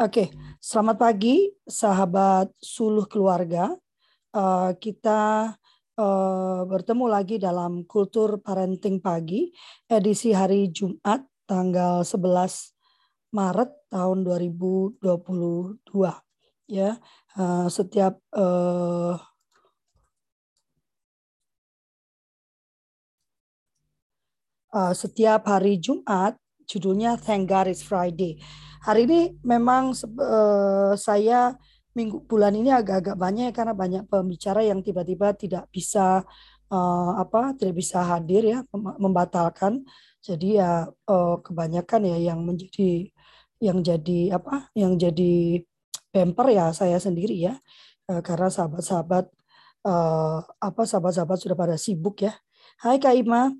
Oke, 0.00 0.32
selamat 0.56 0.96
pagi 0.96 1.52
sahabat 1.68 2.48
suluh 2.56 3.04
keluarga. 3.04 3.76
Uh, 4.32 4.72
kita 4.80 5.52
uh, 6.00 6.60
bertemu 6.64 7.04
lagi 7.12 7.36
dalam 7.36 7.84
Kultur 7.84 8.40
Parenting 8.40 9.04
Pagi, 9.04 9.52
edisi 9.84 10.32
hari 10.32 10.72
Jumat 10.72 11.28
tanggal 11.44 12.08
11 12.08 12.72
Maret 13.36 13.68
tahun 13.92 14.24
2022. 14.24 15.04
Ya, 16.72 16.96
uh, 17.36 17.68
setiap 17.68 18.16
uh, 18.32 19.20
uh, 24.72 24.94
setiap 24.96 25.44
hari 25.52 25.76
Jumat 25.76 26.40
judulnya 26.64 27.20
Thank 27.20 27.52
God 27.52 27.68
It's 27.68 27.84
Friday 27.84 28.40
Hari 28.82 29.06
ini 29.06 29.20
memang 29.46 29.94
uh, 29.94 30.92
saya 30.98 31.54
minggu 31.94 32.26
bulan 32.26 32.50
ini 32.58 32.74
agak-agak 32.74 33.14
banyak 33.14 33.54
karena 33.54 33.78
banyak 33.78 34.04
pembicara 34.10 34.66
yang 34.66 34.82
tiba-tiba 34.82 35.38
tidak 35.38 35.70
bisa 35.70 36.26
uh, 36.66 37.12
apa 37.14 37.54
tidak 37.54 37.78
bisa 37.78 38.02
hadir 38.02 38.42
ya 38.42 38.58
membatalkan. 38.74 39.86
Jadi 40.18 40.58
ya 40.58 40.90
uh, 40.90 41.36
kebanyakan 41.38 42.10
ya 42.10 42.34
yang 42.34 42.42
menjadi 42.42 43.06
yang 43.62 43.86
jadi 43.86 44.34
apa 44.34 44.74
yang 44.74 44.98
jadi 44.98 45.62
bumper 46.10 46.50
ya 46.50 46.74
saya 46.74 46.98
sendiri 46.98 47.38
ya 47.38 47.54
uh, 48.10 48.18
karena 48.18 48.50
sahabat-sahabat 48.50 49.30
uh, 49.86 50.42
apa 50.58 50.82
sahabat-sahabat 50.82 51.38
sudah 51.38 51.54
pada 51.54 51.76
sibuk 51.78 52.26
ya. 52.26 52.34
Hai 52.82 52.98
Kak 52.98 53.14
Ima. 53.14 53.54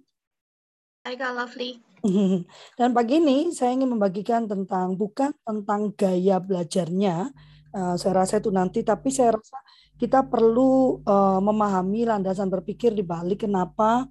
Hai 1.06 1.14
Kak 1.14 1.30
Lovely. 1.38 1.91
Dan 2.78 2.90
pagi 2.90 3.22
ini 3.22 3.54
saya 3.54 3.74
ingin 3.78 3.94
membagikan 3.94 4.50
tentang 4.50 4.98
bukan 4.98 5.30
tentang 5.46 5.94
gaya 5.94 6.42
belajarnya, 6.42 7.30
uh, 7.74 7.94
saya 7.94 8.12
rasa 8.26 8.42
itu 8.42 8.50
nanti, 8.50 8.82
tapi 8.82 9.08
saya 9.14 9.38
rasa 9.38 9.58
kita 9.98 10.26
perlu 10.26 10.98
uh, 11.06 11.38
memahami 11.38 12.02
landasan 12.10 12.50
berpikir 12.50 12.90
di 12.90 13.06
balik 13.06 13.46
kenapa 13.46 14.10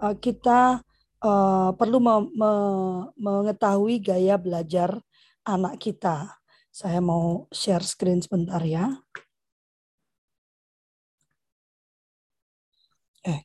uh, 0.00 0.14
kita 0.16 0.80
uh, 1.20 1.70
perlu 1.76 1.98
me 2.00 2.14
me 2.32 2.52
mengetahui 3.20 4.00
gaya 4.00 4.40
belajar 4.40 4.96
anak 5.44 5.76
kita. 5.80 6.40
Saya 6.72 7.00
mau 7.00 7.48
share 7.52 7.84
screen 7.84 8.20
sebentar 8.24 8.60
ya. 8.64 8.96
Eh, 13.24 13.42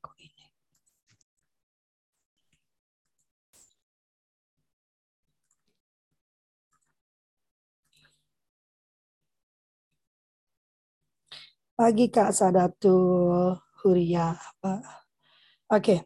Pagi 11.82 12.14
Kak 12.14 12.30
Sadatul 12.30 13.58
Huria. 13.82 14.38
Oke. 14.62 14.78
Okay. 15.66 16.00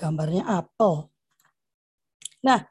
Gambarnya 0.00 0.48
apel. 0.48 1.12
Nah, 2.40 2.64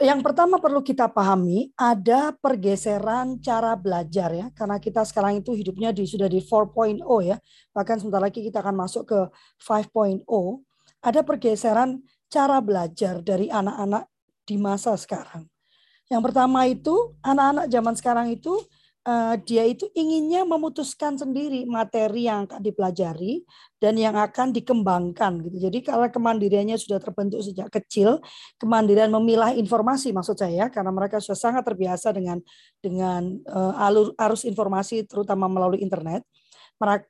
yang 0.00 0.24
pertama 0.24 0.56
perlu 0.56 0.80
kita 0.80 1.12
pahami 1.12 1.76
ada 1.76 2.32
pergeseran 2.40 3.36
cara 3.44 3.76
belajar 3.76 4.32
ya 4.32 4.48
karena 4.56 4.80
kita 4.80 5.04
sekarang 5.04 5.44
itu 5.44 5.52
hidupnya 5.52 5.92
di 5.92 6.08
sudah 6.08 6.24
di 6.24 6.40
4.0 6.40 7.04
ya 7.20 7.36
bahkan 7.76 8.00
sebentar 8.00 8.24
lagi 8.24 8.40
kita 8.40 8.64
akan 8.64 8.80
masuk 8.80 9.04
ke 9.04 9.20
5.0 9.60 10.24
ada 11.04 11.20
pergeseran 11.20 12.00
cara 12.32 12.64
belajar 12.64 13.20
dari 13.20 13.52
anak-anak 13.52 14.08
di 14.48 14.56
masa 14.56 14.96
sekarang 14.96 15.44
yang 16.08 16.24
pertama 16.24 16.64
itu 16.64 17.12
anak-anak 17.20 17.68
zaman 17.68 17.92
sekarang 17.92 18.26
itu 18.32 18.56
uh, 19.04 19.34
dia 19.40 19.64
itu 19.68 19.88
inginnya 19.92 20.42
memutuskan 20.48 21.14
sendiri 21.14 21.68
materi 21.68 22.26
yang 22.26 22.48
akan 22.48 22.60
dipelajari 22.60 23.44
dan 23.78 23.94
yang 24.00 24.16
akan 24.16 24.50
dikembangkan 24.50 25.44
gitu. 25.44 25.56
Jadi 25.68 25.78
kalau 25.84 26.08
kemandiriannya 26.08 26.76
sudah 26.80 26.98
terbentuk 26.98 27.44
sejak 27.44 27.68
kecil, 27.70 28.18
kemandirian 28.56 29.12
memilah 29.12 29.52
informasi 29.54 30.10
maksud 30.10 30.40
saya 30.40 30.72
karena 30.72 30.90
mereka 30.90 31.20
sudah 31.20 31.38
sangat 31.38 31.62
terbiasa 31.62 32.10
dengan 32.16 32.40
dengan 32.80 33.38
uh, 33.48 33.84
alur 33.84 34.16
arus 34.16 34.48
informasi 34.48 35.04
terutama 35.04 35.46
melalui 35.46 35.84
internet. 35.84 36.24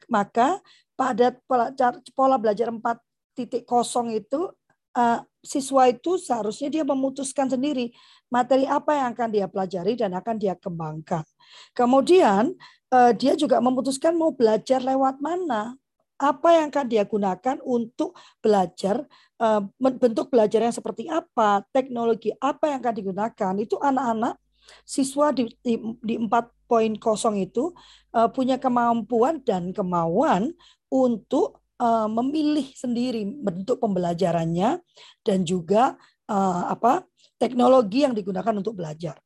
Maka 0.06 0.60
pada 0.94 1.34
pola, 1.48 1.72
pola 2.14 2.36
belajar 2.38 2.70
4.0 2.70 3.64
itu 4.14 4.40
uh, 4.94 5.20
siswa 5.44 5.92
itu 5.92 6.16
seharusnya 6.16 6.72
dia 6.72 6.84
memutuskan 6.86 7.46
sendiri 7.52 7.92
materi 8.32 8.64
apa 8.64 8.96
yang 8.96 9.08
akan 9.12 9.28
dia 9.28 9.46
pelajari 9.46 9.92
dan 9.94 10.16
akan 10.16 10.36
dia 10.40 10.56
kembangkan. 10.56 11.22
Kemudian 11.76 12.56
uh, 12.90 13.12
dia 13.12 13.36
juga 13.36 13.60
memutuskan 13.60 14.16
mau 14.16 14.32
belajar 14.32 14.80
lewat 14.80 15.20
mana, 15.20 15.76
apa 16.16 16.48
yang 16.56 16.72
akan 16.72 16.86
dia 16.86 17.04
gunakan 17.04 17.56
untuk 17.66 18.16
belajar 18.40 19.04
uh, 19.42 19.62
bentuk 19.78 20.30
belajar 20.32 20.64
yang 20.64 20.74
seperti 20.74 21.10
apa, 21.10 21.60
teknologi 21.74 22.32
apa 22.40 22.72
yang 22.72 22.78
akan 22.80 22.94
digunakan. 22.96 23.52
Itu 23.60 23.76
anak-anak 23.82 24.38
siswa 24.88 25.34
di, 25.34 25.44
di, 25.60 25.76
di 26.00 26.14
4.0 26.16 26.96
itu 27.36 27.74
uh, 28.16 28.28
punya 28.32 28.56
kemampuan 28.56 29.44
dan 29.44 29.74
kemauan 29.76 30.56
untuk 30.88 31.63
uh, 31.78 32.08
memilih 32.10 32.66
sendiri 32.74 33.24
bentuk 33.26 33.80
pembelajarannya 33.80 34.82
dan 35.24 35.38
juga 35.42 35.98
uh, 36.28 36.70
apa 36.70 37.06
teknologi 37.38 38.06
yang 38.06 38.14
digunakan 38.14 38.54
untuk 38.54 38.78
belajar. 38.78 39.18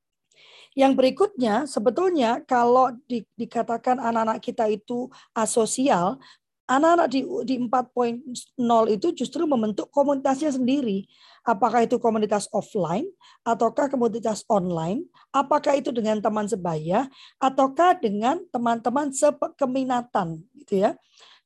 Yang 0.78 0.92
berikutnya 0.94 1.66
sebetulnya 1.66 2.44
kalau 2.46 2.94
di, 3.08 3.26
dikatakan 3.34 3.98
anak-anak 3.98 4.38
kita 4.38 4.70
itu 4.70 5.10
asosial, 5.34 6.22
anak-anak 6.68 7.08
di, 7.08 7.24
di 7.48 7.54
4.0 7.58 8.94
itu 8.94 9.08
justru 9.16 9.42
membentuk 9.48 9.88
komunitasnya 9.90 10.54
sendiri. 10.54 11.08
Apakah 11.42 11.88
itu 11.88 11.96
komunitas 11.96 12.44
offline 12.52 13.08
ataukah 13.42 13.88
komunitas 13.88 14.44
online? 14.52 15.08
Apakah 15.32 15.80
itu 15.80 15.88
dengan 15.88 16.20
teman 16.20 16.44
sebaya 16.44 17.08
ataukah 17.40 17.96
dengan 17.96 18.44
teman-teman 18.52 19.08
sekeminatan 19.10 20.44
gitu 20.62 20.84
ya. 20.84 20.92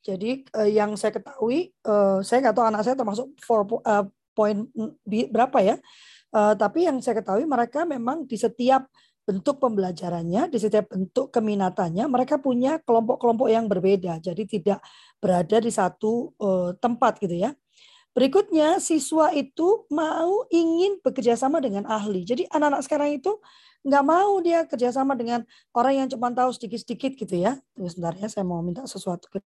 Jadi 0.03 0.43
eh, 0.45 0.71
yang 0.75 0.99
saya 0.99 1.15
ketahui, 1.15 1.71
eh, 1.71 2.19
saya 2.27 2.39
nggak 2.43 2.55
tahu 2.59 2.67
anak 2.67 2.83
saya 2.83 2.97
termasuk 2.99 3.27
four 3.39 3.63
uh, 3.87 4.05
point 4.35 4.69
berapa 5.07 5.59
ya. 5.63 5.77
Uh, 6.33 6.57
tapi 6.57 6.89
yang 6.89 6.97
saya 7.05 7.21
ketahui 7.21 7.45
mereka 7.45 7.85
memang 7.85 8.25
di 8.25 8.41
setiap 8.41 8.89
bentuk 9.23 9.61
pembelajarannya, 9.63 10.51
di 10.51 10.59
setiap 10.59 10.91
bentuk 10.91 11.31
keminatannya, 11.31 12.09
mereka 12.09 12.41
punya 12.41 12.81
kelompok-kelompok 12.83 13.49
yang 13.53 13.69
berbeda. 13.71 14.19
Jadi 14.19 14.49
tidak 14.49 14.83
berada 15.23 15.61
di 15.63 15.71
satu 15.71 16.33
uh, 16.41 16.73
tempat 16.81 17.21
gitu 17.23 17.37
ya. 17.37 17.55
Berikutnya, 18.13 18.77
siswa 18.81 19.33
itu 19.33 19.89
mau 19.89 20.45
ingin 20.53 21.01
bekerja 21.01 21.33
sama 21.39 21.65
dengan 21.65 21.89
ahli. 21.89 22.25
Jadi 22.29 22.45
anak-anak 22.51 22.83
sekarang 22.85 23.11
itu 23.17 23.41
nggak 23.85 24.05
mau 24.05 24.37
dia 24.45 24.69
kerjasama 24.69 25.17
dengan 25.17 25.45
orang 25.73 26.05
yang 26.05 26.09
cuma 26.13 26.29
tahu 26.33 26.53
sedikit-sedikit 26.53 27.17
gitu 27.17 27.35
ya. 27.41 27.57
Tunggu 27.73 27.89
sebentar 27.89 28.17
ya, 28.21 28.29
saya 28.29 28.45
mau 28.45 28.61
minta 28.61 28.85
sesuatu 28.85 29.29
ke 29.33 29.41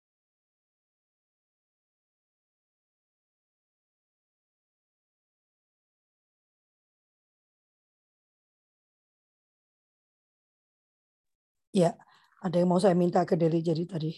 Ya, 11.75 11.91
ada 12.39 12.55
yang 12.55 12.71
mau 12.71 12.79
saya 12.79 12.95
minta 12.95 13.27
ke 13.27 13.35
Deli 13.35 13.59
jadi 13.59 13.83
tadi. 13.83 14.15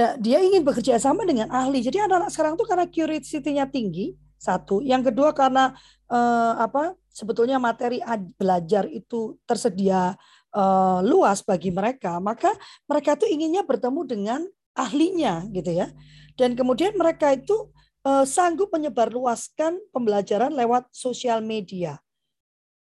Nah, 0.00 0.16
dia 0.16 0.40
ingin 0.40 0.64
bekerja 0.64 0.96
sama 0.96 1.28
dengan 1.28 1.52
ahli. 1.52 1.84
Jadi 1.84 2.00
anak-anak 2.00 2.32
sekarang 2.32 2.54
tuh 2.56 2.64
karena 2.64 2.88
curiosity-nya 2.88 3.68
tinggi, 3.68 4.16
satu. 4.40 4.80
Yang 4.80 5.12
kedua 5.12 5.36
karena 5.36 5.76
eh, 6.08 6.52
apa? 6.56 6.96
Sebetulnya 7.12 7.60
materi 7.60 8.00
belajar 8.40 8.88
itu 8.88 9.36
tersedia 9.44 10.16
eh, 10.56 11.00
luas 11.04 11.44
bagi 11.44 11.68
mereka, 11.68 12.16
maka 12.16 12.48
mereka 12.88 13.12
tuh 13.20 13.28
inginnya 13.28 13.60
bertemu 13.60 14.00
dengan 14.08 14.40
ahlinya 14.72 15.44
gitu 15.52 15.76
ya. 15.76 15.92
Dan 16.32 16.56
kemudian 16.56 16.96
mereka 16.96 17.36
itu 17.36 17.72
eh, 18.08 18.24
sanggup 18.24 18.72
menyebarluaskan 18.72 19.92
pembelajaran 19.92 20.52
lewat 20.56 20.88
sosial 20.96 21.44
media 21.44 22.00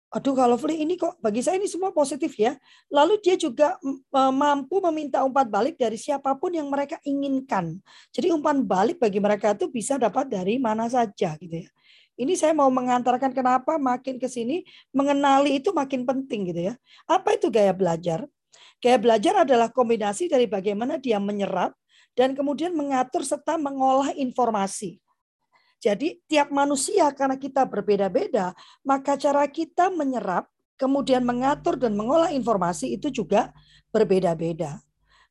aduh 0.09 0.33
kalau 0.33 0.57
Fli 0.57 0.81
ini 0.81 0.97
kok 0.97 1.21
bagi 1.21 1.45
saya 1.45 1.61
ini 1.61 1.69
semua 1.69 1.93
positif 1.93 2.33
ya. 2.33 2.57
Lalu 2.89 3.21
dia 3.21 3.37
juga 3.37 3.77
mampu 4.11 4.81
meminta 4.89 5.21
umpan 5.21 5.45
balik 5.45 5.77
dari 5.77 5.97
siapa 6.01 6.33
pun 6.37 6.53
yang 6.53 6.65
mereka 6.69 6.97
inginkan. 7.05 7.77
Jadi 8.09 8.33
umpan 8.33 8.65
balik 8.65 8.97
bagi 8.97 9.21
mereka 9.21 9.53
itu 9.53 9.69
bisa 9.69 10.01
dapat 10.01 10.25
dari 10.29 10.57
mana 10.57 10.89
saja 10.89 11.37
gitu 11.37 11.65
ya. 11.65 11.69
Ini 12.19 12.35
saya 12.35 12.51
mau 12.51 12.67
mengantarkan 12.67 13.31
kenapa 13.31 13.79
makin 13.79 14.19
ke 14.19 14.27
sini 14.27 14.67
mengenali 14.91 15.55
itu 15.61 15.71
makin 15.71 16.03
penting 16.03 16.51
gitu 16.51 16.61
ya. 16.67 16.73
Apa 17.07 17.39
itu 17.39 17.47
gaya 17.47 17.71
belajar? 17.71 18.27
Gaya 18.83 18.99
belajar 18.99 19.47
adalah 19.47 19.71
kombinasi 19.71 20.27
dari 20.27 20.43
bagaimana 20.43 20.99
dia 20.99 21.15
menyerap 21.19 21.71
dan 22.19 22.35
kemudian 22.35 22.75
mengatur 22.75 23.23
serta 23.23 23.55
mengolah 23.55 24.11
informasi. 24.19 24.99
Jadi 25.79 26.19
tiap 26.27 26.51
manusia 26.51 27.07
karena 27.15 27.39
kita 27.39 27.63
berbeda-beda, 27.63 28.51
maka 28.83 29.15
cara 29.15 29.47
kita 29.47 29.87
menyerap 29.87 30.51
kemudian 30.75 31.23
mengatur 31.23 31.79
dan 31.79 31.95
mengolah 31.95 32.35
informasi 32.35 32.99
itu 32.99 33.07
juga 33.11 33.55
berbeda-beda. 33.95 34.83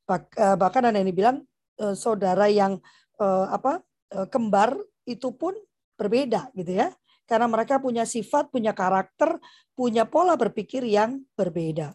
Eh, 0.09 0.57
bahkan 0.57 0.89
ada 0.89 0.97
yang 0.97 1.09
dibilang 1.09 1.37
eh, 1.77 1.93
saudara 1.93 2.49
yang 2.49 2.81
eh, 3.21 3.47
apa 3.53 3.85
kembar 4.33 4.73
itu 5.05 5.37
pun 5.37 5.53
berbeda 6.01 6.49
gitu 6.57 6.81
ya. 6.81 6.89
Karena 7.29 7.45
mereka 7.45 7.77
punya 7.77 8.09
sifat, 8.09 8.49
punya 8.49 8.73
karakter, 8.73 9.37
punya 9.77 10.09
pola 10.09 10.33
berpikir 10.33 10.81
yang 10.81 11.29
berbeda. 11.37 11.93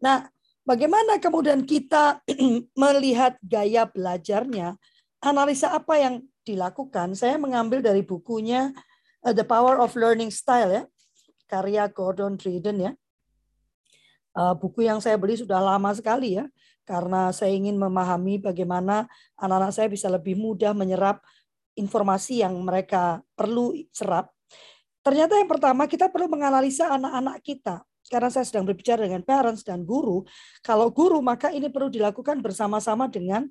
Nah, 0.00 0.24
bagaimana 0.64 1.20
kemudian 1.20 1.68
kita 1.68 2.24
melihat 2.80 3.36
gaya 3.44 3.84
belajarnya? 3.84 4.80
Analisa 5.20 5.76
apa 5.76 6.00
yang 6.00 6.24
dilakukan? 6.44 7.16
Saya 7.16 7.40
mengambil 7.40 7.80
dari 7.80 8.04
bukunya 8.04 8.70
The 9.24 9.42
Power 9.42 9.80
of 9.80 9.96
Learning 9.96 10.28
Style 10.28 10.70
ya, 10.70 10.82
karya 11.48 11.88
Gordon 11.88 12.36
Dryden 12.36 12.78
ya. 12.78 12.92
Buku 14.60 14.84
yang 14.84 15.00
saya 15.00 15.16
beli 15.16 15.40
sudah 15.40 15.58
lama 15.62 15.90
sekali 15.96 16.36
ya, 16.36 16.44
karena 16.84 17.32
saya 17.32 17.56
ingin 17.56 17.80
memahami 17.80 18.42
bagaimana 18.42 19.08
anak-anak 19.40 19.72
saya 19.72 19.88
bisa 19.88 20.12
lebih 20.12 20.36
mudah 20.36 20.76
menyerap 20.76 21.24
informasi 21.74 22.44
yang 22.44 22.54
mereka 22.60 23.24
perlu 23.34 23.72
serap. 23.90 24.30
Ternyata 25.00 25.40
yang 25.40 25.48
pertama 25.48 25.88
kita 25.88 26.12
perlu 26.12 26.28
menganalisa 26.28 26.92
anak-anak 26.92 27.40
kita. 27.42 27.82
Karena 28.04 28.28
saya 28.28 28.44
sedang 28.44 28.68
berbicara 28.68 29.08
dengan 29.08 29.24
parents 29.24 29.64
dan 29.64 29.80
guru, 29.80 30.28
kalau 30.60 30.92
guru 30.92 31.24
maka 31.24 31.48
ini 31.48 31.72
perlu 31.72 31.88
dilakukan 31.88 32.44
bersama-sama 32.44 33.08
dengan 33.08 33.48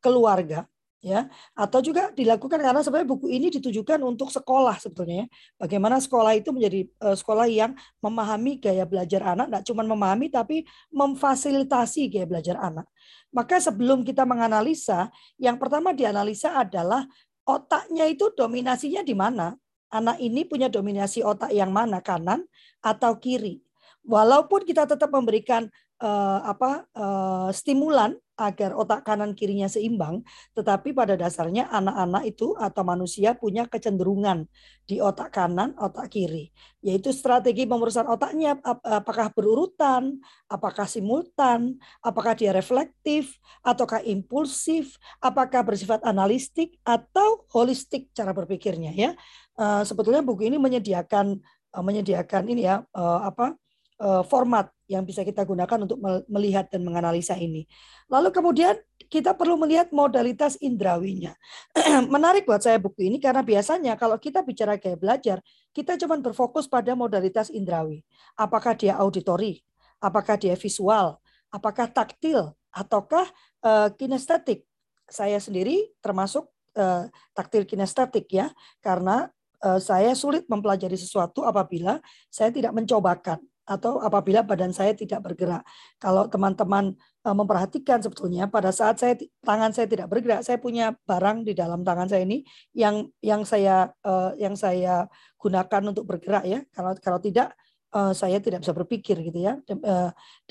keluarga 0.00 0.64
ya 1.00 1.32
atau 1.56 1.80
juga 1.80 2.12
dilakukan 2.12 2.60
karena 2.60 2.84
sebenarnya 2.84 3.08
buku 3.08 3.32
ini 3.32 3.48
ditujukan 3.56 4.04
untuk 4.04 4.28
sekolah 4.28 4.76
sebetulnya 4.76 5.24
ya. 5.24 5.26
bagaimana 5.56 5.96
sekolah 5.96 6.36
itu 6.36 6.52
menjadi 6.52 6.84
uh, 7.00 7.16
sekolah 7.16 7.48
yang 7.48 7.72
memahami 8.04 8.60
gaya 8.60 8.84
belajar 8.84 9.24
anak 9.32 9.48
tidak 9.48 9.64
cuma 9.64 9.82
memahami 9.82 10.28
tapi 10.28 10.68
memfasilitasi 10.92 12.12
gaya 12.12 12.28
belajar 12.28 12.60
anak 12.60 12.84
maka 13.32 13.56
sebelum 13.62 14.04
kita 14.04 14.28
menganalisa 14.28 15.08
yang 15.40 15.56
pertama 15.56 15.96
dianalisa 15.96 16.52
adalah 16.52 17.08
otaknya 17.46 18.06
itu 18.06 18.30
dominasinya 18.34 19.02
di 19.02 19.14
mana? 19.14 19.54
Anak 19.90 20.22
ini 20.22 20.46
punya 20.46 20.70
dominasi 20.70 21.26
otak 21.26 21.50
yang 21.50 21.74
mana, 21.74 21.98
kanan 21.98 22.46
atau 22.78 23.18
kiri? 23.18 23.58
Walaupun 24.06 24.62
kita 24.62 24.86
tetap 24.86 25.10
memberikan 25.10 25.66
uh, 26.00 26.40
apa 26.48 26.88
uh, 26.96 27.48
stimulan 27.52 28.16
agar 28.40 28.72
otak 28.72 29.04
kanan 29.04 29.36
kirinya 29.36 29.68
seimbang, 29.68 30.24
tetapi 30.56 30.96
pada 30.96 31.12
dasarnya 31.12 31.68
anak-anak 31.68 32.24
itu 32.24 32.56
atau 32.56 32.80
manusia 32.80 33.36
punya 33.36 33.68
kecenderungan 33.68 34.48
di 34.88 34.96
otak 34.96 35.36
kanan, 35.36 35.76
otak 35.76 36.08
kiri, 36.08 36.48
yaitu 36.80 37.12
strategi 37.12 37.68
pemerusan 37.68 38.08
otaknya 38.08 38.56
apakah 38.64 39.28
berurutan, 39.36 40.24
apakah 40.48 40.88
simultan, 40.88 41.76
apakah 42.00 42.32
dia 42.32 42.56
reflektif, 42.56 43.36
ataukah 43.60 44.00
impulsif, 44.08 44.96
apakah 45.20 45.60
bersifat 45.60 46.00
analistik 46.08 46.80
atau 46.80 47.44
holistik 47.52 48.08
cara 48.16 48.32
berpikirnya 48.32 48.96
ya. 48.96 49.12
Uh, 49.60 49.84
sebetulnya 49.84 50.24
buku 50.24 50.48
ini 50.48 50.56
menyediakan 50.56 51.36
menyediakan 51.70 52.50
ini 52.50 52.66
ya 52.66 52.82
apa 52.98 53.54
format 54.00 54.72
yang 54.88 55.04
bisa 55.04 55.20
kita 55.20 55.44
gunakan 55.44 55.84
untuk 55.84 56.00
melihat 56.26 56.66
dan 56.72 56.82
menganalisa 56.82 57.36
ini. 57.36 57.68
Lalu 58.08 58.32
kemudian 58.32 58.74
kita 59.06 59.38
perlu 59.38 59.54
melihat 59.60 59.92
modalitas 59.94 60.58
indrawinya. 60.58 61.36
Menarik 62.14 62.48
buat 62.48 62.64
saya 62.64 62.80
buku 62.80 63.06
ini 63.06 63.22
karena 63.22 63.44
biasanya 63.44 63.94
kalau 64.00 64.16
kita 64.16 64.40
bicara 64.42 64.80
gaya 64.80 64.96
belajar, 64.96 65.38
kita 65.70 65.94
cuma 66.00 66.18
berfokus 66.18 66.66
pada 66.66 66.96
modalitas 66.98 67.52
indrawi. 67.54 68.02
Apakah 68.34 68.74
dia 68.74 68.96
auditori, 68.96 69.60
apakah 70.02 70.40
dia 70.40 70.56
visual, 70.56 71.20
apakah 71.52 71.86
taktil, 71.86 72.56
ataukah 72.74 73.28
uh, 73.62 73.92
kinestetik. 73.94 74.66
Saya 75.06 75.38
sendiri 75.38 75.90
termasuk 76.02 76.50
uh, 76.74 77.06
taktil 77.36 77.62
kinestetik 77.62 78.26
ya, 78.32 78.50
karena 78.80 79.28
saya 79.60 80.16
sulit 80.16 80.48
mempelajari 80.48 80.96
sesuatu 80.96 81.44
apabila 81.44 82.00
saya 82.32 82.48
tidak 82.48 82.72
mencobakan 82.72 83.44
atau 83.66 84.02
apabila 84.02 84.42
badan 84.42 84.74
saya 84.74 84.96
tidak 84.96 85.22
bergerak. 85.24 85.62
Kalau 86.00 86.26
teman-teman 86.26 86.96
eh, 86.98 87.36
memperhatikan 87.36 88.02
sebetulnya 88.02 88.50
pada 88.50 88.74
saat 88.74 88.98
saya 88.98 89.14
tangan 89.44 89.70
saya 89.70 89.86
tidak 89.86 90.10
bergerak, 90.10 90.42
saya 90.42 90.58
punya 90.58 90.96
barang 91.06 91.46
di 91.46 91.52
dalam 91.54 91.86
tangan 91.86 92.08
saya 92.10 92.26
ini 92.26 92.42
yang 92.74 93.06
yang 93.22 93.46
saya 93.46 93.92
eh, 94.02 94.32
yang 94.42 94.54
saya 94.58 95.06
gunakan 95.38 95.82
untuk 95.94 96.04
bergerak 96.08 96.44
ya. 96.48 96.60
Kalau 96.74 96.92
kalau 96.98 97.18
tidak 97.22 97.54
eh, 97.94 98.12
saya 98.16 98.42
tidak 98.42 98.64
bisa 98.66 98.72
berpikir 98.74 99.16
gitu 99.22 99.38
ya. 99.38 99.54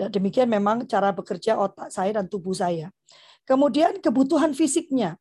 Demikian 0.09 0.47
memang 0.47 0.85
cara 0.87 1.11
bekerja 1.11 1.59
otak 1.59 1.91
saya 1.91 2.15
dan 2.21 2.31
tubuh 2.31 2.55
saya. 2.55 2.93
Kemudian 3.43 3.97
kebutuhan 3.97 4.53
fisiknya, 4.53 5.17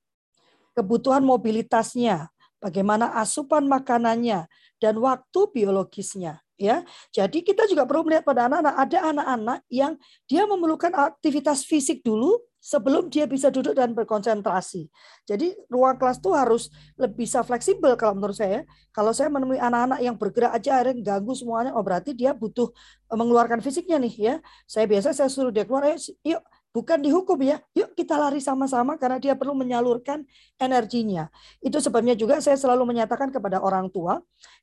kebutuhan 0.77 1.25
mobilitasnya, 1.25 2.29
bagaimana 2.61 3.17
asupan 3.17 3.65
makanannya 3.65 4.51
dan 4.77 4.95
waktu 4.99 5.41
biologisnya 5.55 6.43
ya. 6.59 6.83
Jadi 7.15 7.47
kita 7.47 7.65
juga 7.71 7.87
perlu 7.87 8.05
melihat 8.05 8.27
pada 8.27 8.51
anak-anak 8.51 8.75
ada 8.75 8.99
anak-anak 9.15 9.59
yang 9.71 9.95
dia 10.27 10.45
memerlukan 10.45 10.93
aktivitas 10.93 11.65
fisik 11.65 12.03
dulu 12.03 12.37
sebelum 12.59 13.07
dia 13.09 13.25
bisa 13.25 13.49
duduk 13.49 13.73
dan 13.73 13.95
berkonsentrasi. 13.95 14.91
Jadi 15.25 15.55
ruang 15.71 15.95
kelas 15.97 16.19
itu 16.19 16.31
harus 16.35 16.69
lebih 16.99 17.25
bisa 17.25 17.47
fleksibel 17.47 17.95
kalau 17.95 18.19
menurut 18.19 18.35
saya. 18.35 18.67
Kalau 18.91 19.15
saya 19.15 19.31
menemui 19.31 19.63
anak-anak 19.63 20.03
yang 20.03 20.19
bergerak 20.19 20.53
aja 20.59 20.83
akhirnya 20.83 21.01
ganggu 21.01 21.33
semuanya, 21.39 21.73
oh 21.73 21.83
berarti 21.87 22.13
dia 22.13 22.35
butuh 22.35 22.69
eh, 23.09 23.17
mengeluarkan 23.17 23.63
fisiknya 23.63 24.03
nih 24.03 24.15
ya. 24.19 24.35
Saya 24.67 24.91
biasa 24.91 25.15
saya 25.15 25.31
suruh 25.31 25.55
dia 25.55 25.65
keluar, 25.65 25.87
yuk 26.27 26.43
bukan 26.75 26.99
dihukum 27.01 27.39
ya. 27.41 27.63
Yuk 27.73 27.95
kita 27.95 28.19
lari 28.19 28.43
sama-sama 28.43 28.99
karena 28.99 29.23
dia 29.23 29.39
perlu 29.39 29.55
menyalurkan 29.55 30.27
energinya. 30.59 31.31
Itu 31.63 31.79
sebabnya 31.79 32.19
juga 32.19 32.43
saya 32.43 32.59
selalu 32.59 32.91
menyatakan 32.91 33.31
kepada 33.31 33.63
orang 33.63 33.89
tua, 33.89 34.19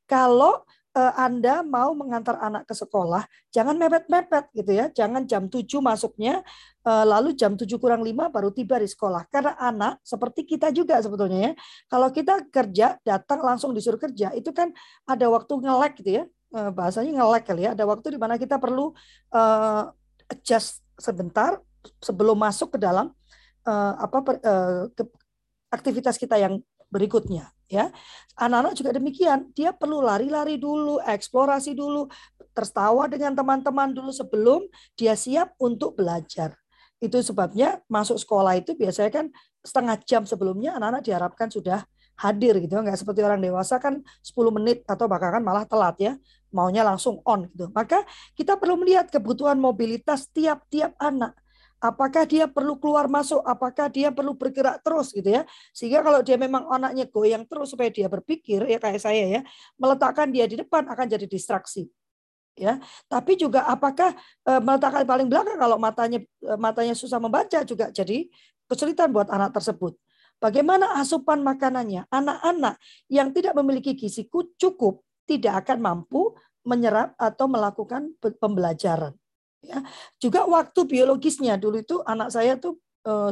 kalau 0.06 0.68
Anda 0.96 1.60
mau 1.60 1.92
mengantar 1.92 2.40
anak 2.40 2.72
ke 2.72 2.74
sekolah, 2.74 3.28
jangan 3.52 3.76
mepet-mepet 3.76 4.48
gitu 4.56 4.72
ya. 4.72 4.88
Jangan 4.96 5.28
jam 5.28 5.52
7 5.52 5.84
masuknya, 5.84 6.40
eh, 6.88 7.04
lalu 7.04 7.36
jam 7.36 7.60
7 7.60 7.76
kurang 7.76 8.00
5 8.00 8.32
baru 8.32 8.48
tiba 8.56 8.80
di 8.80 8.88
sekolah. 8.88 9.28
Karena 9.28 9.60
anak 9.60 10.00
seperti 10.08 10.48
kita 10.48 10.72
juga 10.72 10.96
sebetulnya 11.04 11.52
ya. 11.52 11.54
Kalau 11.92 12.08
kita 12.16 12.48
kerja, 12.48 12.96
datang 13.04 13.44
langsung 13.44 13.76
disuruh 13.76 14.00
kerja, 14.00 14.32
itu 14.40 14.56
kan 14.56 14.72
ada 15.04 15.28
waktu 15.28 15.52
ngelek 15.60 16.00
gitu 16.00 16.12
ya. 16.20 16.24
Eh, 16.56 16.72
bahasanya 16.72 17.12
ngelek 17.12 17.44
kali 17.44 17.68
ya. 17.68 17.76
Ada 17.76 17.84
waktu 17.84 18.16
di 18.16 18.20
mana 18.22 18.40
kita 18.40 18.56
perlu 18.56 18.96
adjust 20.32 20.80
sebentar 20.96 21.60
sebelum 22.00 22.40
masuk 22.40 22.76
ke 22.76 22.80
dalam 22.80 23.12
apa 23.68 24.22
aktivitas 25.74 26.16
kita 26.16 26.40
yang 26.40 26.64
berikutnya 26.96 27.52
ya. 27.68 27.92
Anak-anak 28.40 28.74
juga 28.76 28.92
demikian, 28.96 29.52
dia 29.56 29.72
perlu 29.72 30.04
lari-lari 30.04 30.56
dulu, 30.60 31.00
eksplorasi 31.04 31.76
dulu, 31.76 32.08
tertawa 32.56 33.08
dengan 33.12 33.36
teman-teman 33.36 33.92
dulu 33.92 34.12
sebelum 34.12 34.68
dia 34.96 35.16
siap 35.16 35.56
untuk 35.60 36.00
belajar. 36.00 36.56
Itu 37.00 37.20
sebabnya 37.20 37.84
masuk 37.92 38.16
sekolah 38.20 38.56
itu 38.60 38.76
biasanya 38.76 39.12
kan 39.12 39.26
setengah 39.64 39.96
jam 40.08 40.24
sebelumnya 40.24 40.76
anak-anak 40.80 41.04
diharapkan 41.04 41.48
sudah 41.52 41.84
hadir 42.16 42.56
gitu 42.64 42.80
nggak 42.80 42.96
seperti 42.96 43.20
orang 43.28 43.44
dewasa 43.44 43.76
kan 43.76 44.00
10 44.24 44.56
menit 44.56 44.88
atau 44.88 45.04
bahkan 45.12 45.36
kan 45.40 45.44
malah 45.44 45.68
telat 45.68 46.00
ya 46.00 46.14
maunya 46.56 46.80
langsung 46.88 47.20
on 47.28 47.52
gitu 47.52 47.68
maka 47.76 48.08
kita 48.40 48.56
perlu 48.56 48.80
melihat 48.80 49.12
kebutuhan 49.12 49.60
mobilitas 49.60 50.32
tiap-tiap 50.32 50.96
anak 50.96 51.36
apakah 51.92 52.26
dia 52.26 52.50
perlu 52.50 52.78
keluar 52.82 53.06
masuk, 53.06 53.42
apakah 53.46 53.88
dia 53.90 54.10
perlu 54.10 54.34
bergerak 54.34 54.82
terus 54.82 55.14
gitu 55.14 55.30
ya. 55.30 55.46
Sehingga 55.72 56.02
kalau 56.02 56.26
dia 56.26 56.36
memang 56.36 56.66
anaknya 56.70 57.06
goyang 57.06 57.46
terus 57.46 57.74
supaya 57.74 57.94
dia 57.94 58.10
berpikir 58.10 58.66
ya 58.66 58.82
kayak 58.82 59.02
saya 59.02 59.24
ya, 59.40 59.42
meletakkan 59.78 60.34
dia 60.34 60.50
di 60.50 60.58
depan 60.58 60.90
akan 60.90 61.06
jadi 61.06 61.26
distraksi. 61.30 61.86
Ya, 62.56 62.80
tapi 63.12 63.36
juga 63.36 63.68
apakah 63.68 64.16
e, 64.48 64.52
meletakkan 64.64 65.04
paling 65.04 65.28
belakang 65.28 65.60
kalau 65.60 65.76
matanya 65.76 66.24
e, 66.24 66.54
matanya 66.56 66.96
susah 66.96 67.20
membaca 67.20 67.68
juga 67.68 67.92
jadi 67.92 68.32
kesulitan 68.72 69.12
buat 69.12 69.28
anak 69.28 69.52
tersebut. 69.60 70.00
Bagaimana 70.40 70.96
asupan 70.96 71.44
makanannya? 71.44 72.08
Anak-anak 72.08 72.80
yang 73.12 73.36
tidak 73.36 73.60
memiliki 73.60 73.92
gizi 73.96 74.28
cukup 74.32 75.04
tidak 75.28 75.68
akan 75.68 75.84
mampu 75.84 76.32
menyerap 76.64 77.14
atau 77.20 77.46
melakukan 77.52 78.16
pembelajaran. 78.20 79.14
Ya. 79.66 79.80
Juga 80.22 80.46
waktu 80.46 80.80
biologisnya. 80.86 81.58
Dulu 81.58 81.82
itu 81.82 82.00
anak 82.06 82.30
saya 82.30 82.56
tuh 82.56 82.78
uh, 83.06 83.32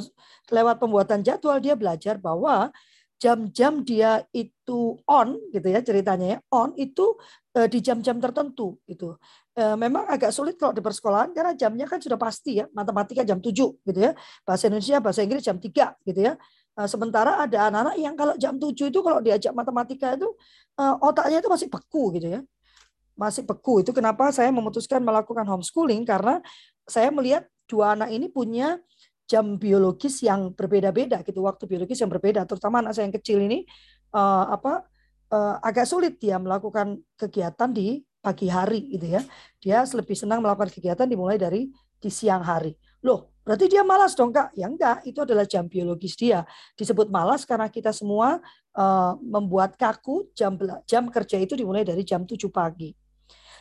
lewat 0.54 0.78
pembuatan 0.82 1.26
jadwal 1.26 1.58
dia 1.58 1.74
belajar 1.74 2.22
bahwa 2.22 2.70
jam-jam 3.18 3.80
dia 3.88 4.28
itu 4.36 5.00
on 5.08 5.40
gitu 5.56 5.68
ya 5.72 5.80
ceritanya 5.80 6.28
ya 6.36 6.40
on 6.52 6.76
itu 6.76 7.16
uh, 7.56 7.68
di 7.72 7.80
jam-jam 7.80 8.20
tertentu 8.20 8.76
itu 8.84 9.16
uh, 9.56 9.78
memang 9.80 10.12
agak 10.12 10.36
sulit 10.36 10.60
kalau 10.60 10.76
di 10.76 10.84
persekolahan 10.84 11.32
karena 11.32 11.56
jamnya 11.56 11.88
kan 11.88 12.04
sudah 12.04 12.20
pasti 12.20 12.60
ya 12.60 12.68
matematika 12.76 13.24
jam 13.24 13.40
7 13.40 13.54
gitu 13.88 14.00
ya. 14.00 14.12
Bahasa 14.44 14.68
Indonesia 14.68 14.98
bahasa 15.00 15.20
Inggris 15.24 15.44
jam 15.44 15.58
3 15.58 15.70
gitu 16.04 16.22
ya. 16.22 16.36
Sementara 16.90 17.38
ada 17.38 17.70
anak-anak 17.70 17.96
yang 18.02 18.18
kalau 18.18 18.34
jam 18.34 18.58
7 18.58 18.90
itu 18.90 19.00
kalau 19.06 19.22
diajak 19.22 19.54
matematika 19.54 20.18
itu 20.18 20.26
otaknya 21.06 21.38
itu 21.38 21.46
masih 21.46 21.70
beku 21.70 22.10
gitu 22.18 22.34
ya 22.34 22.42
masih 23.14 23.46
beku. 23.46 23.82
Itu 23.82 23.92
kenapa 23.96 24.30
saya 24.34 24.50
memutuskan 24.50 25.02
melakukan 25.02 25.46
homeschooling 25.46 26.04
karena 26.06 26.42
saya 26.86 27.10
melihat 27.10 27.48
dua 27.70 27.96
anak 27.96 28.10
ini 28.12 28.28
punya 28.30 28.78
jam 29.24 29.56
biologis 29.56 30.20
yang 30.22 30.52
berbeda-beda 30.52 31.24
gitu, 31.24 31.46
waktu 31.48 31.64
biologis 31.66 32.02
yang 32.04 32.12
berbeda. 32.12 32.44
Terutama 32.44 32.84
anak 32.84 32.94
saya 32.98 33.08
yang 33.08 33.16
kecil 33.16 33.40
ini 33.40 33.64
uh, 34.14 34.52
apa 34.52 34.84
uh, 35.32 35.56
agak 35.64 35.88
sulit 35.88 36.20
dia 36.20 36.38
melakukan 36.38 37.00
kegiatan 37.16 37.72
di 37.72 38.04
pagi 38.24 38.48
hari 38.48 38.94
gitu 38.94 39.20
ya. 39.20 39.22
Dia 39.60 39.84
lebih 39.84 40.16
senang 40.16 40.44
melakukan 40.44 40.72
kegiatan 40.72 41.08
dimulai 41.08 41.40
dari 41.40 41.72
di 42.00 42.10
siang 42.12 42.44
hari. 42.44 42.76
Loh, 43.04 43.36
berarti 43.44 43.68
dia 43.68 43.84
malas 43.84 44.16
dong 44.16 44.32
kak? 44.32 44.56
Ya 44.56 44.68
enggak, 44.68 45.04
itu 45.04 45.20
adalah 45.24 45.44
jam 45.44 45.68
biologis 45.68 46.16
dia. 46.16 46.48
Disebut 46.76 47.12
malas 47.12 47.44
karena 47.44 47.68
kita 47.68 47.92
semua 47.92 48.40
uh, 48.76 49.14
membuat 49.20 49.76
kaku 49.76 50.32
jam 50.32 50.56
jam 50.88 51.08
kerja 51.12 51.40
itu 51.40 51.56
dimulai 51.56 51.84
dari 51.84 52.04
jam 52.08 52.24
7 52.24 52.40
pagi. 52.48 53.03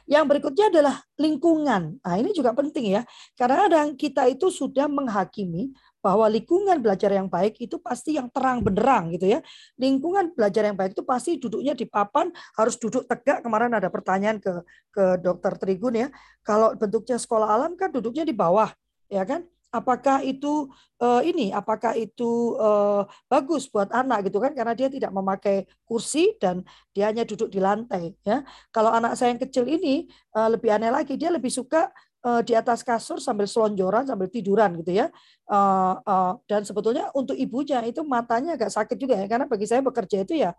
Yang 0.06 0.24
berikutnya 0.28 0.66
adalah 0.68 0.96
lingkungan. 1.16 1.82
Nah, 2.02 2.14
ini 2.18 2.34
juga 2.34 2.50
penting 2.52 2.98
ya. 2.98 3.02
Karena 3.38 3.66
kadang 3.66 3.88
kita 3.94 4.26
itu 4.26 4.50
sudah 4.50 4.90
menghakimi 4.90 5.70
bahwa 6.02 6.26
lingkungan 6.26 6.82
belajar 6.82 7.14
yang 7.14 7.30
baik 7.30 7.62
itu 7.62 7.78
pasti 7.78 8.18
yang 8.18 8.26
terang 8.34 8.58
benderang 8.58 9.14
gitu 9.14 9.38
ya. 9.38 9.40
Lingkungan 9.78 10.34
belajar 10.34 10.66
yang 10.66 10.74
baik 10.74 10.98
itu 10.98 11.06
pasti 11.06 11.38
duduknya 11.38 11.78
di 11.78 11.86
papan, 11.86 12.34
harus 12.58 12.74
duduk 12.76 13.06
tegak. 13.06 13.46
Kemarin 13.46 13.78
ada 13.78 13.86
pertanyaan 13.86 14.42
ke 14.42 14.66
ke 14.90 15.04
dokter 15.22 15.54
Trigun 15.56 15.94
ya. 15.94 16.08
Kalau 16.42 16.74
bentuknya 16.74 17.16
sekolah 17.22 17.48
alam 17.54 17.78
kan 17.78 17.94
duduknya 17.94 18.26
di 18.26 18.34
bawah, 18.34 18.74
ya 19.06 19.22
kan? 19.22 19.46
Apakah 19.72 20.20
itu 20.20 20.68
uh, 21.00 21.24
ini 21.24 21.48
apakah 21.50 21.96
itu 21.96 22.54
uh, 22.60 23.08
bagus 23.26 23.66
buat 23.66 23.88
anak 23.88 24.28
gitu 24.28 24.38
kan? 24.38 24.52
Karena 24.52 24.76
dia 24.76 24.92
tidak 24.92 25.10
memakai 25.10 25.64
kursi 25.88 26.36
dan 26.36 26.60
dia 26.92 27.08
hanya 27.08 27.24
duduk 27.24 27.48
di 27.48 27.58
lantai 27.58 28.12
ya. 28.22 28.44
Kalau 28.68 28.92
anak 28.92 29.16
saya 29.16 29.32
yang 29.32 29.40
kecil 29.40 29.64
ini 29.64 30.06
uh, 30.36 30.52
lebih 30.52 30.68
aneh 30.70 30.92
lagi 30.92 31.16
dia 31.16 31.32
lebih 31.32 31.48
suka 31.48 31.88
uh, 32.28 32.44
di 32.44 32.52
atas 32.52 32.84
kasur 32.84 33.16
sambil 33.16 33.48
selonjoran 33.48 34.04
sambil 34.04 34.28
tiduran 34.28 34.76
gitu 34.84 34.92
ya. 34.92 35.08
Uh, 35.48 35.96
uh, 36.04 36.32
dan 36.44 36.62
sebetulnya 36.68 37.08
untuk 37.16 37.34
ibunya 37.34 37.80
itu 37.88 38.04
matanya 38.04 38.54
agak 38.60 38.70
sakit 38.70 39.00
juga 39.00 39.16
ya 39.16 39.26
karena 39.26 39.48
bagi 39.48 39.64
saya 39.64 39.80
bekerja 39.80 40.22
itu 40.22 40.36
ya 40.36 40.52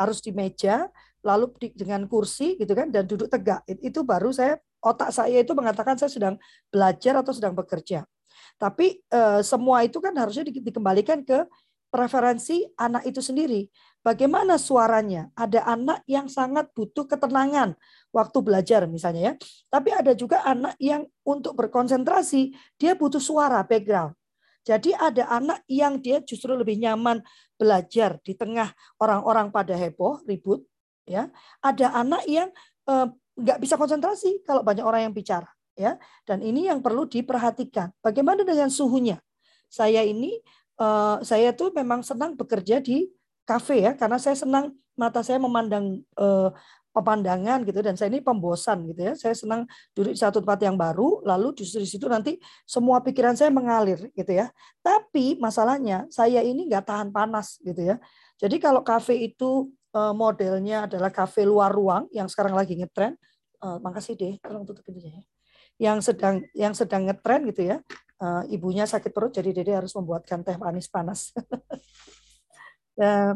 harus 0.00 0.22
di 0.24 0.32
meja 0.32 0.88
lalu 1.20 1.52
di, 1.60 1.68
dengan 1.76 2.08
kursi 2.08 2.56
gitu 2.56 2.72
kan 2.72 2.88
dan 2.88 3.04
duduk 3.04 3.28
tegak. 3.28 3.60
Itu 3.68 4.00
baru 4.00 4.32
saya 4.32 4.56
otak 4.80 5.12
saya 5.12 5.44
itu 5.44 5.52
mengatakan 5.52 6.00
saya 6.00 6.08
sedang 6.08 6.40
belajar 6.72 7.20
atau 7.20 7.36
sedang 7.36 7.52
bekerja 7.52 8.08
tapi 8.60 9.00
eh, 9.08 9.40
semua 9.40 9.80
itu 9.80 9.96
kan 10.04 10.12
harusnya 10.12 10.44
di, 10.44 10.60
dikembalikan 10.60 11.24
ke 11.24 11.48
preferensi 11.88 12.68
anak 12.76 13.08
itu 13.08 13.24
sendiri. 13.24 13.66
Bagaimana 14.04 14.60
suaranya? 14.60 15.32
Ada 15.32 15.64
anak 15.64 16.04
yang 16.04 16.28
sangat 16.28 16.68
butuh 16.76 17.08
ketenangan 17.08 17.72
waktu 18.12 18.38
belajar 18.44 18.84
misalnya 18.84 19.32
ya. 19.32 19.34
Tapi 19.72 19.90
ada 19.96 20.12
juga 20.12 20.44
anak 20.44 20.76
yang 20.76 21.08
untuk 21.24 21.56
berkonsentrasi 21.56 22.52
dia 22.76 22.92
butuh 22.92 23.20
suara 23.20 23.64
background. 23.64 24.12
Jadi 24.60 24.92
ada 24.92 25.24
anak 25.32 25.64
yang 25.66 25.96
dia 26.04 26.20
justru 26.20 26.52
lebih 26.52 26.76
nyaman 26.76 27.24
belajar 27.56 28.20
di 28.20 28.36
tengah 28.36 28.68
orang-orang 29.00 29.48
pada 29.48 29.72
heboh, 29.72 30.20
ribut, 30.28 30.68
ya. 31.08 31.32
Ada 31.64 31.96
anak 31.96 32.28
yang 32.28 32.52
eh, 32.88 33.06
nggak 33.40 33.58
bisa 33.58 33.80
konsentrasi 33.80 34.44
kalau 34.44 34.60
banyak 34.60 34.84
orang 34.84 35.08
yang 35.08 35.16
bicara 35.16 35.48
ya. 35.80 35.96
Dan 36.28 36.44
ini 36.44 36.68
yang 36.68 36.84
perlu 36.84 37.08
diperhatikan. 37.08 37.96
Bagaimana 38.04 38.44
dengan 38.44 38.68
suhunya? 38.68 39.16
Saya 39.72 40.04
ini 40.04 40.36
uh, 40.76 41.22
saya 41.24 41.56
tuh 41.56 41.72
memang 41.72 42.04
senang 42.04 42.36
bekerja 42.36 42.84
di 42.84 43.08
kafe 43.48 43.82
ya 43.82 43.92
karena 43.96 44.20
saya 44.20 44.36
senang 44.36 44.76
mata 44.94 45.24
saya 45.24 45.40
memandang 45.40 46.04
uh, 46.20 46.52
pemandangan 46.90 47.62
gitu 47.62 47.80
dan 47.86 47.94
saya 47.94 48.10
ini 48.10 48.18
pembosan 48.18 48.82
gitu 48.90 49.00
ya. 49.10 49.12
Saya 49.14 49.34
senang 49.38 49.64
duduk 49.94 50.12
di 50.14 50.20
satu 50.20 50.42
tempat 50.42 50.58
yang 50.66 50.74
baru 50.74 51.22
lalu 51.22 51.54
justru 51.62 51.86
di 51.86 51.88
situ 51.88 52.10
nanti 52.10 52.36
semua 52.66 52.98
pikiran 52.98 53.38
saya 53.38 53.48
mengalir 53.54 54.10
gitu 54.12 54.32
ya. 54.34 54.50
Tapi 54.82 55.38
masalahnya 55.38 56.10
saya 56.10 56.42
ini 56.42 56.66
nggak 56.66 56.84
tahan 56.90 57.08
panas 57.14 57.62
gitu 57.62 57.94
ya. 57.94 57.96
Jadi 58.42 58.58
kalau 58.58 58.82
kafe 58.82 59.14
itu 59.22 59.70
uh, 59.94 60.10
modelnya 60.10 60.90
adalah 60.90 61.14
kafe 61.14 61.46
luar 61.46 61.70
ruang 61.70 62.10
yang 62.10 62.26
sekarang 62.26 62.58
lagi 62.58 62.74
ngetren, 62.74 63.14
uh, 63.62 63.78
makasih 63.78 64.18
deh, 64.18 64.34
tolong 64.42 64.66
tutup 64.66 64.82
pintunya 64.82 65.22
ya 65.22 65.29
yang 65.80 66.04
sedang 66.04 66.44
yang 66.52 66.76
sedang 66.76 67.08
ngetren 67.08 67.48
gitu 67.48 67.72
ya. 67.72 67.80
Uh, 68.20 68.44
ibunya 68.52 68.84
sakit 68.84 69.16
perut 69.16 69.32
jadi 69.32 69.48
Dede 69.48 69.72
harus 69.72 69.96
membuatkan 69.96 70.44
teh 70.44 70.60
manis 70.60 70.92
panas. 70.92 71.32
uh, 73.00 73.32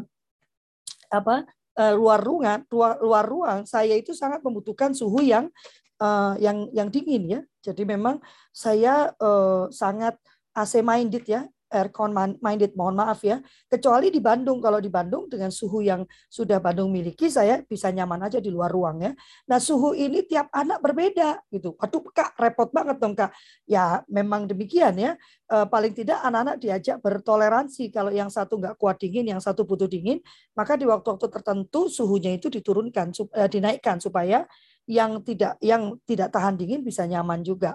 apa 1.17 1.45
uh, 1.81 1.93
luar 1.97 2.21
ruangan 2.21 2.61
luar, 2.69 3.01
luar 3.01 3.25
ruang 3.25 3.59
saya 3.65 3.97
itu 3.97 4.13
sangat 4.13 4.45
membutuhkan 4.45 4.93
suhu 4.93 5.25
yang 5.25 5.49
uh, 5.97 6.37
yang 6.37 6.69
yang 6.69 6.93
dingin 6.93 7.25
ya. 7.25 7.41
Jadi 7.65 7.81
memang 7.81 8.21
saya 8.53 9.09
uh, 9.17 9.65
sangat 9.73 10.13
AC 10.53 10.85
minded 10.85 11.25
ya 11.25 11.49
aircon 11.71 12.13
minded 12.39 12.71
mohon 12.77 12.95
maaf 12.97 13.25
ya. 13.25 13.41
Kecuali 13.67 14.13
di 14.13 14.21
Bandung 14.21 14.61
kalau 14.61 14.77
di 14.77 14.89
Bandung 14.89 15.25
dengan 15.29 15.49
suhu 15.49 15.81
yang 15.81 16.05
sudah 16.29 16.61
Bandung 16.61 16.93
miliki 16.93 17.27
saya 17.27 17.61
bisa 17.65 17.89
nyaman 17.89 18.27
aja 18.29 18.37
di 18.37 18.53
luar 18.53 18.69
ruang 18.69 19.01
ya. 19.01 19.11
Nah 19.49 19.59
suhu 19.59 19.97
ini 19.97 20.23
tiap 20.25 20.49
anak 20.53 20.79
berbeda 20.81 21.41
gitu. 21.49 21.73
Aduh 21.81 22.05
kak 22.13 22.37
repot 22.37 22.69
banget 22.69 22.97
dong 23.01 23.17
kak. 23.17 23.33
Ya 23.65 24.05
memang 24.11 24.45
demikian 24.45 24.95
ya. 24.95 25.17
E, 25.45 25.65
paling 25.69 25.93
tidak 25.93 26.21
anak-anak 26.21 26.57
diajak 26.61 26.97
bertoleransi. 27.01 27.89
Kalau 27.89 28.13
yang 28.13 28.29
satu 28.29 28.57
nggak 28.61 28.75
kuat 28.77 29.01
dingin 29.01 29.25
yang 29.27 29.41
satu 29.41 29.65
butuh 29.65 29.89
dingin 29.89 30.21
maka 30.55 30.79
di 30.79 30.87
waktu-waktu 30.87 31.27
tertentu 31.29 31.91
suhunya 31.91 32.37
itu 32.39 32.47
diturunkan 32.47 33.11
eh, 33.35 33.49
dinaikkan 33.51 33.99
supaya 33.99 34.47
yang 34.85 35.21
tidak 35.25 35.57
yang 35.59 35.97
tidak 36.05 36.29
tahan 36.29 36.55
dingin 36.55 36.85
bisa 36.85 37.03
nyaman 37.09 37.41
juga 37.41 37.73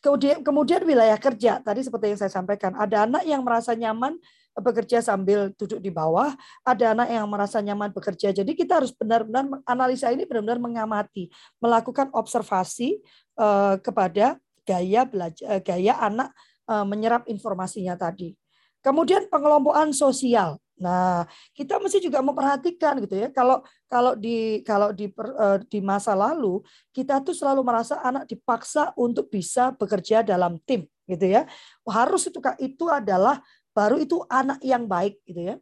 Kemudian, 0.00 0.40
kemudian 0.40 0.82
wilayah 0.82 1.18
kerja 1.18 1.60
tadi 1.60 1.84
seperti 1.84 2.14
yang 2.14 2.20
saya 2.20 2.32
sampaikan, 2.32 2.72
ada 2.78 3.04
anak 3.04 3.22
yang 3.28 3.42
merasa 3.44 3.76
nyaman 3.76 4.16
bekerja 4.54 5.02
sambil 5.02 5.50
duduk 5.58 5.82
di 5.82 5.90
bawah, 5.90 6.30
ada 6.62 6.94
anak 6.94 7.08
yang 7.10 7.26
merasa 7.26 7.58
nyaman 7.58 7.90
bekerja. 7.90 8.30
Jadi 8.30 8.54
kita 8.54 8.78
harus 8.78 8.94
benar-benar 8.94 9.50
analisa 9.66 10.14
ini 10.14 10.22
benar-benar 10.24 10.62
mengamati, 10.62 11.26
melakukan 11.58 12.10
observasi 12.14 13.02
uh, 13.34 13.76
kepada 13.82 14.38
gaya 14.62 15.02
belajar, 15.04 15.44
uh, 15.50 15.60
gaya 15.60 15.98
anak 15.98 16.30
uh, 16.70 16.86
menyerap 16.86 17.26
informasinya 17.26 17.98
tadi. 17.98 18.38
Kemudian 18.84 19.26
pengelompokan 19.26 19.90
sosial. 19.90 20.60
Nah, 20.74 21.22
kita 21.54 21.78
mesti 21.78 22.02
juga 22.02 22.18
memperhatikan 22.18 22.98
gitu 23.06 23.14
ya. 23.14 23.28
Kalau 23.30 23.62
kalau 23.86 24.18
di 24.18 24.58
kalau 24.66 24.90
di 24.90 25.06
uh, 25.14 25.62
di 25.70 25.78
masa 25.78 26.18
lalu 26.18 26.58
kita 26.90 27.22
tuh 27.22 27.30
selalu 27.30 27.62
merasa 27.62 28.02
anak 28.02 28.26
dipaksa 28.26 28.90
untuk 28.98 29.30
bisa 29.30 29.70
bekerja 29.70 30.26
dalam 30.26 30.58
tim 30.66 30.82
gitu 31.06 31.30
ya. 31.30 31.46
Harus 31.86 32.26
itu 32.26 32.42
itu 32.58 32.84
adalah 32.90 33.38
baru 33.70 34.02
itu 34.02 34.26
anak 34.26 34.58
yang 34.66 34.90
baik 34.90 35.22
gitu 35.22 35.54
ya. 35.54 35.56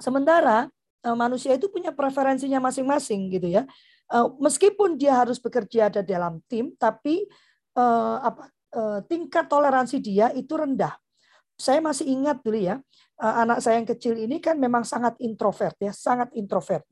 Sementara 0.00 0.72
uh, 1.04 1.16
manusia 1.16 1.52
itu 1.52 1.68
punya 1.68 1.92
preferensinya 1.92 2.64
masing-masing 2.64 3.28
gitu 3.28 3.52
ya. 3.52 3.68
Uh, 4.08 4.32
meskipun 4.40 4.96
dia 4.96 5.20
harus 5.20 5.36
bekerja 5.36 5.92
ada 5.92 6.00
dalam 6.00 6.40
tim, 6.48 6.72
tapi 6.80 7.28
apa 7.74 8.54
tingkat 9.10 9.50
toleransi 9.50 9.98
dia 9.98 10.30
itu 10.30 10.54
rendah 10.54 10.94
saya 11.54 11.78
masih 11.78 12.10
ingat 12.10 12.42
dulu 12.42 12.58
ya, 12.58 12.82
eh, 13.22 13.34
anak 13.46 13.62
saya 13.62 13.78
yang 13.78 13.88
kecil 13.88 14.14
ini 14.18 14.42
kan 14.42 14.58
memang 14.58 14.82
sangat 14.82 15.14
introvert 15.22 15.74
ya, 15.78 15.92
sangat 15.94 16.30
introvert. 16.34 16.82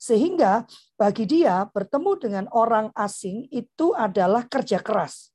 Sehingga 0.00 0.64
bagi 0.96 1.28
dia 1.28 1.68
bertemu 1.68 2.12
dengan 2.16 2.44
orang 2.56 2.88
asing 2.96 3.48
itu 3.52 3.92
adalah 3.92 4.48
kerja 4.48 4.80
keras. 4.80 5.28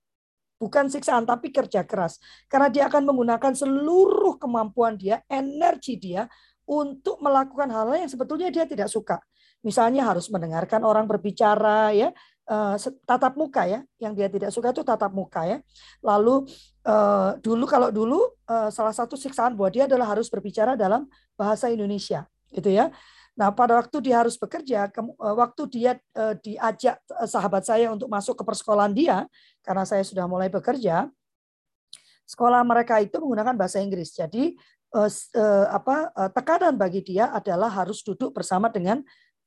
Bukan 0.58 0.90
siksaan 0.90 1.28
tapi 1.28 1.54
kerja 1.54 1.86
keras. 1.86 2.18
Karena 2.50 2.72
dia 2.74 2.90
akan 2.90 3.06
menggunakan 3.06 3.54
seluruh 3.54 4.42
kemampuan 4.42 4.98
dia, 4.98 5.22
energi 5.30 6.00
dia 6.00 6.26
untuk 6.66 7.22
melakukan 7.22 7.70
hal 7.70 7.94
hal 7.94 8.08
yang 8.08 8.10
sebetulnya 8.10 8.50
dia 8.50 8.66
tidak 8.66 8.90
suka. 8.90 9.22
Misalnya 9.62 10.06
harus 10.06 10.30
mendengarkan 10.34 10.82
orang 10.82 11.06
berbicara 11.06 11.94
ya, 11.94 12.10
uh, 12.50 12.76
tatap 13.06 13.34
muka 13.38 13.66
ya, 13.66 13.84
yang 14.02 14.14
dia 14.14 14.30
tidak 14.30 14.50
suka 14.50 14.74
itu 14.74 14.82
tatap 14.82 15.12
muka 15.14 15.46
ya. 15.46 15.58
Lalu 16.02 16.50
uh, 16.86 17.38
dulu 17.42 17.66
kalau 17.70 17.90
dulu 17.94 18.34
uh, 18.50 18.70
salah 18.74 18.94
satu 18.94 19.18
siksaan 19.18 19.54
buat 19.54 19.74
dia 19.74 19.86
adalah 19.86 20.14
harus 20.16 20.30
berbicara 20.30 20.74
dalam 20.74 21.06
bahasa 21.38 21.70
Indonesia, 21.70 22.26
gitu 22.50 22.70
ya. 22.72 22.90
Nah, 23.36 23.52
pada 23.52 23.76
waktu 23.76 24.00
dia 24.00 24.24
harus 24.24 24.40
bekerja, 24.40 24.88
waktu 25.20 25.62
dia 25.68 26.00
diajak 26.40 27.04
sahabat 27.28 27.68
saya 27.68 27.92
untuk 27.92 28.08
masuk 28.08 28.40
ke 28.40 28.48
persekolahan 28.48 28.96
dia, 28.96 29.28
karena 29.60 29.84
saya 29.84 30.08
sudah 30.08 30.24
mulai 30.24 30.48
bekerja, 30.48 31.12
sekolah 32.24 32.64
mereka 32.64 33.04
itu 33.04 33.20
menggunakan 33.20 33.60
bahasa 33.60 33.84
Inggris. 33.84 34.16
Jadi 34.16 34.56
apa 35.68 36.16
tekanan 36.32 36.80
bagi 36.80 37.04
dia 37.04 37.28
adalah 37.28 37.68
harus 37.68 38.00
duduk 38.08 38.32
bersama 38.32 38.72
dengan 38.72 39.04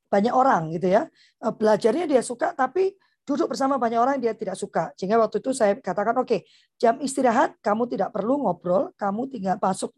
banyak 0.09 0.35
orang 0.35 0.73
gitu 0.75 0.89
ya. 0.91 1.07
Eh, 1.45 1.53
belajarnya 1.53 2.05
dia 2.09 2.21
suka 2.25 2.53
tapi 2.57 2.97
duduk 3.29 3.53
bersama 3.53 3.77
banyak 3.77 4.01
orang 4.01 4.17
dia 4.17 4.33
tidak 4.33 4.57
suka. 4.57 4.89
Sehingga 4.97 5.21
waktu 5.21 5.45
itu 5.45 5.53
saya 5.53 5.77
katakan, 5.77 6.17
oke, 6.17 6.25
okay, 6.25 6.41
jam 6.81 6.97
istirahat 7.05 7.61
kamu 7.61 7.85
tidak 7.93 8.09
perlu 8.17 8.41
ngobrol, 8.41 8.89
kamu 8.97 9.29
tinggal 9.29 9.61
masuk 9.61 9.93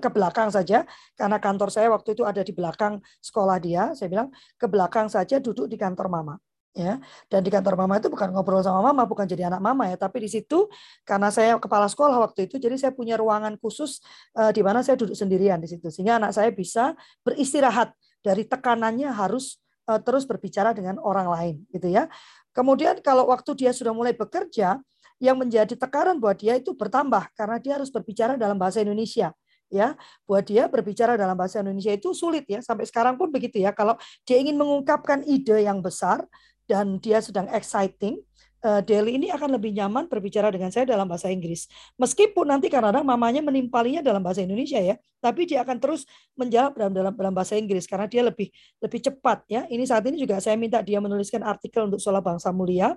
ke 0.00 0.08
belakang 0.08 0.48
saja, 0.48 0.88
karena 1.12 1.36
kantor 1.36 1.68
saya 1.68 1.92
waktu 1.92 2.16
itu 2.16 2.24
ada 2.24 2.40
di 2.40 2.56
belakang 2.56 3.04
sekolah 3.20 3.60
dia. 3.60 3.92
Saya 3.92 4.08
bilang, 4.08 4.32
ke 4.56 4.64
belakang 4.64 5.12
saja 5.12 5.36
duduk 5.36 5.68
di 5.68 5.76
kantor 5.76 6.08
mama 6.08 6.40
ya 6.70 7.02
dan 7.26 7.42
di 7.42 7.50
kantor 7.50 7.74
mama 7.74 7.98
itu 7.98 8.06
bukan 8.06 8.30
ngobrol 8.30 8.62
sama 8.62 8.78
mama 8.78 9.02
bukan 9.02 9.26
jadi 9.26 9.50
anak 9.50 9.58
mama 9.58 9.90
ya 9.90 9.98
tapi 9.98 10.22
di 10.22 10.30
situ 10.30 10.70
karena 11.02 11.26
saya 11.34 11.58
kepala 11.58 11.90
sekolah 11.90 12.22
waktu 12.22 12.46
itu 12.46 12.62
jadi 12.62 12.78
saya 12.78 12.92
punya 12.94 13.18
ruangan 13.18 13.58
khusus 13.58 13.98
uh, 14.38 14.54
di 14.54 14.62
mana 14.62 14.78
saya 14.86 14.94
duduk 14.94 15.18
sendirian 15.18 15.58
di 15.58 15.66
situ 15.66 15.90
sehingga 15.90 16.22
anak 16.22 16.30
saya 16.30 16.54
bisa 16.54 16.94
beristirahat 17.26 17.90
dari 18.20 18.44
tekanannya 18.44 19.08
harus 19.10 19.60
uh, 19.88 20.00
terus 20.00 20.28
berbicara 20.28 20.70
dengan 20.76 21.00
orang 21.00 21.28
lain 21.28 21.54
gitu 21.72 21.88
ya. 21.90 22.06
Kemudian 22.54 22.98
kalau 23.00 23.30
waktu 23.30 23.54
dia 23.56 23.70
sudah 23.74 23.94
mulai 23.94 24.14
bekerja 24.14 24.78
yang 25.20 25.36
menjadi 25.36 25.76
tekanan 25.76 26.16
buat 26.16 26.40
dia 26.40 26.56
itu 26.56 26.72
bertambah 26.72 27.30
karena 27.36 27.56
dia 27.60 27.76
harus 27.76 27.92
berbicara 27.92 28.40
dalam 28.40 28.56
bahasa 28.56 28.80
Indonesia 28.80 29.30
ya. 29.70 29.94
Buat 30.26 30.50
dia 30.50 30.66
berbicara 30.66 31.14
dalam 31.14 31.38
bahasa 31.38 31.62
Indonesia 31.62 31.94
itu 31.94 32.10
sulit 32.16 32.44
ya. 32.50 32.60
Sampai 32.60 32.88
sekarang 32.88 33.20
pun 33.20 33.30
begitu 33.30 33.62
ya. 33.62 33.70
Kalau 33.70 33.96
dia 34.26 34.40
ingin 34.40 34.58
mengungkapkan 34.58 35.22
ide 35.24 35.64
yang 35.64 35.78
besar 35.80 36.26
dan 36.66 36.98
dia 37.02 37.18
sedang 37.18 37.50
exciting, 37.50 38.22
uh, 38.64 38.80
Deli 38.84 39.16
ini 39.16 39.28
akan 39.32 39.56
lebih 39.56 39.72
nyaman 39.72 40.06
berbicara 40.06 40.52
dengan 40.52 40.68
saya 40.68 40.84
dalam 40.88 41.08
bahasa 41.08 41.32
Inggris. 41.32 41.66
Meskipun 41.96 42.48
nanti 42.48 42.68
kadang-kadang 42.68 43.04
mamanya 43.04 43.40
menimpalinya 43.44 44.04
dalam 44.04 44.20
bahasa 44.20 44.44
Indonesia 44.44 44.80
ya, 44.80 44.96
tapi 45.20 45.44
dia 45.48 45.64
akan 45.64 45.76
terus 45.80 46.04
menjawab 46.36 46.76
dalam 46.76 46.92
dalam 46.92 47.12
dalam 47.12 47.34
bahasa 47.34 47.56
Inggris 47.56 47.84
karena 47.84 48.06
dia 48.08 48.22
lebih 48.24 48.48
lebih 48.80 49.00
cepat 49.00 49.44
ya. 49.48 49.64
Ini 49.68 49.84
saat 49.84 50.04
ini 50.08 50.16
juga 50.20 50.40
saya 50.40 50.56
minta 50.56 50.80
dia 50.84 51.00
menuliskan 51.00 51.44
artikel 51.44 51.88
untuk 51.88 52.00
Sola 52.00 52.20
Bangsa 52.20 52.52
Mulia. 52.52 52.96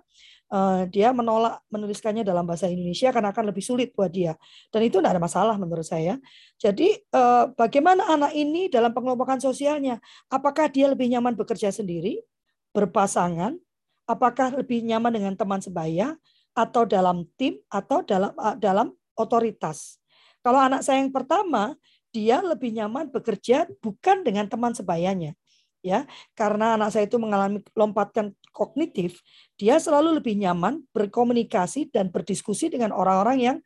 Uh, 0.54 0.86
dia 0.86 1.10
menolak 1.10 1.66
menuliskannya 1.74 2.22
dalam 2.22 2.46
bahasa 2.46 2.70
Indonesia 2.70 3.10
karena 3.10 3.34
akan 3.34 3.50
lebih 3.50 3.64
sulit 3.66 3.90
buat 3.98 4.14
dia. 4.14 4.38
Dan 4.70 4.86
itu 4.86 5.02
tidak 5.02 5.18
ada 5.18 5.22
masalah 5.24 5.56
menurut 5.58 5.82
saya. 5.82 6.22
Jadi 6.62 6.94
uh, 7.10 7.50
bagaimana 7.58 8.06
anak 8.06 8.38
ini 8.38 8.70
dalam 8.70 8.94
pengelompokan 8.94 9.42
sosialnya? 9.42 9.98
Apakah 10.30 10.70
dia 10.70 10.94
lebih 10.94 11.10
nyaman 11.10 11.34
bekerja 11.34 11.74
sendiri 11.74 12.22
berpasangan, 12.74 13.58
apakah 14.10 14.54
lebih 14.54 14.84
nyaman 14.84 15.14
dengan 15.16 15.34
teman 15.36 15.60
sebaya 15.60 16.16
atau 16.54 16.86
dalam 16.86 17.26
tim 17.40 17.58
atau 17.72 18.06
dalam 18.06 18.32
dalam 18.62 18.94
otoritas. 19.18 19.98
Kalau 20.44 20.60
anak 20.60 20.84
saya 20.86 21.02
yang 21.02 21.14
pertama, 21.14 21.74
dia 22.14 22.44
lebih 22.44 22.76
nyaman 22.76 23.10
bekerja 23.10 23.66
bukan 23.82 24.22
dengan 24.22 24.46
teman 24.46 24.76
sebayanya. 24.76 25.34
Ya, 25.84 26.08
karena 26.32 26.80
anak 26.80 26.96
saya 26.96 27.12
itu 27.12 27.20
mengalami 27.20 27.60
lompatan 27.76 28.32
kognitif, 28.56 29.20
dia 29.60 29.76
selalu 29.84 30.16
lebih 30.16 30.40
nyaman 30.40 30.80
berkomunikasi 30.96 31.92
dan 31.92 32.08
berdiskusi 32.08 32.72
dengan 32.72 32.96
orang-orang 32.96 33.38
yang 33.44 33.58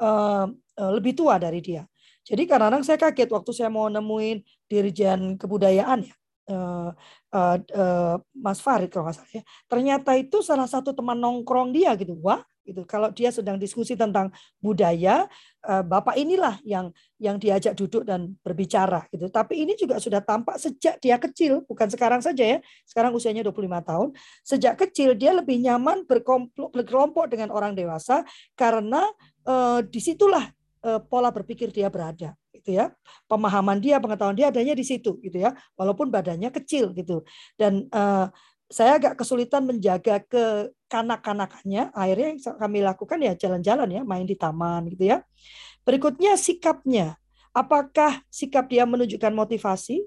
uh, 0.00 0.48
lebih 0.96 1.12
tua 1.12 1.36
dari 1.36 1.60
dia. 1.60 1.84
Jadi 2.24 2.48
kadang-kadang 2.48 2.80
saya 2.80 2.96
kaget 2.96 3.28
waktu 3.28 3.52
saya 3.52 3.68
mau 3.68 3.92
nemuin 3.92 4.40
dirijen 4.72 5.36
kebudayaan 5.36 6.08
ya, 6.08 6.16
uh, 6.50 6.90
uh, 7.34 7.56
uh, 7.58 8.16
Mas 8.34 8.62
Farid 8.62 8.90
kalau 8.90 9.06
nggak 9.06 9.16
salah 9.18 9.32
ya. 9.34 9.42
Ternyata 9.66 10.10
itu 10.18 10.40
salah 10.42 10.68
satu 10.70 10.94
teman 10.94 11.18
nongkrong 11.18 11.74
dia 11.74 11.94
gitu. 11.98 12.14
Wah, 12.22 12.42
gitu. 12.62 12.82
Kalau 12.86 13.10
dia 13.10 13.30
sedang 13.30 13.58
diskusi 13.58 13.94
tentang 13.94 14.30
budaya, 14.58 15.26
Bapak 15.66 16.14
inilah 16.14 16.62
yang 16.62 16.94
yang 17.18 17.42
diajak 17.42 17.74
duduk 17.74 18.06
dan 18.06 18.38
berbicara 18.46 19.02
gitu. 19.10 19.26
Tapi 19.26 19.66
ini 19.66 19.74
juga 19.74 19.98
sudah 19.98 20.22
tampak 20.22 20.62
sejak 20.62 21.02
dia 21.02 21.18
kecil, 21.18 21.66
bukan 21.66 21.90
sekarang 21.90 22.22
saja 22.22 22.42
ya. 22.54 22.58
Sekarang 22.86 23.10
usianya 23.10 23.42
25 23.42 23.82
tahun. 23.82 24.08
Sejak 24.46 24.78
kecil 24.78 25.18
dia 25.18 25.34
lebih 25.34 25.58
nyaman 25.58 26.06
berkelompok 26.70 27.26
dengan 27.26 27.50
orang 27.50 27.74
dewasa 27.74 28.22
karena 28.54 29.02
uh, 29.42 29.82
di 29.82 29.98
situlah 29.98 30.54
pola 31.10 31.34
berpikir 31.34 31.74
dia 31.74 31.90
berada 31.90 32.38
gitu 32.66 32.74
ya. 32.74 32.90
Pemahaman 33.30 33.78
dia, 33.78 34.02
pengetahuan 34.02 34.34
dia 34.34 34.50
adanya 34.50 34.74
di 34.74 34.82
situ 34.82 35.22
gitu 35.22 35.38
ya. 35.38 35.54
Walaupun 35.78 36.10
badannya 36.10 36.50
kecil 36.50 36.90
gitu. 36.98 37.22
Dan 37.54 37.86
uh, 37.94 38.26
saya 38.66 38.98
agak 38.98 39.22
kesulitan 39.22 39.62
menjaga 39.62 40.18
ke 40.26 40.74
kanak-kanakannya. 40.90 41.94
Akhirnya 41.94 42.26
yang 42.34 42.40
kami 42.42 42.78
lakukan 42.82 43.18
ya 43.22 43.32
jalan-jalan 43.38 43.88
ya, 43.94 44.02
main 44.02 44.26
di 44.26 44.34
taman 44.34 44.90
gitu 44.90 45.14
ya. 45.14 45.22
Berikutnya 45.86 46.34
sikapnya. 46.34 47.14
Apakah 47.54 48.26
sikap 48.28 48.66
dia 48.66 48.82
menunjukkan 48.82 49.30
motivasi, 49.30 50.02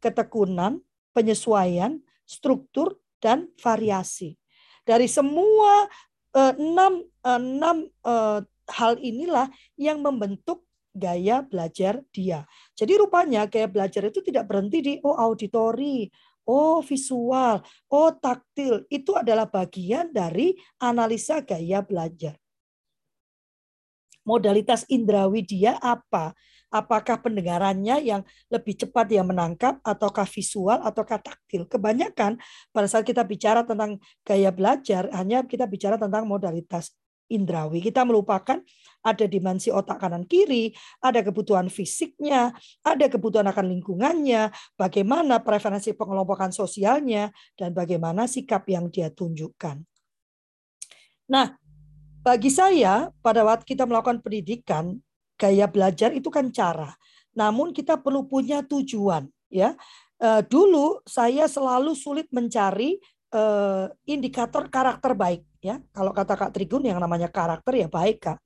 ketekunan, 0.00 0.80
penyesuaian, 1.12 2.00
struktur, 2.24 2.96
dan 3.20 3.50
variasi. 3.60 4.38
Dari 4.88 5.04
semua 5.10 5.90
uh, 6.32 6.54
enam, 6.56 7.04
enam 7.22 7.76
uh, 8.06 8.40
hal 8.70 8.96
inilah 9.00 9.50
yang 9.74 10.00
membentuk 10.00 10.64
gaya 10.98 11.46
belajar 11.46 12.02
dia. 12.10 12.42
Jadi 12.74 12.98
rupanya 12.98 13.46
gaya 13.46 13.70
belajar 13.70 14.10
itu 14.10 14.20
tidak 14.20 14.50
berhenti 14.50 14.78
di 14.82 14.94
oh 15.06 15.14
auditori, 15.14 16.10
oh 16.44 16.82
visual, 16.82 17.62
oh 17.88 18.10
taktil. 18.18 18.82
Itu 18.90 19.14
adalah 19.14 19.46
bagian 19.46 20.10
dari 20.10 20.58
analisa 20.82 21.38
gaya 21.40 21.80
belajar. 21.80 22.34
Modalitas 24.28 24.84
indrawi 24.92 25.40
dia 25.40 25.80
apa? 25.80 26.36
Apakah 26.68 27.16
pendengarannya 27.24 27.96
yang 28.04 28.20
lebih 28.52 28.76
cepat 28.76 29.08
dia 29.08 29.24
menangkap 29.24 29.80
ataukah 29.80 30.28
visual 30.28 30.76
ataukah 30.84 31.16
taktil? 31.16 31.64
Kebanyakan 31.64 32.36
pada 32.68 32.84
saat 32.84 33.08
kita 33.08 33.24
bicara 33.24 33.64
tentang 33.64 33.96
gaya 34.20 34.52
belajar 34.52 35.08
hanya 35.16 35.40
kita 35.48 35.64
bicara 35.64 35.96
tentang 35.96 36.28
modalitas 36.28 36.92
indrawi. 37.28 37.84
Kita 37.84 38.02
melupakan 38.02 38.58
ada 39.04 39.24
dimensi 39.24 39.70
otak 39.70 40.02
kanan 40.02 40.26
kiri, 40.26 40.74
ada 40.98 41.22
kebutuhan 41.22 41.70
fisiknya, 41.70 42.52
ada 42.82 43.06
kebutuhan 43.06 43.46
akan 43.48 43.66
lingkungannya, 43.78 44.50
bagaimana 44.74 45.40
preferensi 45.40 45.94
pengelompokan 45.94 46.50
sosialnya, 46.50 47.30
dan 47.54 47.72
bagaimana 47.72 48.26
sikap 48.26 48.66
yang 48.66 48.90
dia 48.90 49.12
tunjukkan. 49.12 49.80
Nah, 51.28 51.54
bagi 52.24 52.50
saya 52.50 53.12
pada 53.22 53.44
waktu 53.46 53.64
kita 53.64 53.84
melakukan 53.86 54.20
pendidikan, 54.20 54.98
gaya 55.38 55.70
belajar 55.70 56.10
itu 56.10 56.28
kan 56.28 56.50
cara. 56.50 56.92
Namun 57.36 57.70
kita 57.70 58.00
perlu 58.00 58.26
punya 58.26 58.66
tujuan, 58.66 59.30
ya. 59.46 59.78
Eh, 60.18 60.42
dulu 60.50 60.98
saya 61.06 61.46
selalu 61.46 61.94
sulit 61.94 62.26
mencari 62.34 62.98
eh, 63.30 63.86
indikator 64.10 64.66
karakter 64.66 65.14
baik 65.14 65.47
ya 65.58 65.82
kalau 65.90 66.14
kata 66.14 66.34
Kak 66.38 66.50
Trigun 66.54 66.86
yang 66.86 66.98
namanya 67.02 67.28
karakter 67.30 67.74
ya 67.74 67.88
baik 67.90 68.18
Kak. 68.24 68.38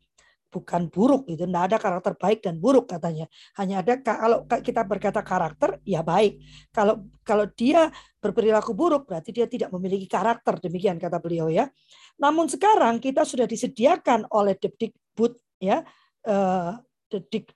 Bukan 0.53 0.93
buruk 0.93 1.33
itu 1.33 1.49
tidak 1.49 1.65
ada 1.73 1.77
karakter 1.81 2.13
baik 2.13 2.45
dan 2.45 2.61
buruk 2.61 2.85
katanya. 2.85 3.25
Hanya 3.57 3.81
ada 3.81 3.97
kalau 4.05 4.45
kita 4.45 4.85
berkata 4.85 5.25
karakter 5.25 5.81
ya 5.81 6.05
baik. 6.05 6.45
Kalau 6.69 7.09
kalau 7.25 7.49
dia 7.49 7.89
berperilaku 8.21 8.77
buruk 8.77 9.09
berarti 9.09 9.33
dia 9.33 9.49
tidak 9.49 9.73
memiliki 9.73 10.05
karakter 10.05 10.61
demikian 10.61 11.01
kata 11.01 11.17
beliau 11.25 11.49
ya. 11.49 11.73
Namun 12.21 12.53
sekarang 12.53 13.01
kita 13.01 13.25
sudah 13.25 13.49
disediakan 13.49 14.29
oleh 14.29 14.53
Depdikbud 14.61 15.41
ya 15.57 15.81
uh, 16.29 16.77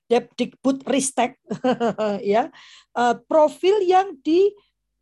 Depdikbud 0.09 0.85
Ristek 0.88 1.40
ya 2.33 2.49
uh, 2.97 3.14
profil 3.25 3.81
yang 3.85 4.16
di 4.21 4.53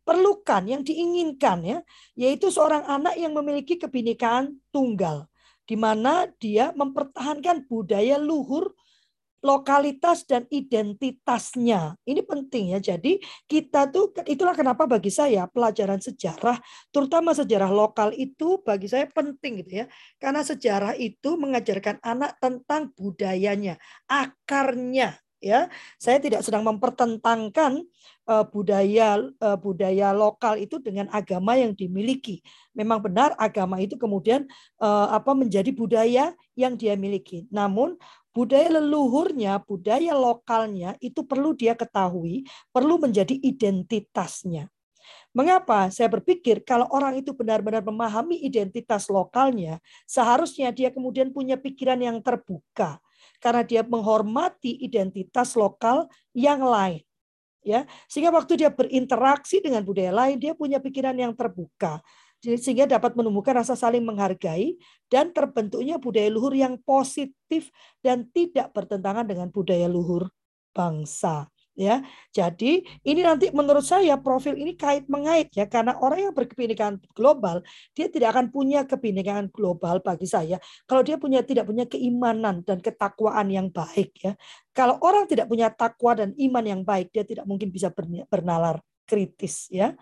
perlukan, 0.05 0.63
yang 0.69 0.85
diinginkan 0.85 1.65
ya, 1.65 1.79
yaitu 2.13 2.53
seorang 2.53 2.85
anak 2.85 3.17
yang 3.17 3.33
memiliki 3.33 3.75
kebinekaan 3.81 4.61
tunggal 4.69 5.25
di 5.65 5.73
mana 5.73 6.29
dia 6.37 6.69
mempertahankan 6.77 7.65
budaya 7.65 8.21
luhur 8.21 8.77
lokalitas 9.45 10.25
dan 10.25 10.49
identitasnya. 10.49 11.93
Ini 12.01 12.25
penting 12.25 12.73
ya. 12.73 12.79
Jadi 12.81 13.21
kita 13.45 13.93
tuh 13.93 14.09
itulah 14.25 14.57
kenapa 14.57 14.89
bagi 14.89 15.13
saya 15.13 15.45
pelajaran 15.45 16.01
sejarah, 16.01 16.57
terutama 16.89 17.37
sejarah 17.37 17.69
lokal 17.69 18.09
itu 18.17 18.57
bagi 18.65 18.89
saya 18.89 19.05
penting 19.05 19.61
gitu 19.61 19.85
ya. 19.85 19.87
Karena 20.17 20.41
sejarah 20.41 20.97
itu 20.97 21.37
mengajarkan 21.37 22.01
anak 22.01 22.41
tentang 22.41 22.89
budayanya, 22.97 23.77
akarnya 24.09 25.13
ya. 25.45 25.69
Saya 26.01 26.17
tidak 26.17 26.41
sedang 26.41 26.65
mempertentangkan 26.65 27.85
uh, 28.25 28.45
budaya 28.49 29.21
uh, 29.21 29.57
budaya 29.61 30.09
lokal 30.09 30.57
itu 30.57 30.81
dengan 30.81 31.05
agama 31.13 31.53
yang 31.53 31.77
dimiliki. 31.77 32.41
Memang 32.73 33.05
benar 33.05 33.37
agama 33.37 33.77
itu 33.77 33.93
kemudian 33.95 34.49
uh, 34.81 35.13
apa 35.13 35.37
menjadi 35.37 35.69
budaya 35.69 36.33
yang 36.57 36.73
dia 36.73 36.97
miliki. 36.97 37.45
Namun 37.53 38.01
budaya 38.33 38.81
leluhurnya, 38.81 39.61
budaya 39.61 40.17
lokalnya 40.17 40.97
itu 40.97 41.21
perlu 41.21 41.53
dia 41.53 41.77
ketahui, 41.77 42.49
perlu 42.73 42.97
menjadi 42.97 43.37
identitasnya. 43.37 44.67
Mengapa? 45.35 45.91
Saya 45.91 46.07
berpikir 46.07 46.63
kalau 46.63 46.87
orang 46.89 47.19
itu 47.19 47.35
benar-benar 47.35 47.83
memahami 47.83 48.39
identitas 48.39 49.11
lokalnya, 49.11 49.83
seharusnya 50.07 50.71
dia 50.71 50.89
kemudian 50.89 51.29
punya 51.35 51.59
pikiran 51.59 51.99
yang 51.99 52.23
terbuka 52.23 53.03
karena 53.45 53.61
dia 53.61 53.85
menghormati 53.85 54.81
identitas 54.81 55.53
lokal 55.53 56.09
yang 56.33 56.65
lain. 56.65 57.05
Ya, 57.61 57.85
sehingga 58.09 58.33
waktu 58.33 58.57
dia 58.61 58.73
berinteraksi 58.73 59.61
dengan 59.61 59.85
budaya 59.85 60.09
lain, 60.09 60.41
dia 60.41 60.57
punya 60.57 60.81
pikiran 60.81 61.13
yang 61.13 61.37
terbuka. 61.37 62.01
sehingga 62.45 62.85
dapat 62.85 63.17
menumbuhkan 63.17 63.57
rasa 63.57 63.73
saling 63.73 64.05
menghargai 64.05 64.77
dan 65.09 65.33
terbentuknya 65.33 65.97
budaya 65.97 66.29
luhur 66.29 66.53
yang 66.53 66.77
positif 66.85 67.73
dan 68.05 68.29
tidak 68.29 68.69
bertentangan 68.69 69.25
dengan 69.25 69.49
budaya 69.49 69.89
luhur 69.89 70.29
bangsa 70.69 71.49
ya. 71.75 72.01
Jadi 72.31 72.81
ini 73.05 73.21
nanti 73.21 73.51
menurut 73.51 73.83
saya 73.83 74.15
profil 74.17 74.55
ini 74.55 74.73
kait 74.73 75.05
mengait 75.11 75.51
ya 75.51 75.67
karena 75.67 75.99
orang 75.99 76.31
yang 76.31 76.33
berkebinekaan 76.33 77.03
global 77.13 77.61
dia 77.91 78.07
tidak 78.07 78.33
akan 78.33 78.49
punya 78.49 78.87
kebinekaan 78.87 79.51
global 79.51 79.99
bagi 80.01 80.25
saya 80.25 80.57
kalau 80.87 81.03
dia 81.03 81.19
punya 81.19 81.43
tidak 81.43 81.67
punya 81.67 81.85
keimanan 81.85 82.63
dan 82.63 82.79
ketakwaan 82.79 83.51
yang 83.51 83.67
baik 83.69 84.15
ya. 84.23 84.33
Kalau 84.71 84.99
orang 85.03 85.27
tidak 85.27 85.51
punya 85.51 85.71
takwa 85.71 86.15
dan 86.15 86.31
iman 86.35 86.65
yang 86.65 86.81
baik 86.81 87.11
dia 87.11 87.27
tidak 87.27 87.45
mungkin 87.45 87.69
bisa 87.69 87.91
bernalar 88.31 88.79
kritis 89.05 89.69
ya. 89.69 89.93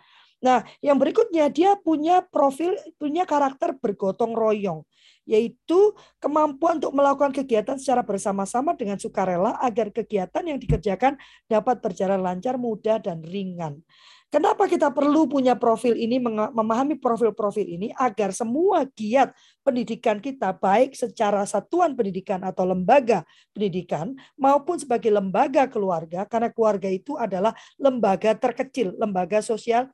Nah, 0.44 0.68
yang 0.84 1.00
berikutnya 1.00 1.48
dia 1.48 1.80
punya 1.80 2.20
profil 2.20 2.76
punya 3.00 3.24
karakter 3.24 3.80
bergotong 3.80 4.36
royong 4.36 4.84
yaitu 5.24 5.96
kemampuan 6.20 6.84
untuk 6.84 6.92
melakukan 6.92 7.32
kegiatan 7.32 7.80
secara 7.80 8.04
bersama-sama 8.04 8.76
dengan 8.76 9.00
sukarela 9.00 9.56
agar 9.64 9.88
kegiatan 9.88 10.44
yang 10.44 10.60
dikerjakan 10.60 11.16
dapat 11.48 11.80
berjalan 11.80 12.20
lancar, 12.20 12.60
mudah, 12.60 13.00
dan 13.00 13.24
ringan. 13.24 13.80
Kenapa 14.28 14.66
kita 14.66 14.90
perlu 14.90 15.30
punya 15.30 15.54
profil 15.54 15.94
ini, 15.94 16.18
memahami 16.18 16.98
profil-profil 16.98 17.70
ini 17.70 17.94
agar 17.94 18.34
semua 18.34 18.82
giat 18.98 19.30
pendidikan 19.62 20.18
kita 20.18 20.58
baik 20.58 20.98
secara 20.98 21.46
satuan 21.46 21.94
pendidikan 21.94 22.42
atau 22.42 22.66
lembaga 22.66 23.22
pendidikan 23.54 24.18
maupun 24.34 24.82
sebagai 24.82 25.14
lembaga 25.14 25.70
keluarga 25.70 26.26
karena 26.26 26.50
keluarga 26.50 26.90
itu 26.90 27.14
adalah 27.14 27.54
lembaga 27.78 28.34
terkecil, 28.34 28.98
lembaga 28.98 29.38
sosial, 29.46 29.94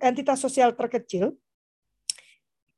entitas 0.00 0.40
sosial 0.40 0.72
terkecil 0.76 1.36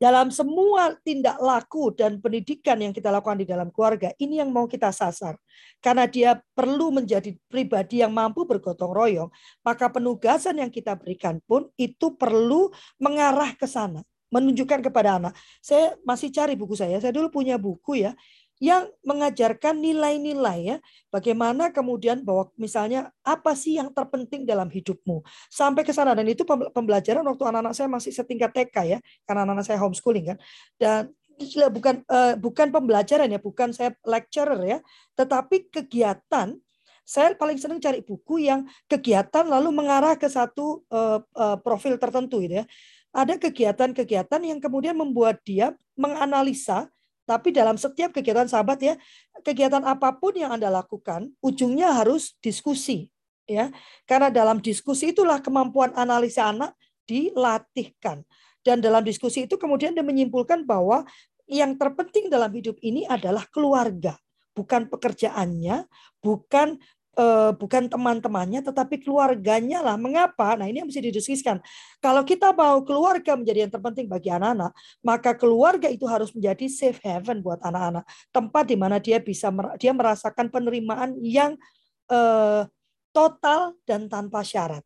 dalam 0.02 0.34
semua 0.34 0.98
tindak 1.06 1.38
laku 1.38 1.94
dan 1.94 2.18
pendidikan 2.18 2.74
yang 2.74 2.90
kita 2.90 3.06
lakukan 3.06 3.38
di 3.38 3.46
dalam 3.46 3.70
keluarga, 3.70 4.10
ini 4.18 4.42
yang 4.42 4.50
mau 4.50 4.66
kita 4.66 4.90
sasar. 4.90 5.38
Karena 5.78 6.10
dia 6.10 6.42
perlu 6.58 6.90
menjadi 6.90 7.30
pribadi 7.46 8.02
yang 8.02 8.10
mampu 8.10 8.42
bergotong 8.42 8.90
royong, 8.90 9.30
maka 9.62 9.86
penugasan 9.94 10.58
yang 10.58 10.74
kita 10.74 10.98
berikan 10.98 11.38
pun 11.46 11.70
itu 11.78 12.18
perlu 12.18 12.74
mengarah 12.98 13.54
ke 13.54 13.62
sana 13.70 14.02
menunjukkan 14.34 14.90
kepada 14.90 15.22
anak. 15.22 15.38
Saya 15.62 15.94
masih 16.02 16.34
cari 16.34 16.58
buku 16.58 16.74
saya. 16.74 16.98
Saya 16.98 17.14
dulu 17.14 17.30
punya 17.30 17.54
buku 17.60 18.02
ya 18.02 18.16
yang 18.62 18.86
mengajarkan 19.02 19.74
nilai-nilai 19.82 20.58
ya. 20.62 20.76
Bagaimana 21.10 21.74
kemudian 21.74 22.22
bahwa 22.22 22.46
misalnya 22.54 23.10
apa 23.26 23.58
sih 23.58 23.74
yang 23.74 23.90
terpenting 23.90 24.46
dalam 24.46 24.70
hidupmu. 24.70 25.26
Sampai 25.50 25.82
ke 25.82 25.90
sana 25.90 26.14
dan 26.14 26.30
itu 26.30 26.46
pembelajaran 26.46 27.26
waktu 27.26 27.42
anak-anak 27.42 27.74
saya 27.74 27.90
masih 27.90 28.14
setingkat 28.14 28.54
TK 28.54 28.76
ya. 28.86 28.98
Karena 29.26 29.42
anak-anak 29.42 29.66
saya 29.66 29.82
homeschooling 29.82 30.30
kan. 30.30 30.38
Dan 30.78 31.10
bukan 31.74 32.06
uh, 32.06 32.38
bukan 32.38 32.70
pembelajaran 32.70 33.34
ya, 33.34 33.42
bukan 33.42 33.74
saya 33.74 33.98
lecturer 34.06 34.60
ya, 34.62 34.78
tetapi 35.18 35.66
kegiatan 35.66 36.54
saya 37.02 37.34
paling 37.34 37.58
senang 37.58 37.82
cari 37.82 37.98
buku 37.98 38.46
yang 38.46 38.62
kegiatan 38.86 39.42
lalu 39.42 39.74
mengarah 39.74 40.14
ke 40.14 40.30
satu 40.30 40.86
uh, 40.86 41.18
uh, 41.34 41.58
profil 41.58 41.98
tertentu 41.98 42.38
gitu 42.38 42.62
ya. 42.62 42.66
Ada 43.10 43.42
kegiatan-kegiatan 43.42 44.40
yang 44.46 44.62
kemudian 44.62 44.94
membuat 44.94 45.42
dia 45.42 45.74
menganalisa 45.98 46.86
tapi 47.32 47.48
dalam 47.48 47.80
setiap 47.80 48.12
kegiatan 48.12 48.44
sahabat 48.44 48.76
ya, 48.84 48.94
kegiatan 49.40 49.80
apa 49.88 50.12
pun 50.20 50.36
yang 50.36 50.52
Anda 50.52 50.68
lakukan, 50.68 51.32
ujungnya 51.40 51.96
harus 51.96 52.36
diskusi. 52.44 53.08
ya 53.48 53.72
Karena 54.04 54.28
dalam 54.28 54.60
diskusi 54.60 55.16
itulah 55.16 55.40
kemampuan 55.40 55.96
analisa 55.96 56.52
anak 56.52 56.76
dilatihkan. 57.08 58.20
Dan 58.60 58.84
dalam 58.84 59.00
diskusi 59.00 59.48
itu 59.48 59.56
kemudian 59.56 59.96
dia 59.96 60.04
menyimpulkan 60.04 60.68
bahwa 60.68 61.08
yang 61.48 61.80
terpenting 61.80 62.28
dalam 62.28 62.52
hidup 62.52 62.76
ini 62.84 63.08
adalah 63.08 63.48
keluarga, 63.48 64.20
bukan 64.52 64.92
pekerjaannya, 64.92 65.88
bukan 66.20 66.76
uh, 67.16 67.50
bukan 67.56 67.88
teman-temannya 67.88 68.60
tetapi 68.64 69.00
keluarganya 69.02 69.84
lah. 69.84 69.96
Mengapa? 70.00 70.56
Nah, 70.56 70.68
ini 70.68 70.80
yang 70.80 70.88
mesti 70.88 71.02
didiskusikan. 71.02 71.60
Kalau 72.00 72.22
kita 72.24 72.52
mau 72.56 72.80
keluarga 72.84 73.36
menjadi 73.36 73.68
yang 73.68 73.72
terpenting 73.72 74.06
bagi 74.08 74.32
anak-anak, 74.32 74.72
maka 75.04 75.30
keluarga 75.36 75.88
itu 75.88 76.04
harus 76.08 76.32
menjadi 76.32 76.66
safe 76.68 77.00
haven 77.02 77.40
buat 77.44 77.60
anak-anak. 77.60 78.04
Tempat 78.32 78.64
di 78.68 78.76
mana 78.76 78.96
dia 79.00 79.18
bisa 79.20 79.52
dia 79.76 79.92
merasakan 79.92 80.48
penerimaan 80.48 81.18
yang 81.20 81.56
uh, 82.08 82.64
total 83.12 83.76
dan 83.84 84.08
tanpa 84.08 84.40
syarat. 84.42 84.82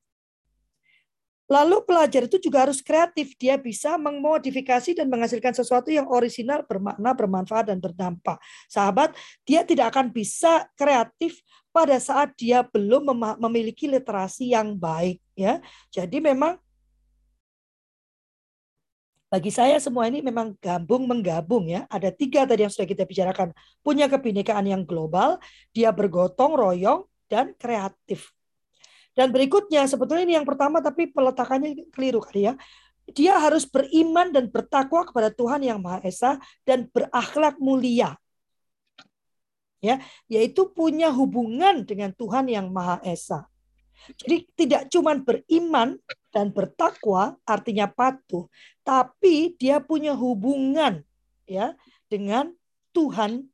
Lalu 1.46 1.86
pelajar 1.86 2.26
itu 2.26 2.42
juga 2.42 2.66
harus 2.66 2.82
kreatif. 2.82 3.38
Dia 3.38 3.54
bisa 3.54 3.94
memodifikasi 3.94 4.98
dan 4.98 5.06
menghasilkan 5.06 5.54
sesuatu 5.54 5.94
yang 5.94 6.10
orisinal, 6.10 6.66
bermakna, 6.66 7.14
bermanfaat, 7.14 7.70
dan 7.70 7.78
berdampak. 7.78 8.42
Sahabat, 8.66 9.14
dia 9.46 9.62
tidak 9.62 9.94
akan 9.94 10.10
bisa 10.10 10.66
kreatif 10.74 11.38
pada 11.70 11.96
saat 12.02 12.34
dia 12.34 12.66
belum 12.66 13.14
memiliki 13.38 13.86
literasi 13.86 14.54
yang 14.54 14.74
baik. 14.74 15.22
ya. 15.38 15.62
Jadi 15.94 16.18
memang 16.18 16.58
bagi 19.26 19.50
saya 19.50 19.76
semua 19.82 20.06
ini 20.06 20.22
memang 20.22 20.54
gabung 20.58 21.06
menggabung 21.06 21.66
ya. 21.70 21.86
Ada 21.90 22.14
tiga 22.14 22.46
tadi 22.46 22.66
yang 22.66 22.72
sudah 22.74 22.88
kita 22.90 23.06
bicarakan. 23.06 23.54
Punya 23.86 24.10
kebinekaan 24.10 24.66
yang 24.66 24.82
global, 24.82 25.38
dia 25.70 25.90
bergotong 25.94 26.54
royong, 26.58 27.06
dan 27.26 27.54
kreatif. 27.58 28.35
Dan 29.16 29.32
berikutnya 29.32 29.88
sebetulnya 29.88 30.28
ini 30.28 30.36
yang 30.36 30.44
pertama 30.44 30.84
tapi 30.84 31.08
peletakannya 31.08 31.88
keliru 31.88 32.20
kali 32.20 32.52
ya. 32.52 32.54
Dia 33.16 33.40
harus 33.40 33.64
beriman 33.64 34.28
dan 34.28 34.52
bertakwa 34.52 35.08
kepada 35.08 35.32
Tuhan 35.32 35.64
yang 35.64 35.80
Maha 35.80 36.04
Esa 36.04 36.36
dan 36.68 36.90
berakhlak 36.92 37.56
mulia. 37.56 38.20
Ya, 39.80 40.02
yaitu 40.26 40.68
punya 40.68 41.08
hubungan 41.14 41.86
dengan 41.86 42.12
Tuhan 42.12 42.50
yang 42.50 42.68
Maha 42.68 43.00
Esa. 43.06 43.48
Jadi 44.20 44.44
tidak 44.52 44.82
cuma 44.92 45.16
beriman 45.16 45.96
dan 46.28 46.52
bertakwa 46.52 47.40
artinya 47.48 47.88
patuh, 47.88 48.44
tapi 48.84 49.56
dia 49.56 49.80
punya 49.80 50.12
hubungan 50.12 51.00
ya 51.48 51.72
dengan 52.12 52.52
Tuhan 52.92 53.48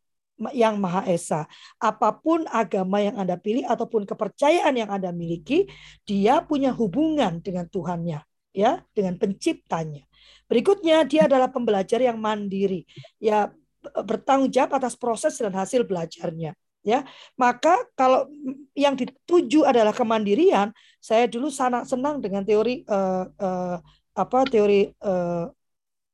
yang 0.51 0.83
Maha 0.83 1.07
Esa. 1.07 1.47
Apa 1.79 2.19
pun 2.19 2.43
agama 2.51 2.99
yang 2.99 3.15
Anda 3.15 3.39
pilih 3.39 3.63
ataupun 3.63 4.03
kepercayaan 4.03 4.75
yang 4.75 4.91
Anda 4.91 5.15
miliki, 5.15 5.71
dia 6.03 6.43
punya 6.43 6.75
hubungan 6.75 7.39
dengan 7.39 7.71
Tuhannya, 7.71 8.19
ya, 8.51 8.83
dengan 8.91 9.15
penciptanya. 9.23 10.03
Berikutnya, 10.51 11.07
dia 11.07 11.31
adalah 11.31 11.47
pembelajar 11.49 12.03
yang 12.03 12.19
mandiri, 12.19 12.83
ya 13.23 13.55
bertanggung 13.83 14.51
jawab 14.51 14.79
atas 14.79 14.95
proses 14.95 15.39
dan 15.39 15.55
hasil 15.55 15.87
belajarnya. 15.87 16.55
Ya, 16.83 17.07
maka 17.39 17.79
kalau 17.95 18.27
yang 18.75 18.99
dituju 18.99 19.63
adalah 19.63 19.95
kemandirian, 19.95 20.75
saya 20.99 21.31
dulu 21.31 21.47
sangat 21.47 21.87
senang 21.87 22.19
dengan 22.19 22.43
teori 22.43 22.83
uh, 22.91 23.31
uh, 23.39 23.79
apa 24.19 24.39
teori 24.51 24.91
uh, 24.99 25.47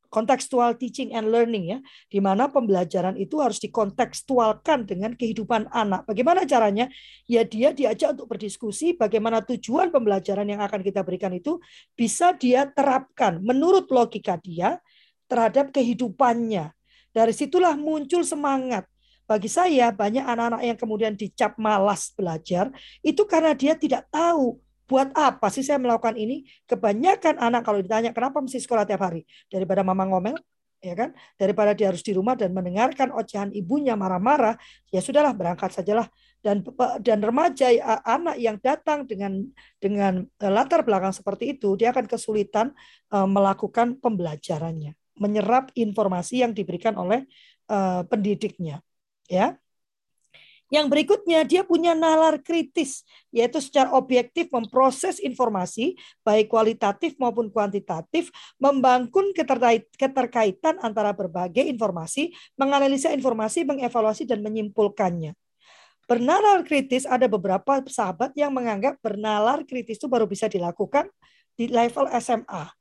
contextual 0.09 0.77
teaching 0.77 1.12
and 1.12 1.29
learning 1.29 1.77
ya, 1.77 1.79
di 2.09 2.18
mana 2.18 2.49
pembelajaran 2.49 3.16
itu 3.21 3.40
harus 3.40 3.61
dikontekstualkan 3.61 4.88
dengan 4.88 5.14
kehidupan 5.14 5.68
anak. 5.73 6.09
Bagaimana 6.09 6.49
caranya? 6.49 6.88
Ya 7.29 7.44
dia 7.44 7.77
diajak 7.77 8.16
untuk 8.16 8.37
berdiskusi 8.37 8.97
bagaimana 8.97 9.44
tujuan 9.44 9.92
pembelajaran 9.92 10.49
yang 10.49 10.64
akan 10.64 10.81
kita 10.81 11.05
berikan 11.05 11.33
itu 11.37 11.61
bisa 11.92 12.33
dia 12.35 12.66
terapkan 12.68 13.40
menurut 13.44 13.88
logika 13.92 14.40
dia 14.40 14.81
terhadap 15.29 15.71
kehidupannya. 15.71 16.73
Dari 17.12 17.33
situlah 17.33 17.77
muncul 17.77 18.25
semangat. 18.25 18.88
Bagi 19.29 19.53
saya 19.53 19.92
banyak 19.92 20.25
anak-anak 20.25 20.62
yang 20.64 20.79
kemudian 20.81 21.12
dicap 21.12 21.53
malas 21.61 22.16
belajar 22.16 22.73
itu 23.05 23.29
karena 23.29 23.53
dia 23.53 23.77
tidak 23.77 24.09
tahu 24.09 24.57
buat 24.88 25.12
apa 25.12 25.53
sih 25.53 25.61
saya 25.61 25.77
melakukan 25.77 26.16
ini? 26.16 26.48
Kebanyakan 26.64 27.37
anak 27.37 27.62
kalau 27.62 27.79
ditanya 27.85 28.11
kenapa 28.16 28.40
mesti 28.40 28.57
sekolah 28.57 28.88
tiap 28.88 29.05
hari 29.05 29.29
daripada 29.53 29.85
mama 29.85 30.09
ngomel, 30.09 30.40
ya 30.81 30.96
kan? 30.96 31.12
Daripada 31.37 31.77
dia 31.77 31.92
harus 31.92 32.01
di 32.01 32.16
rumah 32.16 32.33
dan 32.33 32.57
mendengarkan 32.57 33.12
ocehan 33.12 33.53
ibunya 33.53 33.94
marah-marah, 34.01 34.57
ya 34.88 35.05
sudahlah 35.05 35.37
berangkat 35.37 35.77
sajalah. 35.77 36.09
Dan 36.38 36.62
dan 37.03 37.18
remaja 37.18 37.66
anak 38.07 38.38
yang 38.38 38.57
datang 38.62 39.03
dengan 39.03 39.42
dengan 39.83 40.22
e, 40.38 40.46
latar 40.46 40.87
belakang 40.87 41.11
seperti 41.11 41.59
itu, 41.59 41.74
dia 41.74 41.90
akan 41.90 42.07
kesulitan 42.07 42.70
uh, 43.11 43.27
melakukan 43.27 43.98
pembelajarannya, 43.98 44.94
menyerap 45.18 45.74
informasi 45.74 46.46
yang 46.46 46.55
diberikan 46.55 46.94
oleh 46.94 47.27
uh, 47.66 48.07
pendidiknya, 48.07 48.79
ya. 49.27 49.59
Yang 50.69 50.87
berikutnya 50.93 51.49
dia 51.49 51.65
punya 51.65 51.97
nalar 51.97 52.45
kritis, 52.45 53.01
yaitu 53.33 53.57
secara 53.57 53.89
objektif 53.97 54.53
memproses 54.53 55.17
informasi, 55.17 55.97
baik 56.21 56.53
kualitatif 56.53 57.17
maupun 57.17 57.49
kuantitatif, 57.49 58.29
membangun 58.61 59.33
keterkaitan 59.97 60.77
antara 60.85 61.17
berbagai 61.17 61.65
informasi, 61.65 62.37
menganalisa 62.61 63.09
informasi, 63.17 63.65
mengevaluasi, 63.65 64.29
dan 64.29 64.45
menyimpulkannya. 64.45 65.33
Bernalar 66.09 66.65
kritis 66.65 67.05
ada 67.05 67.29
beberapa 67.29 67.85
sahabat 67.85 68.33
yang 68.37 68.53
menganggap 68.53 68.97
bernalar 69.05 69.65
kritis 69.69 70.01
itu 70.01 70.09
baru 70.09 70.25
bisa 70.25 70.49
dilakukan 70.49 71.09
di 71.53 71.69
level 71.69 72.09
SMA. 72.17 72.78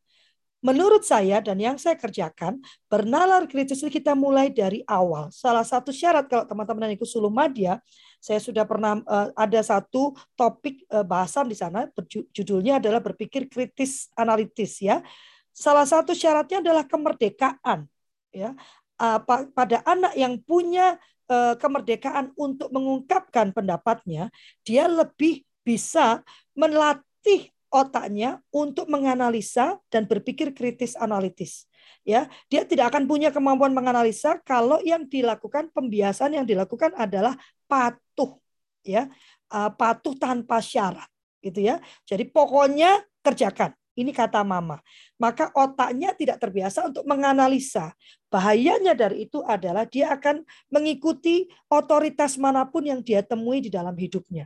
Menurut 0.61 1.05
saya 1.05 1.37
dan 1.39 1.61
yang 1.61 1.77
saya 1.77 1.95
kerjakan, 1.95 2.59
bernalar 2.89 3.45
kritis 3.45 3.81
kita 3.85 4.17
mulai 4.17 4.49
dari 4.49 4.81
awal. 4.89 5.29
Salah 5.29 5.63
satu 5.63 5.93
syarat 5.93 6.25
kalau 6.25 6.45
teman-teman 6.49 6.89
yang 6.89 6.95
ikut 6.97 7.09
Suluh 7.09 7.29
Madya, 7.31 7.77
saya 8.17 8.41
sudah 8.41 8.65
pernah 8.65 8.97
uh, 9.05 9.29
ada 9.37 9.61
satu 9.61 10.17
topik 10.33 10.83
uh, 10.89 11.05
bahasan 11.05 11.47
di 11.47 11.57
sana, 11.57 11.85
judulnya 12.33 12.81
adalah 12.81 12.99
berpikir 12.99 13.45
kritis 13.45 14.09
analitis 14.17 14.81
ya. 14.81 15.05
Salah 15.53 15.85
satu 15.85 16.13
syaratnya 16.13 16.61
adalah 16.61 16.85
kemerdekaan 16.85 17.85
ya. 18.33 18.53
Uh, 18.97 19.21
pada 19.53 19.85
anak 19.85 20.17
yang 20.17 20.41
punya 20.41 20.97
uh, 21.29 21.53
kemerdekaan 21.53 22.33
untuk 22.33 22.73
mengungkapkan 22.73 23.53
pendapatnya, 23.53 24.33
dia 24.65 24.89
lebih 24.89 25.45
bisa 25.61 26.25
melatih 26.57 27.53
otaknya 27.71 28.39
untuk 28.51 28.87
menganalisa 28.87 29.79
dan 29.91 30.07
berpikir 30.07 30.55
kritis 30.55 30.95
analitis. 30.95 31.67
Ya, 32.07 32.31
dia 32.47 32.63
tidak 32.63 32.95
akan 32.95 33.03
punya 33.03 33.35
kemampuan 33.35 33.75
menganalisa 33.75 34.39
kalau 34.47 34.79
yang 34.79 35.03
dilakukan 35.11 35.67
pembiasan 35.75 36.39
yang 36.39 36.47
dilakukan 36.47 36.95
adalah 36.95 37.35
patuh, 37.67 38.39
ya, 38.79 39.11
uh, 39.51 39.67
patuh 39.75 40.15
tanpa 40.15 40.63
syarat, 40.63 41.07
gitu 41.43 41.67
ya. 41.67 41.83
Jadi 42.07 42.31
pokoknya 42.31 43.03
kerjakan. 43.19 43.75
Ini 43.97 44.13
kata 44.13 44.45
mama. 44.45 44.77
Maka 45.17 45.49
otaknya 45.57 46.13
tidak 46.13 46.37
terbiasa 46.37 46.85
untuk 46.85 47.01
menganalisa. 47.09 47.97
Bahayanya 48.29 48.93
dari 48.93 49.25
itu 49.25 49.41
adalah 49.41 49.89
dia 49.89 50.13
akan 50.13 50.45
mengikuti 50.69 51.49
otoritas 51.65 52.37
mana 52.37 52.69
pun 52.69 52.85
yang 52.85 53.01
dia 53.01 53.25
temui 53.25 53.57
di 53.57 53.73
dalam 53.73 53.97
hidupnya. 53.97 54.45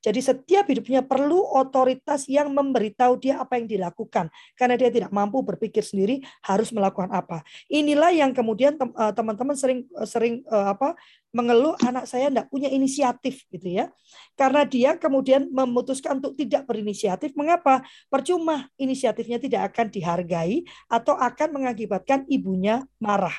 Jadi 0.00 0.20
setiap 0.22 0.64
hidupnya 0.68 1.02
perlu 1.02 1.42
otoritas 1.42 2.28
yang 2.28 2.52
memberitahu 2.52 3.18
dia 3.20 3.40
apa 3.42 3.58
yang 3.58 3.66
dilakukan. 3.66 4.28
Karena 4.54 4.74
dia 4.78 4.90
tidak 4.92 5.10
mampu 5.10 5.42
berpikir 5.42 5.82
sendiri 5.82 6.22
harus 6.44 6.70
melakukan 6.70 7.10
apa. 7.10 7.42
Inilah 7.66 8.12
yang 8.12 8.30
kemudian 8.36 8.76
eh, 8.78 9.12
teman-teman 9.12 9.56
sering 9.56 9.88
eh, 9.88 10.08
sering 10.08 10.34
eh, 10.46 10.68
apa 10.70 10.94
mengeluh 11.36 11.76
anak 11.84 12.08
saya 12.08 12.32
tidak 12.32 12.48
punya 12.48 12.72
inisiatif 12.72 13.44
gitu 13.52 13.68
ya. 13.68 13.92
Karena 14.38 14.64
dia 14.64 14.96
kemudian 14.96 15.52
memutuskan 15.52 16.20
untuk 16.22 16.32
tidak 16.38 16.64
berinisiatif. 16.64 17.36
Mengapa? 17.36 17.84
Percuma 18.08 18.68
inisiatifnya 18.80 19.36
tidak 19.36 19.74
akan 19.74 19.92
dihargai 19.92 20.64
atau 20.88 21.12
akan 21.12 21.60
mengakibatkan 21.60 22.24
ibunya 22.32 22.84
marah. 22.96 23.34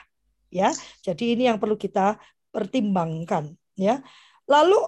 Ya, 0.48 0.72
jadi 1.04 1.36
ini 1.36 1.52
yang 1.52 1.60
perlu 1.60 1.76
kita 1.76 2.16
pertimbangkan. 2.56 3.52
Ya, 3.76 4.02
lalu 4.48 4.80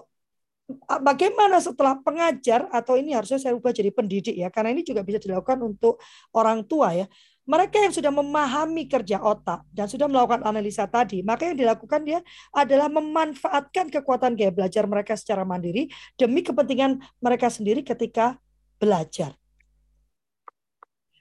bagaimana 1.00 1.58
setelah 1.58 1.96
pengajar 1.98 2.68
atau 2.70 2.94
ini 3.00 3.16
harusnya 3.16 3.40
saya 3.40 3.56
ubah 3.56 3.72
jadi 3.72 3.90
pendidik 3.90 4.36
ya 4.36 4.52
karena 4.52 4.76
ini 4.76 4.84
juga 4.84 5.00
bisa 5.00 5.18
dilakukan 5.22 5.58
untuk 5.64 5.98
orang 6.36 6.62
tua 6.66 6.92
ya. 6.94 7.06
Mereka 7.50 7.82
yang 7.82 7.90
sudah 7.90 8.12
memahami 8.14 8.86
kerja 8.86 9.18
otak 9.18 9.66
dan 9.74 9.90
sudah 9.90 10.06
melakukan 10.06 10.46
analisa 10.46 10.86
tadi 10.86 11.24
maka 11.24 11.50
yang 11.50 11.58
dilakukan 11.58 12.06
dia 12.06 12.20
adalah 12.54 12.86
memanfaatkan 12.86 13.90
kekuatan 13.90 14.38
gaya 14.38 14.54
belajar 14.54 14.86
mereka 14.86 15.18
secara 15.18 15.42
mandiri 15.42 15.90
demi 16.14 16.46
kepentingan 16.46 17.02
mereka 17.18 17.50
sendiri 17.50 17.82
ketika 17.82 18.38
belajar 18.78 19.39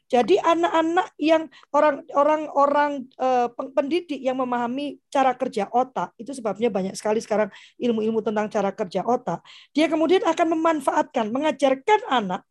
jadi 0.10 0.42
anak-anak 0.42 1.14
yang 1.22 1.46
orang-orang 1.70 2.42
orang 2.58 2.92
uh, 3.22 3.46
pendidik 3.78 4.18
yang 4.18 4.42
memahami 4.42 4.98
cara 5.14 5.38
kerja 5.38 5.70
otak 5.70 6.18
itu 6.18 6.34
sebabnya 6.34 6.74
banyak 6.74 6.98
sekali 6.98 7.22
sekarang 7.22 7.54
ilmu-ilmu 7.78 8.26
tentang 8.26 8.50
cara 8.50 8.74
kerja 8.74 9.06
otak. 9.06 9.46
Dia 9.70 9.86
kemudian 9.86 10.26
akan 10.26 10.58
memanfaatkan, 10.58 11.30
mengajarkan 11.30 12.10
anak 12.10 12.42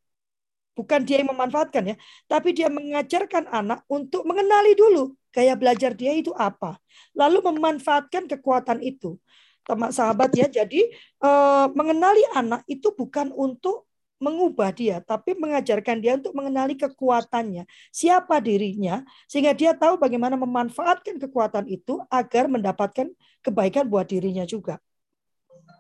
bukan 0.79 1.03
dia 1.03 1.19
yang 1.19 1.35
memanfaatkan 1.35 1.83
ya, 1.91 1.97
tapi 2.31 2.55
dia 2.55 2.71
mengajarkan 2.71 3.51
anak 3.51 3.83
untuk 3.91 4.23
mengenali 4.23 4.79
dulu 4.79 5.19
gaya 5.35 5.59
belajar 5.59 5.91
dia 5.99 6.15
itu 6.15 6.31
apa, 6.39 6.79
lalu 7.19 7.43
memanfaatkan 7.43 8.31
kekuatan 8.31 8.79
itu, 8.87 9.19
teman 9.67 9.91
sahabat 9.91 10.31
ya. 10.39 10.47
Jadi 10.47 10.87
eh, 10.95 11.67
mengenali 11.75 12.23
anak 12.39 12.63
itu 12.71 12.95
bukan 12.95 13.35
untuk 13.35 13.88
mengubah 14.19 14.75
dia, 14.75 14.99
tapi 14.99 15.39
mengajarkan 15.39 16.03
dia 16.03 16.19
untuk 16.19 16.35
mengenali 16.35 16.75
kekuatannya, 16.75 17.65
siapa 17.95 18.43
dirinya, 18.43 19.07
sehingga 19.31 19.55
dia 19.55 19.73
tahu 19.75 19.99
bagaimana 19.99 20.35
memanfaatkan 20.35 21.23
kekuatan 21.23 21.71
itu 21.71 22.03
agar 22.11 22.51
mendapatkan 22.51 23.09
kebaikan 23.43 23.87
buat 23.87 24.11
dirinya 24.11 24.43
juga. 24.43 24.83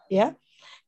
Ya, 0.08 0.38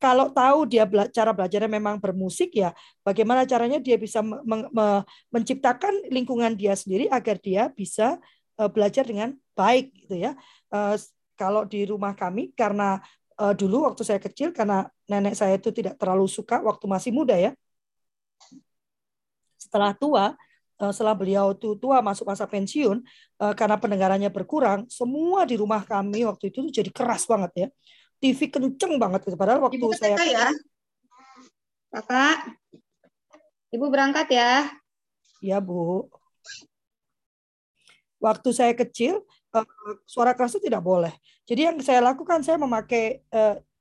kalau 0.00 0.32
tahu 0.32 0.64
dia 0.64 0.88
bela 0.88 1.04
cara 1.12 1.34
belajarnya 1.36 1.68
memang 1.68 2.00
bermusik 2.00 2.56
ya, 2.56 2.72
bagaimana 3.04 3.44
caranya 3.44 3.76
dia 3.76 4.00
bisa 4.00 4.24
me 4.24 4.64
me 4.72 5.04
menciptakan 5.28 6.08
lingkungan 6.08 6.56
dia 6.56 6.72
sendiri 6.72 7.10
agar 7.12 7.36
dia 7.36 7.68
bisa 7.68 8.16
uh, 8.56 8.70
belajar 8.72 9.04
dengan 9.04 9.36
baik 9.52 9.92
gitu 10.06 10.16
ya. 10.16 10.32
Uh, 10.72 10.96
kalau 11.36 11.68
di 11.68 11.84
rumah 11.84 12.16
kami 12.16 12.56
karena 12.56 13.00
uh, 13.40 13.52
dulu 13.56 13.88
waktu 13.88 14.02
saya 14.04 14.20
kecil 14.20 14.52
karena 14.56 14.88
nenek 15.10 15.34
saya 15.34 15.58
itu 15.58 15.74
tidak 15.74 15.98
terlalu 15.98 16.30
suka 16.30 16.62
waktu 16.62 16.86
masih 16.86 17.10
muda 17.10 17.34
ya. 17.34 17.50
Setelah 19.58 19.90
tua, 19.98 20.38
uh, 20.78 20.92
setelah 20.94 21.18
beliau 21.18 21.50
itu 21.50 21.74
tua 21.74 21.98
masuk 21.98 22.30
masa 22.30 22.46
pensiun 22.46 23.02
uh, 23.42 23.54
karena 23.58 23.74
pendengarannya 23.74 24.30
berkurang, 24.30 24.86
semua 24.86 25.42
di 25.42 25.58
rumah 25.58 25.82
kami 25.82 26.22
waktu 26.22 26.54
itu 26.54 26.62
jadi 26.70 26.94
keras 26.94 27.26
banget 27.26 27.52
ya. 27.66 27.68
TV 28.22 28.52
kenceng 28.52 29.00
banget 29.02 29.26
gitu. 29.26 29.34
Padahal 29.34 29.58
waktu 29.66 29.82
Ibu 29.82 29.90
saya 29.98 30.14
ya. 30.22 30.46
Kakak, 31.90 32.54
Ibu 33.74 33.86
berangkat 33.90 34.30
ya. 34.30 34.70
Ya, 35.42 35.58
Bu. 35.58 36.06
Waktu 38.20 38.52
saya 38.52 38.76
kecil, 38.76 39.24
uh, 39.56 39.66
suara 40.06 40.36
keras 40.36 40.54
itu 40.54 40.68
tidak 40.70 40.84
boleh. 40.84 41.10
Jadi 41.48 41.66
yang 41.66 41.76
saya 41.82 41.98
lakukan 42.04 42.44
saya 42.46 42.60
memakai 42.60 43.24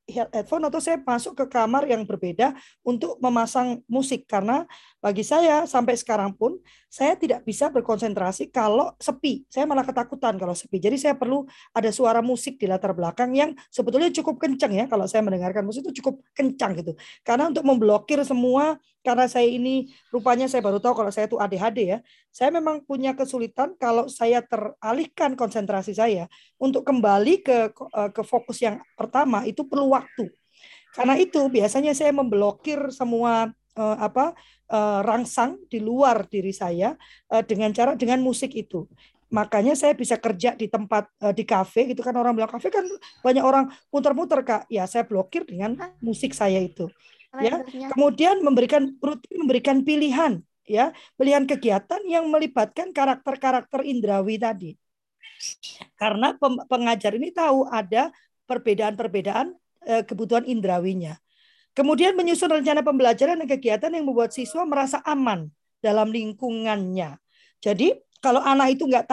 headphone 0.09 0.65
atau 0.67 0.81
saya 0.81 0.97
masuk 0.99 1.37
ke 1.37 1.45
kamar 1.47 1.85
yang 1.85 2.03
berbeda 2.03 2.57
untuk 2.81 3.15
memasang 3.21 3.79
musik 3.85 4.25
karena 4.25 4.65
bagi 4.99 5.23
saya 5.23 5.63
sampai 5.63 5.95
sekarang 5.95 6.35
pun 6.35 6.59
saya 6.89 7.13
tidak 7.15 7.45
bisa 7.45 7.69
berkonsentrasi 7.69 8.49
kalau 8.49 8.91
sepi. 8.97 9.45
Saya 9.47 9.69
malah 9.69 9.85
ketakutan 9.85 10.35
kalau 10.41 10.57
sepi. 10.57 10.81
Jadi 10.81 10.97
saya 10.97 11.13
perlu 11.13 11.45
ada 11.71 11.87
suara 11.93 12.19
musik 12.19 12.57
di 12.57 12.65
latar 12.65 12.97
belakang 12.97 13.31
yang 13.37 13.53
sebetulnya 13.69 14.09
cukup 14.09 14.41
kencang 14.41 14.73
ya 14.73 14.85
kalau 14.89 15.05
saya 15.05 15.21
mendengarkan 15.21 15.61
musik 15.63 15.85
itu 15.85 16.01
cukup 16.01 16.19
kencang 16.33 16.81
gitu. 16.81 16.97
Karena 17.21 17.47
untuk 17.47 17.61
memblokir 17.63 18.19
semua 18.25 18.81
karena 18.99 19.31
saya 19.31 19.47
ini 19.47 19.87
rupanya 20.11 20.51
saya 20.51 20.59
baru 20.59 20.81
tahu 20.83 20.91
kalau 21.05 21.11
saya 21.13 21.29
itu 21.29 21.37
ADHD 21.39 21.79
ya. 21.95 21.99
Saya 22.33 22.49
memang 22.51 22.81
punya 22.83 23.13
kesulitan 23.13 23.77
kalau 23.77 24.09
saya 24.11 24.41
teralihkan 24.43 25.37
konsentrasi 25.37 25.93
saya 25.93 26.25
untuk 26.57 26.83
kembali 26.83 27.45
ke 27.45 27.57
ke 28.11 28.21
fokus 28.25 28.59
yang 28.59 28.81
pertama 28.97 29.45
itu 29.45 29.65
perlu 29.65 29.93
waktu. 29.99 30.31
Karena 30.95 31.15
itu 31.19 31.41
biasanya 31.51 31.93
saya 31.93 32.09
memblokir 32.15 32.89
semua 32.89 33.53
uh, 33.77 33.97
apa 34.01 34.33
uh, 34.73 35.05
rangsang 35.05 35.61
di 35.69 35.77
luar 35.77 36.25
diri 36.25 36.49
saya 36.55 36.97
uh, 37.29 37.43
dengan 37.45 37.69
cara 37.75 37.93
dengan 37.93 38.23
musik 38.23 38.55
itu. 38.57 38.89
Makanya 39.29 39.77
saya 39.77 39.93
bisa 39.93 40.17
kerja 40.17 40.57
di 40.57 40.65
tempat 40.65 41.05
uh, 41.21 41.29
di 41.29 41.45
kafe 41.45 41.93
gitu 41.93 42.01
kan 42.01 42.17
orang 42.17 42.33
bilang 42.33 42.49
kafe 42.49 42.73
kan 42.73 42.81
banyak 43.21 43.45
orang 43.45 43.69
muter-muter 43.93 44.41
Kak. 44.41 44.65
Ya 44.71 44.89
saya 44.89 45.05
blokir 45.05 45.45
dengan 45.45 45.77
musik 46.01 46.33
saya 46.33 46.57
itu 46.57 46.89
ya 47.37 47.61
kemudian 47.93 48.41
memberikan 48.41 48.89
rutin 48.97 49.45
memberikan 49.45 49.85
pilihan 49.85 50.41
ya 50.65 50.89
pilihan 51.13 51.45
kegiatan 51.45 52.01
yang 52.09 52.25
melibatkan 52.25 52.89
karakter-karakter 52.89 53.85
indrawi 53.85 54.41
tadi 54.41 54.73
karena 56.01 56.33
pengajar 56.65 57.13
ini 57.13 57.29
tahu 57.29 57.69
ada 57.69 58.09
perbedaan-perbedaan 58.49 59.53
kebutuhan 59.83 60.43
indrawinya. 60.45 61.17
Kemudian 61.77 62.17
menyusun 62.17 62.51
rencana 62.51 62.83
pembelajaran 62.83 63.39
dan 63.39 63.47
kegiatan 63.47 63.91
yang 63.93 64.03
membuat 64.03 64.35
siswa 64.35 64.67
merasa 64.67 64.99
aman 65.07 65.47
dalam 65.79 66.11
lingkungannya. 66.11 67.15
Jadi 67.63 67.95
kalau 68.19 68.43
anak 68.43 68.75
itu 68.75 68.83
nggak 68.83 69.07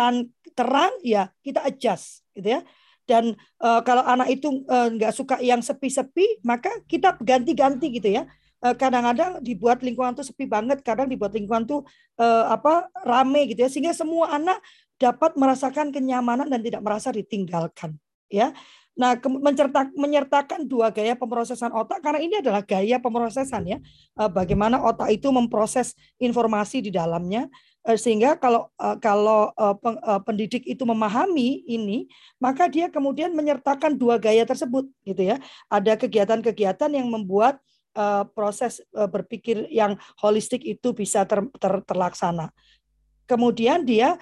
terang 0.57 0.94
ya 1.07 1.31
kita 1.46 1.62
adjust 1.62 2.26
gitu 2.35 2.59
ya. 2.59 2.61
Dan 3.07 3.38
uh, 3.62 3.87
kalau 3.87 4.02
anak 4.02 4.35
itu 4.35 4.66
uh, 4.66 4.90
nggak 4.90 5.14
suka 5.14 5.38
yang 5.38 5.62
sepi-sepi 5.62 6.42
maka 6.42 6.70
kita 6.90 7.14
ganti-ganti 7.22 7.92
gitu 7.94 8.11
ya. 8.11 8.26
Kadang-kadang 8.57 9.46
dibuat 9.46 9.79
lingkungan 9.85 10.16
tuh 10.18 10.26
sepi 10.26 10.48
banget 10.50 10.83
kadang 10.83 11.07
dibuat 11.07 11.31
lingkungan 11.31 11.70
tuh 11.70 11.81
uh, 12.18 12.50
apa 12.50 12.90
rame 13.07 13.46
gitu 13.46 13.62
ya. 13.62 13.70
Sehingga 13.70 13.94
semua 13.94 14.35
anak 14.35 14.59
dapat 14.98 15.38
merasakan 15.38 15.94
kenyamanan 15.94 16.50
dan 16.50 16.64
tidak 16.64 16.83
merasa 16.83 17.14
ditinggalkan 17.14 17.94
ya 18.26 18.50
Nah, 18.96 19.12
mencertak, 19.20 19.92
menyertakan 19.92 20.64
dua 20.64 20.88
gaya 20.88 21.12
pemrosesan 21.12 21.68
otak 21.68 22.00
karena 22.00 22.16
ini 22.16 22.40
adalah 22.40 22.64
gaya 22.64 22.96
pemrosesan 22.96 23.62
ya. 23.68 23.78
Bagaimana 24.16 24.80
otak 24.80 25.12
itu 25.12 25.28
memproses 25.28 25.92
informasi 26.16 26.80
di 26.80 26.88
dalamnya 26.88 27.44
Eh, 27.87 27.94
sehingga 27.94 28.35
kalau 28.35 28.66
eh, 28.82 28.98
kalau 28.98 29.54
eh, 29.54 30.20
pendidik 30.26 30.66
itu 30.66 30.82
memahami 30.82 31.62
ini 31.70 32.11
maka 32.42 32.66
dia 32.66 32.90
kemudian 32.90 33.30
menyertakan 33.30 33.94
dua 33.94 34.18
gaya 34.18 34.42
tersebut 34.42 34.90
gitu 35.06 35.22
ya. 35.22 35.38
Ada 35.70 35.94
kegiatan-kegiatan 35.94 36.90
yang 36.90 37.09
membuat 37.09 37.62
proses 38.37 38.85
berpikir 38.92 39.72
yang 39.72 39.96
holistik 40.20 40.61
itu 40.68 40.92
bisa 40.92 41.24
ter, 41.24 41.40
ter, 41.56 41.80
terlaksana. 41.80 42.52
Kemudian 43.24 43.88
dia 43.88 44.20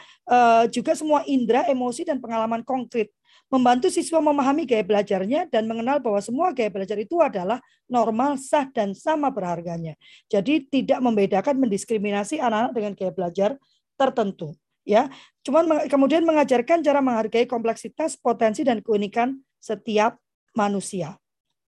juga 0.70 0.94
semua 0.94 1.26
indera, 1.26 1.66
emosi 1.66 2.06
dan 2.06 2.22
pengalaman 2.22 2.62
konkret 2.62 3.10
membantu 3.52 3.88
siswa 3.92 4.18
memahami 4.18 4.66
gaya 4.66 4.83
belajarnya 4.83 5.46
dan 5.52 5.68
mengenal 5.68 6.00
bahwa 6.02 6.18
semua 6.18 6.50
gaya 6.50 6.72
belajar 6.72 6.98
itu 6.98 7.20
adalah 7.20 7.61
normal, 7.87 8.40
sah 8.40 8.66
dan 8.70 8.96
sama 8.96 9.30
berharganya. 9.30 9.94
Jadi 10.26 10.66
tidak 10.66 10.98
membedakan 11.00 11.61
mendiskriminasi 11.61 12.40
anak-anak 12.40 12.72
dengan 12.72 12.92
gaya 12.96 13.12
belajar 13.14 13.50
tertentu 13.94 14.57
ya. 14.87 15.09
Cuman 15.42 15.88
kemudian 15.88 16.22
mengajarkan 16.22 16.85
cara 16.85 17.00
menghargai 17.00 17.48
kompleksitas, 17.48 18.20
potensi 18.20 18.62
dan 18.62 18.85
keunikan 18.85 19.40
setiap 19.59 20.20
manusia. 20.52 21.16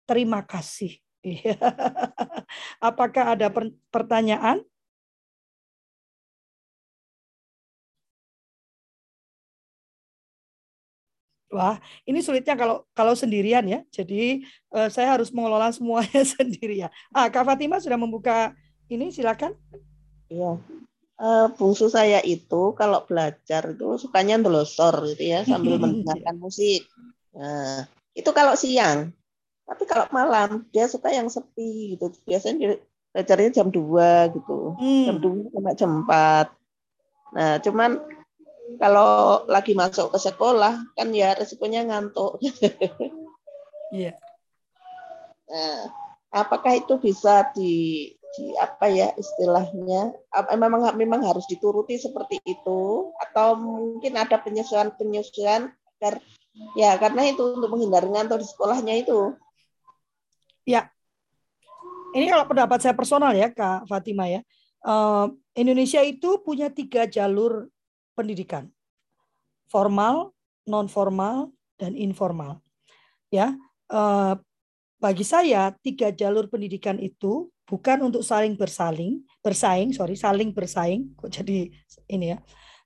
Terima 0.06 0.44
kasih. 0.44 0.94
Apakah 2.88 3.34
ada 3.34 3.50
pertanyaan? 3.90 4.62
Wah, 11.54 11.78
ini 12.02 12.18
sulitnya 12.18 12.58
kalau 12.58 12.82
kalau 12.90 13.14
sendirian 13.14 13.62
ya. 13.70 13.80
Jadi 13.94 14.42
uh, 14.74 14.90
saya 14.90 15.14
harus 15.14 15.30
mengelola 15.30 15.70
semuanya 15.70 16.22
sendirian. 16.34 16.90
Ah, 17.14 17.30
Kak 17.30 17.46
Fatima 17.46 17.78
sudah 17.78 17.94
membuka 17.94 18.50
ini, 18.90 19.14
silakan. 19.14 19.54
Iya. 20.26 20.58
Uh, 21.16 21.48
bungsu 21.56 21.88
saya 21.88 22.20
itu 22.20 22.76
kalau 22.76 23.00
belajar 23.08 23.72
itu 23.72 23.96
sukanya 23.96 24.36
ndelosor 24.36 25.00
gitu 25.16 25.32
ya 25.32 25.48
sambil 25.48 25.78
mendengarkan 25.82 26.36
musik. 26.36 26.84
Nah, 27.32 27.86
itu 28.12 28.30
kalau 28.34 28.58
siang. 28.58 29.14
Tapi 29.66 29.82
kalau 29.86 30.06
malam 30.14 30.66
dia 30.74 30.90
suka 30.90 31.14
yang 31.14 31.30
sepi 31.30 31.94
gitu. 31.94 32.10
Biasanya 32.26 32.78
belajarnya 33.14 33.50
jam 33.54 33.68
2 33.70 34.34
gitu. 34.34 34.76
Hmm. 34.76 35.04
Jam 35.08 35.16
2 35.22 35.54
sampai 35.54 35.74
jam 35.78 35.90
4. 36.04 36.52
Nah, 37.36 37.54
cuman 37.62 37.90
kalau 38.76 39.46
lagi 39.46 39.72
masuk 39.72 40.10
ke 40.10 40.18
sekolah 40.18 40.74
kan 40.98 41.08
ya 41.14 41.34
resikonya 41.38 41.86
ngantuk. 41.86 42.38
Iya. 43.94 44.18
yeah. 44.18 44.18
Nah, 45.46 45.94
apakah 46.34 46.74
itu 46.74 46.98
bisa 46.98 47.46
di, 47.54 48.10
di 48.34 48.44
apa 48.58 48.90
ya 48.90 49.14
istilahnya? 49.14 50.10
Apa, 50.34 50.58
memang 50.58 50.90
memang 50.98 51.22
harus 51.22 51.46
dituruti 51.46 51.94
seperti 51.94 52.42
itu 52.42 53.14
atau 53.14 53.54
mungkin 53.54 54.18
ada 54.18 54.42
penyesuaian-penyesuaian 54.42 55.70
agar 55.70 56.18
ya 56.74 56.98
karena 56.98 57.30
itu 57.30 57.46
untuk 57.56 57.70
menghindari 57.70 58.10
ngantuk 58.10 58.42
di 58.42 58.46
sekolahnya 58.50 58.94
itu. 59.06 59.38
Ya. 60.66 60.90
Ini 62.10 62.26
kalau 62.26 62.50
pendapat 62.50 62.82
saya 62.82 62.94
personal 62.96 63.38
ya 63.38 63.54
Kak 63.54 63.86
Fatima 63.86 64.26
ya. 64.26 64.42
Uh, 64.82 65.30
Indonesia 65.54 66.02
itu 66.02 66.42
punya 66.42 66.74
tiga 66.74 67.06
jalur 67.06 67.70
pendidikan. 68.16 68.72
Formal, 69.68 70.32
non 70.64 70.88
formal, 70.88 71.52
dan 71.76 71.92
informal. 71.94 72.64
Ya, 73.28 73.54
eh, 73.92 74.34
bagi 74.96 75.24
saya 75.28 75.76
tiga 75.84 76.08
jalur 76.08 76.48
pendidikan 76.48 76.96
itu 76.96 77.52
bukan 77.68 78.08
untuk 78.08 78.24
saling 78.24 78.56
bersaling, 78.56 79.20
bersaing, 79.44 79.92
sorry, 79.92 80.16
saling 80.16 80.50
bersaing, 80.56 81.12
kok 81.18 81.28
jadi 81.28 81.68
ini 82.08 82.32
ya, 82.32 82.38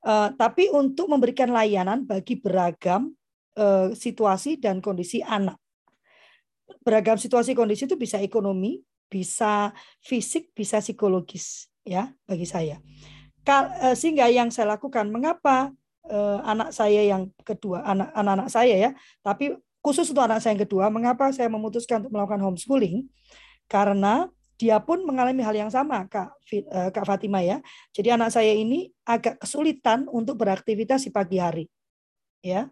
eh, 0.05 0.29
tapi 0.35 0.69
untuk 0.75 1.07
memberikan 1.07 1.55
layanan 1.55 2.03
bagi 2.03 2.37
beragam 2.37 3.15
eh, 3.55 3.95
situasi 3.95 4.59
dan 4.59 4.83
kondisi 4.83 5.23
anak. 5.23 5.59
Beragam 6.87 7.19
situasi 7.19 7.53
kondisi 7.53 7.85
itu 7.85 7.99
bisa 7.99 8.17
ekonomi, 8.23 8.81
bisa 9.11 9.75
fisik, 10.01 10.55
bisa 10.55 10.79
psikologis, 10.79 11.67
ya 11.83 12.15
bagi 12.25 12.47
saya. 12.47 12.79
Eh, 13.49 13.97
sehingga 13.97 14.29
yang 14.29 14.53
saya 14.53 14.77
lakukan 14.77 15.09
mengapa 15.09 15.73
uh, 16.13 16.39
anak 16.45 16.77
saya 16.77 17.09
yang 17.09 17.33
kedua 17.41 17.81
anak 17.89 18.13
anak 18.13 18.49
saya 18.53 18.75
ya 18.77 18.91
tapi 19.25 19.57
khusus 19.81 20.13
untuk 20.13 20.29
anak 20.29 20.45
saya 20.45 20.53
yang 20.55 20.63
kedua 20.69 20.93
mengapa 20.93 21.33
saya 21.33 21.49
memutuskan 21.49 22.05
untuk 22.05 22.13
melakukan 22.13 22.45
homeschooling? 22.45 23.09
Karena 23.65 24.29
dia 24.61 24.77
pun 24.77 25.09
mengalami 25.09 25.41
hal 25.41 25.57
yang 25.57 25.73
sama 25.73 26.05
kak 26.05 26.37
uh, 26.69 26.93
kak 26.93 27.05
Fatima 27.09 27.41
ya. 27.41 27.65
Jadi 27.97 28.13
anak 28.13 28.29
saya 28.29 28.53
ini 28.53 28.93
agak 29.09 29.41
kesulitan 29.41 30.05
untuk 30.13 30.37
beraktivitas 30.37 31.09
di 31.09 31.11
pagi 31.11 31.41
hari 31.41 31.65
ya. 32.45 32.69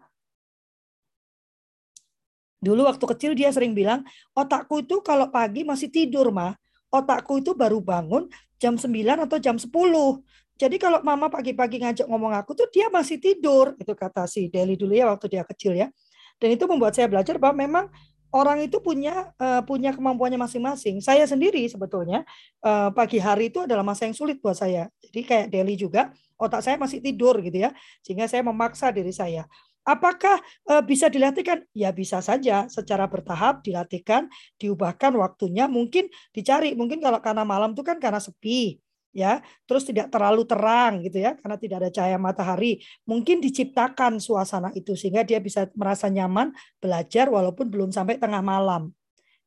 Dulu 2.61 2.85
waktu 2.85 3.05
kecil 3.17 3.31
dia 3.33 3.49
sering 3.49 3.73
bilang 3.73 4.05
otakku 4.37 4.85
itu 4.85 5.01
kalau 5.01 5.33
pagi 5.33 5.65
masih 5.65 5.89
tidur 5.89 6.29
mah 6.29 6.53
otakku 6.93 7.41
itu 7.41 7.57
baru 7.57 7.81
bangun 7.81 8.29
jam 8.61 8.75
9 8.77 8.85
atau 9.25 9.37
jam 9.41 9.55
10 9.57 9.65
jadi 10.59 10.75
kalau 10.75 10.99
mama 11.07 11.31
pagi-pagi 11.31 11.79
ngajak 11.79 12.03
ngomong 12.11 12.35
aku 12.35 12.51
tuh 12.51 12.67
dia 12.67 12.91
masih 12.91 13.15
tidur, 13.15 13.79
itu 13.79 13.95
kata 13.95 14.27
si 14.27 14.51
Deli 14.51 14.75
dulu 14.75 14.91
ya 14.91 15.07
waktu 15.07 15.31
dia 15.31 15.47
kecil 15.47 15.71
ya. 15.71 15.87
Dan 16.35 16.59
itu 16.59 16.67
membuat 16.67 16.99
saya 16.99 17.07
belajar 17.07 17.39
bahwa 17.39 17.55
memang 17.55 17.85
orang 18.35 18.67
itu 18.67 18.83
punya 18.83 19.31
uh, 19.39 19.63
punya 19.63 19.95
kemampuannya 19.95 20.35
masing-masing. 20.35 20.99
Saya 20.99 21.23
sendiri 21.23 21.63
sebetulnya 21.71 22.27
uh, 22.59 22.91
pagi 22.91 23.23
hari 23.23 23.47
itu 23.47 23.63
adalah 23.63 23.87
masa 23.87 24.11
yang 24.11 24.15
sulit 24.19 24.43
buat 24.43 24.59
saya. 24.59 24.91
Jadi 24.99 25.19
kayak 25.23 25.47
Deli 25.47 25.79
juga 25.79 26.11
otak 26.35 26.59
saya 26.59 26.75
masih 26.75 26.99
tidur 26.99 27.39
gitu 27.39 27.55
ya, 27.55 27.71
sehingga 28.03 28.27
saya 28.27 28.43
memaksa 28.43 28.91
diri 28.91 29.15
saya. 29.15 29.47
Apakah 29.87 30.43
uh, 30.67 30.83
bisa 30.83 31.07
dilatihkan? 31.07 31.63
Ya 31.71 31.95
bisa 31.95 32.19
saja, 32.19 32.67
secara 32.67 33.07
bertahap 33.07 33.63
dilatihkan, 33.63 34.27
diubahkan 34.59 35.15
waktunya, 35.15 35.71
mungkin 35.71 36.11
dicari. 36.35 36.75
Mungkin 36.75 36.99
kalau 36.99 37.23
karena 37.23 37.47
malam 37.47 37.71
itu 37.71 37.81
kan 37.81 37.95
karena 37.95 38.19
sepi, 38.19 38.75
ya. 39.15 39.41
Terus 39.65 39.83
tidak 39.85 40.13
terlalu 40.13 40.45
terang 40.45 41.01
gitu 41.05 41.21
ya 41.21 41.35
karena 41.37 41.57
tidak 41.57 41.77
ada 41.85 41.89
cahaya 41.93 42.17
matahari. 42.21 42.81
Mungkin 43.05 43.41
diciptakan 43.41 44.21
suasana 44.21 44.69
itu 44.77 44.93
sehingga 44.93 45.25
dia 45.25 45.41
bisa 45.41 45.67
merasa 45.73 46.07
nyaman 46.07 46.53
belajar 46.81 47.29
walaupun 47.29 47.69
belum 47.69 47.89
sampai 47.89 48.21
tengah 48.21 48.41
malam 48.43 48.93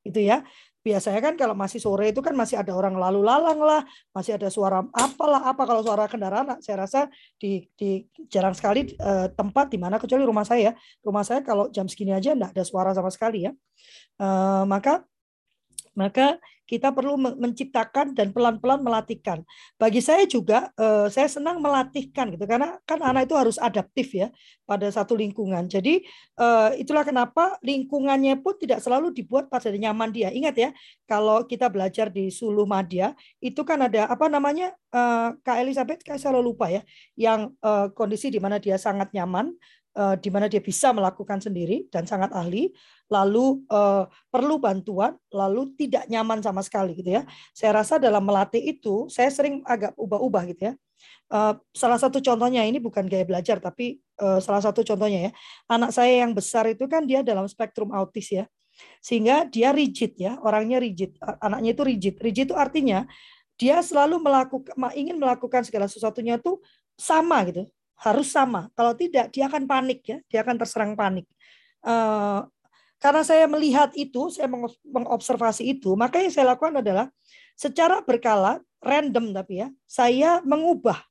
itu 0.03 0.22
ya. 0.22 0.42
Biasanya 0.83 1.22
kan 1.22 1.38
kalau 1.38 1.55
masih 1.55 1.79
sore 1.79 2.11
itu 2.11 2.18
kan 2.18 2.35
masih 2.35 2.59
ada 2.59 2.75
orang 2.75 2.98
lalu 2.98 3.22
lalang 3.22 3.62
lah 3.62 3.87
masih 4.11 4.35
ada 4.35 4.51
suara 4.51 4.83
apalah 4.90 5.46
apa 5.46 5.62
kalau 5.62 5.79
suara 5.79 6.11
kendaraan 6.11 6.59
saya 6.59 6.83
rasa 6.83 7.07
di, 7.38 7.70
di 7.79 8.03
jarang 8.27 8.51
sekali 8.51 8.90
eh, 8.90 9.31
tempat 9.31 9.70
di 9.70 9.79
mana 9.79 10.03
kecuali 10.03 10.27
rumah 10.27 10.42
saya. 10.42 10.75
Rumah 11.07 11.22
saya 11.22 11.46
kalau 11.46 11.70
jam 11.70 11.87
segini 11.87 12.11
aja 12.11 12.35
enggak 12.35 12.51
ada 12.59 12.66
suara 12.66 12.90
sama 12.98 13.14
sekali 13.14 13.46
ya. 13.46 13.55
Eh, 14.18 14.64
maka 14.66 15.07
maka 15.94 16.42
kita 16.72 16.88
perlu 16.88 17.20
menciptakan 17.20 18.16
dan 18.16 18.32
pelan-pelan 18.32 18.80
melatihkan. 18.80 19.44
Bagi 19.76 20.00
saya 20.00 20.24
juga, 20.24 20.72
eh, 20.80 21.12
saya 21.12 21.28
senang 21.28 21.61
melatihkan 21.61 22.32
gitu 22.32 22.48
karena 22.48 22.80
kan 22.88 23.04
anak 23.04 23.28
itu 23.28 23.37
harus 23.37 23.61
adaptif 23.61 24.16
ya 24.16 24.32
pada 24.64 24.88
satu 24.88 25.12
lingkungan. 25.12 25.68
Jadi 25.68 26.00
eh, 26.40 26.70
itulah 26.80 27.04
kenapa 27.04 27.61
lingkungannya 27.61 28.40
pun 28.40 28.56
tidak 28.56 28.80
selalu 28.80 29.12
dibuat 29.12 29.52
pada 29.52 29.68
nyaman 29.68 30.08
dia. 30.16 30.32
Ingat 30.32 30.54
ya, 30.56 30.70
kalau 31.04 31.44
kita 31.44 31.68
belajar 31.68 32.08
di 32.08 32.32
Sulu 32.32 32.64
Madya 32.64 33.12
itu 33.44 33.61
kan 33.68 33.85
ada 33.85 34.08
apa 34.08 34.32
namanya 34.32 34.72
eh, 34.96 35.28
Kak 35.44 35.61
Elizabeth, 35.61 36.00
saya 36.08 36.16
selalu 36.16 36.56
lupa 36.56 36.72
ya, 36.72 36.80
yang 37.20 37.52
kondisi 37.92 38.32
di 38.32 38.40
mana 38.40 38.56
dia 38.56 38.80
sangat 38.80 39.12
nyaman, 39.12 39.52
di 39.92 40.28
mana 40.33 40.48
dia 40.48 40.64
bisa 40.64 40.88
melakukan 40.96 41.37
sendiri 41.37 41.85
dan 41.92 42.09
sangat 42.09 42.33
ahli 42.33 42.72
lalu 43.12 43.61
uh, 43.68 44.09
perlu 44.33 44.57
bantuan, 44.57 45.12
lalu 45.28 45.76
tidak 45.76 46.09
nyaman 46.09 46.40
sama 46.40 46.64
sekali 46.64 46.96
gitu 46.96 47.20
ya. 47.20 47.28
Saya 47.52 47.85
rasa 47.85 48.00
dalam 48.00 48.24
melatih 48.24 48.64
itu 48.64 49.05
saya 49.12 49.28
sering 49.28 49.61
agak 49.68 49.92
ubah-ubah 50.00 50.48
gitu 50.48 50.72
ya. 50.72 50.74
Uh, 51.28 51.61
salah 51.76 52.00
satu 52.00 52.24
contohnya 52.24 52.64
ini 52.64 52.78
bukan 52.81 53.05
gaya 53.09 53.26
belajar 53.26 53.59
tapi 53.59 54.00
uh, 54.22 54.40
salah 54.40 54.64
satu 54.64 54.81
contohnya 54.81 55.28
ya. 55.28 55.31
Anak 55.68 55.92
saya 55.92 56.24
yang 56.24 56.33
besar 56.33 56.64
itu 56.72 56.88
kan 56.88 57.05
dia 57.05 57.20
dalam 57.20 57.44
spektrum 57.44 57.92
autis 57.92 58.33
ya. 58.33 58.48
Sehingga 59.05 59.44
dia 59.44 59.68
rigid 59.76 60.16
ya, 60.16 60.40
orangnya 60.40 60.81
rigid. 60.81 61.20
Anaknya 61.20 61.76
itu 61.76 61.85
rigid. 61.85 62.14
Rigid 62.16 62.44
itu 62.48 62.57
artinya 62.57 63.05
dia 63.61 63.85
selalu 63.85 64.16
melakukan 64.24 64.72
ingin 64.96 65.20
melakukan 65.20 65.68
segala 65.68 65.85
sesuatunya 65.85 66.40
itu 66.40 66.57
sama 66.96 67.44
gitu 67.44 67.68
harus 68.00 68.28
sama 68.33 68.72
kalau 68.72 68.96
tidak 68.96 69.28
dia 69.35 69.50
akan 69.50 69.68
panik 69.68 70.00
ya 70.07 70.18
dia 70.31 70.40
akan 70.40 70.57
terserang 70.57 70.92
panik 70.96 71.28
uh, 71.85 72.46
karena 73.02 73.26
saya 73.26 73.50
melihat 73.50 73.90
itu, 73.98 74.31
saya 74.31 74.46
mengobservasi 74.87 75.66
itu, 75.66 75.98
maka 75.98 76.22
yang 76.22 76.31
saya 76.31 76.55
lakukan 76.55 76.78
adalah 76.78 77.11
secara 77.59 77.99
berkala, 77.99 78.62
random 78.78 79.34
tapi 79.34 79.66
ya, 79.66 79.68
saya 79.90 80.38
mengubah. 80.47 81.03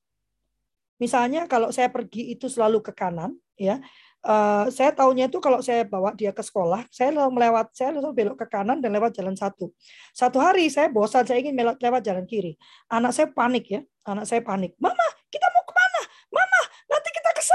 Misalnya 1.03 1.51
kalau 1.51 1.67
saya 1.75 1.91
pergi 1.91 2.31
itu 2.31 2.47
selalu 2.47 2.79
ke 2.79 2.95
kanan, 2.95 3.35
ya, 3.59 3.83
uh, 4.23 4.71
saya 4.71 4.95
tahunya 4.95 5.27
itu 5.27 5.43
kalau 5.43 5.59
saya 5.59 5.83
bawa 5.83 6.15
dia 6.15 6.31
ke 6.31 6.39
sekolah, 6.39 6.87
saya 6.87 7.11
lalu 7.11 7.43
melewat, 7.43 7.75
saya 7.75 7.91
lalu 7.91 8.15
belok 8.15 8.39
ke 8.39 8.47
kanan 8.47 8.79
dan 8.79 8.95
lewat 8.95 9.11
jalan 9.11 9.35
satu. 9.35 9.75
Satu 10.15 10.39
hari 10.39 10.71
saya 10.71 10.87
bosan, 10.87 11.27
saya 11.27 11.43
ingin 11.43 11.59
lewat 11.59 12.07
jalan 12.07 12.23
kiri. 12.23 12.55
Anak 12.87 13.11
saya 13.11 13.27
panik 13.35 13.67
ya, 13.67 13.83
anak 14.07 14.31
saya 14.31 14.39
panik. 14.39 14.79
Mama, 14.79 15.07
kita 15.27 15.43
mau 15.51 15.67
ke 15.67 15.73
mana? 15.75 16.01
Mama, 16.31 16.61
nanti 16.87 17.11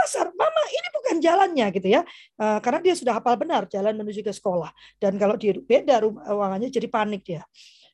kesasar. 0.07 0.31
Mama, 0.33 0.63
ini 0.71 0.89
bukan 0.95 1.17
jalannya 1.19 1.67
gitu 1.75 1.89
ya. 1.91 2.07
Uh, 2.39 2.63
karena 2.63 2.81
dia 2.81 2.95
sudah 2.95 3.19
hafal 3.19 3.35
benar 3.35 3.67
jalan 3.67 3.99
menuju 3.99 4.23
ke 4.23 4.31
sekolah. 4.31 4.71
Dan 5.03 5.19
kalau 5.19 5.35
dia 5.35 5.59
beda 5.59 6.07
ruangannya 6.07 6.71
jadi 6.71 6.87
panik 6.87 7.27
dia. 7.27 7.43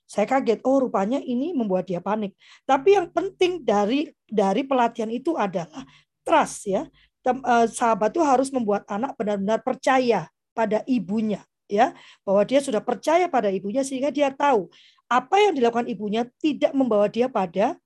Saya 0.05 0.29
kaget, 0.29 0.61
oh 0.69 0.85
rupanya 0.85 1.25
ini 1.25 1.57
membuat 1.57 1.89
dia 1.89 2.05
panik. 2.05 2.37
Tapi 2.69 3.01
yang 3.01 3.09
penting 3.09 3.65
dari 3.65 4.13
dari 4.29 4.61
pelatihan 4.61 5.09
itu 5.09 5.41
adalah 5.41 5.89
trust 6.21 6.69
ya. 6.69 6.85
Eh, 7.25 7.67
sahabat 7.71 8.13
itu 8.13 8.21
harus 8.21 8.53
membuat 8.53 8.85
anak 8.91 9.17
benar-benar 9.17 9.65
percaya 9.65 10.29
pada 10.53 10.85
ibunya 10.85 11.41
ya, 11.71 11.97
bahwa 12.27 12.43
dia 12.45 12.61
sudah 12.61 12.83
percaya 12.85 13.31
pada 13.31 13.49
ibunya 13.49 13.81
sehingga 13.87 14.13
dia 14.13 14.29
tahu 14.29 14.69
apa 15.09 15.39
yang 15.41 15.57
dilakukan 15.57 15.89
ibunya 15.89 16.29
tidak 16.43 16.75
membawa 16.77 17.09
dia 17.09 17.31
pada 17.31 17.79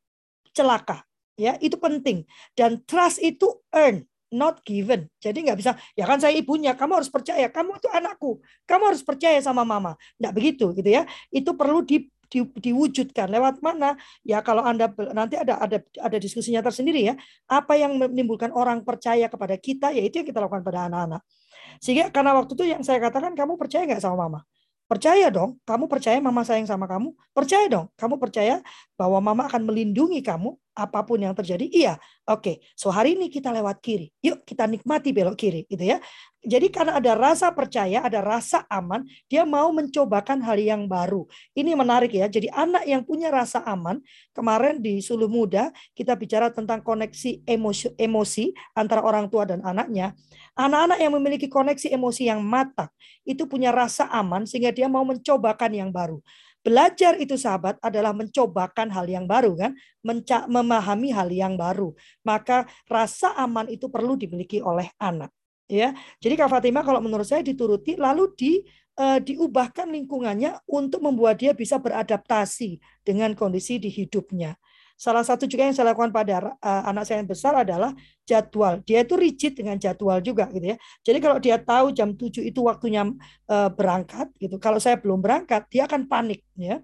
celaka. 0.56 1.04
Ya, 1.36 1.60
itu 1.60 1.76
penting. 1.76 2.24
Dan 2.56 2.80
trust 2.88 3.20
itu 3.20 3.60
earn, 3.68 4.08
not 4.32 4.62
given. 4.66 5.06
Jadi 5.22 5.46
nggak 5.46 5.58
bisa, 5.58 5.72
ya 5.94 6.04
kan 6.06 6.18
saya 6.18 6.34
ibunya, 6.34 6.74
kamu 6.74 7.02
harus 7.02 7.10
percaya, 7.10 7.46
kamu 7.50 7.78
itu 7.78 7.88
anakku, 7.90 8.42
kamu 8.66 8.82
harus 8.94 9.02
percaya 9.02 9.38
sama 9.42 9.62
mama. 9.62 9.94
Nggak 10.18 10.32
begitu 10.34 10.72
gitu 10.74 10.90
ya. 10.90 11.02
Itu 11.30 11.54
perlu 11.54 11.82
di 11.86 12.10
di, 12.26 12.42
diwujudkan 12.42 13.30
lewat 13.30 13.62
mana 13.62 13.94
ya 14.26 14.42
kalau 14.42 14.66
anda 14.66 14.90
nanti 15.14 15.38
ada 15.38 15.62
ada 15.62 15.78
ada 15.78 16.16
diskusinya 16.18 16.58
tersendiri 16.58 17.06
ya 17.06 17.14
apa 17.46 17.78
yang 17.78 17.94
menimbulkan 17.94 18.50
orang 18.50 18.82
percaya 18.82 19.30
kepada 19.30 19.54
kita 19.54 19.94
ya 19.94 20.02
itu 20.02 20.18
yang 20.18 20.26
kita 20.26 20.42
lakukan 20.42 20.66
pada 20.66 20.90
anak-anak 20.90 21.22
sehingga 21.78 22.10
karena 22.10 22.34
waktu 22.34 22.58
itu 22.58 22.64
yang 22.66 22.82
saya 22.82 22.98
katakan 22.98 23.30
kamu 23.38 23.54
percaya 23.54 23.86
nggak 23.86 24.02
sama 24.02 24.26
mama 24.26 24.42
Percaya 24.86 25.34
dong, 25.34 25.58
kamu 25.66 25.90
percaya 25.90 26.14
mama 26.22 26.46
sayang 26.46 26.70
sama 26.70 26.86
kamu? 26.86 27.10
Percaya 27.34 27.66
dong, 27.66 27.90
kamu 27.98 28.22
percaya 28.22 28.62
bahwa 28.94 29.18
mama 29.18 29.50
akan 29.50 29.66
melindungi 29.66 30.22
kamu 30.22 30.54
apa 30.76 31.00
pun 31.02 31.16
yang 31.16 31.32
terjadi? 31.32 31.64
Iya. 31.72 31.94
Oke, 32.28 32.60
okay. 32.60 32.74
so 32.76 32.92
hari 32.92 33.16
ini 33.16 33.32
kita 33.32 33.48
lewat 33.48 33.80
kiri. 33.80 34.12
Yuk 34.20 34.44
kita 34.44 34.68
nikmati 34.68 35.16
belok 35.16 35.40
kiri 35.40 35.64
gitu 35.64 35.80
ya. 35.80 35.96
Jadi 36.46 36.70
karena 36.70 37.02
ada 37.02 37.18
rasa 37.18 37.50
percaya, 37.50 38.06
ada 38.06 38.22
rasa 38.22 38.62
aman, 38.70 39.02
dia 39.26 39.42
mau 39.42 39.72
mencobakan 39.74 40.38
hal 40.46 40.60
yang 40.62 40.86
baru. 40.86 41.26
Ini 41.58 41.74
menarik 41.74 42.14
ya. 42.14 42.30
Jadi 42.30 42.46
anak 42.54 42.86
yang 42.86 43.02
punya 43.02 43.34
rasa 43.34 43.66
aman, 43.66 43.98
kemarin 44.30 44.78
di 44.78 45.02
Suluh 45.02 45.26
Muda 45.26 45.74
kita 45.98 46.14
bicara 46.14 46.54
tentang 46.54 46.86
koneksi 46.86 47.42
emosi, 47.42 47.98
emosi 47.98 48.54
antara 48.78 49.02
orang 49.02 49.26
tua 49.26 49.42
dan 49.42 49.58
anaknya. 49.66 50.14
Anak-anak 50.54 50.98
yang 51.02 51.12
memiliki 51.18 51.50
koneksi 51.50 51.90
emosi 51.90 52.30
yang 52.30 52.38
matang 52.44 52.92
itu 53.26 53.42
punya 53.50 53.74
rasa 53.74 54.06
aman 54.14 54.46
sehingga 54.46 54.70
dia 54.70 54.86
mau 54.86 55.02
mencobakan 55.02 55.72
yang 55.74 55.90
baru. 55.90 56.22
Belajar 56.66 57.14
itu 57.22 57.38
sahabat 57.38 57.78
adalah 57.78 58.10
mencobakan 58.10 58.90
hal 58.90 59.06
yang 59.06 59.30
baru 59.30 59.54
kan, 59.54 59.78
Menca 60.02 60.50
memahami 60.50 61.14
hal 61.14 61.30
yang 61.30 61.54
baru. 61.54 61.94
Maka 62.26 62.66
rasa 62.90 63.38
aman 63.38 63.70
itu 63.70 63.86
perlu 63.86 64.18
dimiliki 64.18 64.58
oleh 64.58 64.90
anak 64.98 65.30
ya. 65.70 65.94
Jadi 66.22 66.34
Kak 66.38 66.50
Fatima 66.50 66.82
kalau 66.82 67.02
menurut 67.02 67.26
saya 67.26 67.42
dituruti 67.42 67.98
lalu 67.98 68.32
di 68.34 68.52
uh, 68.98 69.18
diubahkan 69.20 69.90
lingkungannya 69.90 70.62
untuk 70.70 71.02
membuat 71.02 71.42
dia 71.42 71.52
bisa 71.52 71.76
beradaptasi 71.78 72.80
dengan 73.02 73.34
kondisi 73.34 73.78
di 73.82 73.90
hidupnya. 73.90 74.56
Salah 74.96 75.20
satu 75.20 75.44
juga 75.44 75.68
yang 75.68 75.76
saya 75.76 75.92
lakukan 75.92 76.08
pada 76.08 76.56
uh, 76.56 76.82
anak 76.88 77.04
saya 77.04 77.20
yang 77.20 77.28
besar 77.28 77.52
adalah 77.52 77.92
jadwal. 78.24 78.80
Dia 78.88 79.04
itu 79.04 79.12
rigid 79.12 79.52
dengan 79.60 79.76
jadwal 79.76 80.24
juga 80.24 80.48
gitu 80.48 80.72
ya. 80.72 80.76
Jadi 81.04 81.18
kalau 81.20 81.36
dia 81.36 81.60
tahu 81.60 81.92
jam 81.92 82.16
7 82.16 82.40
itu 82.40 82.60
waktunya 82.64 83.04
uh, 83.52 83.68
berangkat 83.68 84.32
gitu. 84.40 84.56
Kalau 84.56 84.80
saya 84.80 84.96
belum 84.96 85.20
berangkat, 85.20 85.68
dia 85.68 85.84
akan 85.84 86.08
panik 86.08 86.40
ya. 86.56 86.80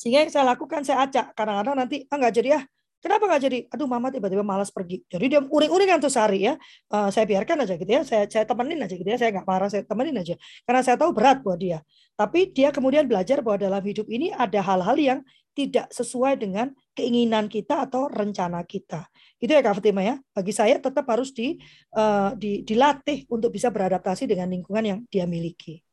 Sehingga 0.00 0.24
yang 0.24 0.32
saya 0.32 0.48
lakukan 0.48 0.88
saya 0.88 1.04
acak. 1.04 1.36
Kadang-kadang 1.36 1.76
nanti 1.84 2.08
ah 2.08 2.16
nggak 2.16 2.32
jadi 2.32 2.48
ya 2.56 2.60
Kenapa 2.96 3.28
nggak 3.28 3.42
jadi? 3.46 3.58
Aduh, 3.70 3.86
mama 3.86 4.10
tiba-tiba 4.10 4.42
malas 4.42 4.72
pergi. 4.72 5.04
Jadi 5.06 5.30
dia 5.30 5.38
uring-uring 5.38 5.88
kan 5.94 5.98
tuh 6.02 6.10
sehari 6.10 6.48
ya. 6.48 6.58
Uh, 6.90 7.06
saya 7.12 7.22
biarkan 7.22 7.62
aja 7.62 7.78
gitu 7.78 7.86
ya. 7.86 8.02
Saya 8.02 8.26
saya 8.26 8.42
temenin 8.48 8.82
aja 8.82 8.94
gitu 8.96 9.06
ya. 9.06 9.14
Saya 9.14 9.30
nggak 9.36 9.46
marah, 9.46 9.68
saya 9.70 9.86
temenin 9.86 10.16
aja. 10.18 10.34
Karena 10.66 10.80
saya 10.82 10.96
tahu 10.98 11.14
berat 11.14 11.38
buat 11.44 11.54
dia. 11.54 11.84
Tapi 12.18 12.50
dia 12.50 12.74
kemudian 12.74 13.06
belajar 13.06 13.44
bahwa 13.46 13.62
dalam 13.62 13.82
hidup 13.84 14.10
ini 14.10 14.32
ada 14.32 14.58
hal-hal 14.58 14.96
yang 14.96 15.18
tidak 15.54 15.86
sesuai 15.94 16.40
dengan 16.40 16.72
keinginan 16.96 17.52
kita 17.52 17.84
atau 17.84 18.08
rencana 18.08 18.64
kita. 18.64 19.04
Itu 19.36 19.52
ya 19.52 19.60
Kak 19.60 19.78
Fatima 19.78 20.00
ya. 20.00 20.16
Bagi 20.32 20.56
saya 20.56 20.80
tetap 20.80 21.04
harus 21.12 21.36
di, 21.36 21.60
uh, 21.92 22.32
di 22.32 22.64
dilatih 22.64 23.28
untuk 23.28 23.52
bisa 23.52 23.68
beradaptasi 23.68 24.24
dengan 24.24 24.48
lingkungan 24.48 24.84
yang 24.84 24.98
dia 25.12 25.28
miliki. 25.28 25.84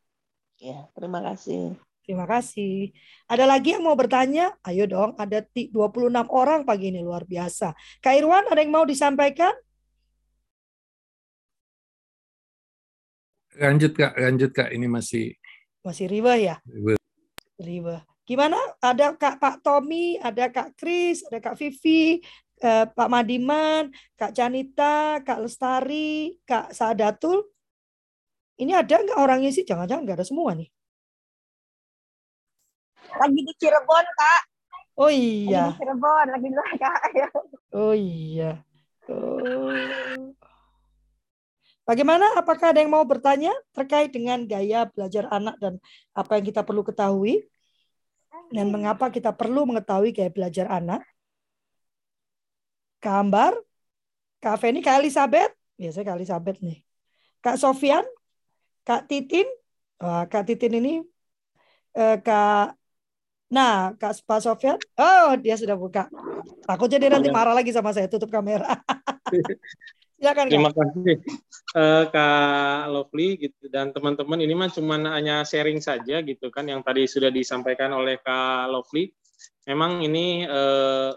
Ya, 0.64 0.88
terima 0.96 1.20
kasih. 1.20 1.76
Terima 2.04 2.24
kasih. 2.24 2.92
Ada 3.28 3.44
lagi 3.44 3.76
yang 3.76 3.84
mau 3.84 3.96
bertanya? 4.00 4.56
Ayo 4.64 4.88
dong, 4.88 5.16
ada 5.20 5.44
26 5.44 6.28
orang 6.32 6.64
pagi 6.64 6.92
ini 6.92 7.04
luar 7.04 7.28
biasa. 7.28 7.76
Kak 8.00 8.16
Irwan, 8.16 8.48
ada 8.48 8.60
yang 8.60 8.72
mau 8.72 8.88
disampaikan? 8.88 9.52
Lanjut 13.60 13.92
Kak, 13.96 14.20
lanjut 14.20 14.52
Kak. 14.52 14.72
Ini 14.72 14.88
masih 14.88 15.36
masih 15.84 16.08
riba 16.08 16.40
ya? 16.40 16.56
Riba. 17.60 18.13
Gimana? 18.24 18.56
Ada 18.80 19.20
Kak 19.20 19.36
Pak 19.40 19.56
Tommy, 19.60 20.16
ada 20.16 20.48
Kak 20.48 20.80
Kris, 20.80 21.28
ada 21.28 21.44
Kak 21.44 21.60
Vivi, 21.60 22.24
eh, 22.64 22.86
Pak 22.88 23.10
Madiman, 23.12 23.92
Kak 24.16 24.32
Janita, 24.32 25.20
Kak 25.28 25.44
Lestari, 25.44 26.40
Kak 26.48 26.72
Sadatul. 26.72 27.44
Ini 28.56 28.80
ada 28.80 29.04
nggak 29.04 29.20
orangnya 29.20 29.52
sih? 29.52 29.68
Jangan-jangan 29.68 30.08
nggak 30.08 30.18
ada 30.24 30.28
semua 30.28 30.56
nih. 30.56 30.72
Lagi 33.20 33.40
di 33.44 33.54
Cirebon, 33.60 34.06
Kak. 34.16 34.42
Oh 34.96 35.12
iya. 35.12 35.68
Lagi 35.68 35.76
di 35.76 35.80
Cirebon, 35.84 36.26
lagi 36.32 36.48
di 36.48 36.58
Kak. 36.80 37.00
oh 37.84 37.96
iya. 37.98 38.52
Oh. 39.12 39.76
Bagaimana? 41.84 42.40
Apakah 42.40 42.72
ada 42.72 42.80
yang 42.80 42.96
mau 42.96 43.04
bertanya 43.04 43.52
terkait 43.76 44.16
dengan 44.16 44.48
gaya 44.48 44.88
belajar 44.88 45.28
anak 45.28 45.60
dan 45.60 45.84
apa 46.16 46.40
yang 46.40 46.46
kita 46.48 46.64
perlu 46.64 46.88
ketahui? 46.88 47.44
Dan 48.54 48.70
mengapa 48.70 49.10
kita 49.10 49.34
perlu 49.34 49.66
mengetahui 49.66 50.14
gaya 50.14 50.30
belajar 50.30 50.70
anak? 50.70 51.02
Kak 53.04 53.16
Ambar? 53.20 53.54
Kak 54.40 54.62
Feni? 54.62 54.80
Kak 54.80 55.02
Elizabeth? 55.02 55.52
Biasanya 55.76 56.06
Kak 56.14 56.18
Elizabeth 56.22 56.58
nih. 56.62 56.78
Kak 57.44 57.58
Sofian? 57.60 58.06
Kak 58.86 59.10
Titin? 59.10 59.48
Wah, 60.00 60.28
Kak 60.30 60.48
Titin 60.48 60.80
ini 60.80 60.94
eh, 61.98 62.18
Kak 62.20 62.78
Nah, 63.54 63.94
Kak 64.02 64.18
Pak 64.26 64.42
Sofyan, 64.42 64.82
oh 64.98 65.38
dia 65.38 65.54
sudah 65.54 65.78
buka. 65.78 66.10
Takutnya 66.66 66.98
dia 66.98 67.12
nanti 67.14 67.30
marah 67.30 67.54
lagi 67.54 67.70
sama 67.70 67.94
saya 67.94 68.10
tutup 68.10 68.34
kamera. 68.34 68.82
Silakan 70.24 70.46
Terima 70.48 70.72
Kak. 70.72 70.88
kasih 70.96 71.16
uh, 71.76 72.04
Kak 72.08 72.84
Lovely 72.88 73.30
gitu 73.36 73.68
dan 73.68 73.92
teman-teman 73.92 74.40
ini 74.40 74.56
mah 74.56 74.72
cuma 74.72 74.96
hanya 74.96 75.44
sharing 75.44 75.84
saja 75.84 76.24
gitu 76.24 76.48
kan 76.48 76.64
yang 76.64 76.80
tadi 76.80 77.04
sudah 77.04 77.28
disampaikan 77.28 77.92
oleh 77.92 78.24
Kak 78.24 78.72
Lovely. 78.72 79.12
Memang 79.68 80.00
ini 80.00 80.48
uh, 80.48 81.12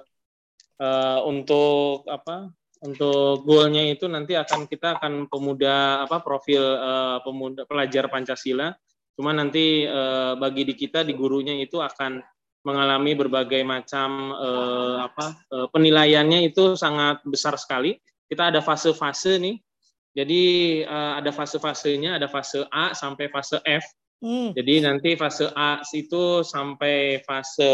uh, 0.83 1.21
untuk 1.23 2.03
apa? 2.11 2.51
Untuk 2.83 3.47
goalnya 3.47 3.87
itu 3.87 4.11
nanti 4.11 4.35
akan 4.35 4.67
kita 4.67 4.99
akan 4.99 5.31
pemuda 5.31 6.03
apa 6.03 6.21
profil 6.21 6.61
uh, 6.61 7.23
pemuda 7.23 7.65
pelajar 7.65 8.11
Pancasila 8.11 8.75
Cuma 9.17 9.33
nanti 9.33 9.89
eh, 9.89 10.33
bagi 10.37 10.69
di 10.69 10.77
kita 10.77 11.01
di 11.01 11.17
gurunya 11.17 11.57
itu 11.57 11.81
akan 11.81 12.21
mengalami 12.69 13.17
berbagai 13.17 13.65
macam 13.65 14.37
eh, 14.37 14.97
apa 15.09 15.27
eh, 15.49 15.67
penilaiannya 15.73 16.45
itu 16.53 16.77
sangat 16.77 17.25
besar 17.25 17.57
sekali. 17.57 17.97
Kita 18.27 18.51
ada 18.51 18.61
fase-fase 18.61 19.39
nih. 19.39 19.57
Jadi 20.17 20.43
eh, 20.83 21.13
ada 21.21 21.29
fase-fasenya, 21.29 22.17
ada 22.17 22.27
fase 22.27 22.65
A 22.73 22.97
sampai 22.97 23.29
fase 23.29 23.61
F. 23.63 23.85
Hmm. 24.25 24.57
Jadi 24.57 24.81
nanti 24.81 25.13
fase 25.13 25.53
A 25.53 25.85
itu 25.93 26.41
sampai 26.41 27.21
fase 27.23 27.73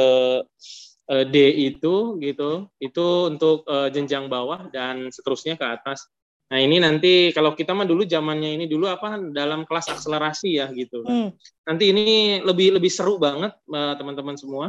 eh, 1.07 1.25
D 1.31 1.37
itu 1.71 2.19
gitu. 2.19 2.67
Itu 2.83 3.31
untuk 3.31 3.63
eh, 3.71 3.89
jenjang 3.95 4.27
bawah 4.27 4.67
dan 4.75 5.09
seterusnya 5.15 5.55
ke 5.55 5.63
atas. 5.63 6.03
Nah 6.51 6.61
ini 6.61 6.83
nanti 6.83 7.33
kalau 7.33 7.57
kita 7.57 7.73
mah 7.73 7.89
dulu 7.89 8.05
zamannya 8.05 8.61
ini 8.61 8.69
dulu 8.69 8.85
apa 8.85 9.17
dalam 9.33 9.65
kelas 9.65 9.95
akselerasi 9.95 10.61
ya 10.61 10.67
gitu. 10.75 11.01
Hmm. 11.07 11.33
Nanti 11.65 11.95
ini 11.95 12.43
lebih 12.45 12.77
lebih 12.77 12.93
seru 12.93 13.17
banget 13.17 13.57
teman-teman 13.71 14.37
semua. 14.37 14.69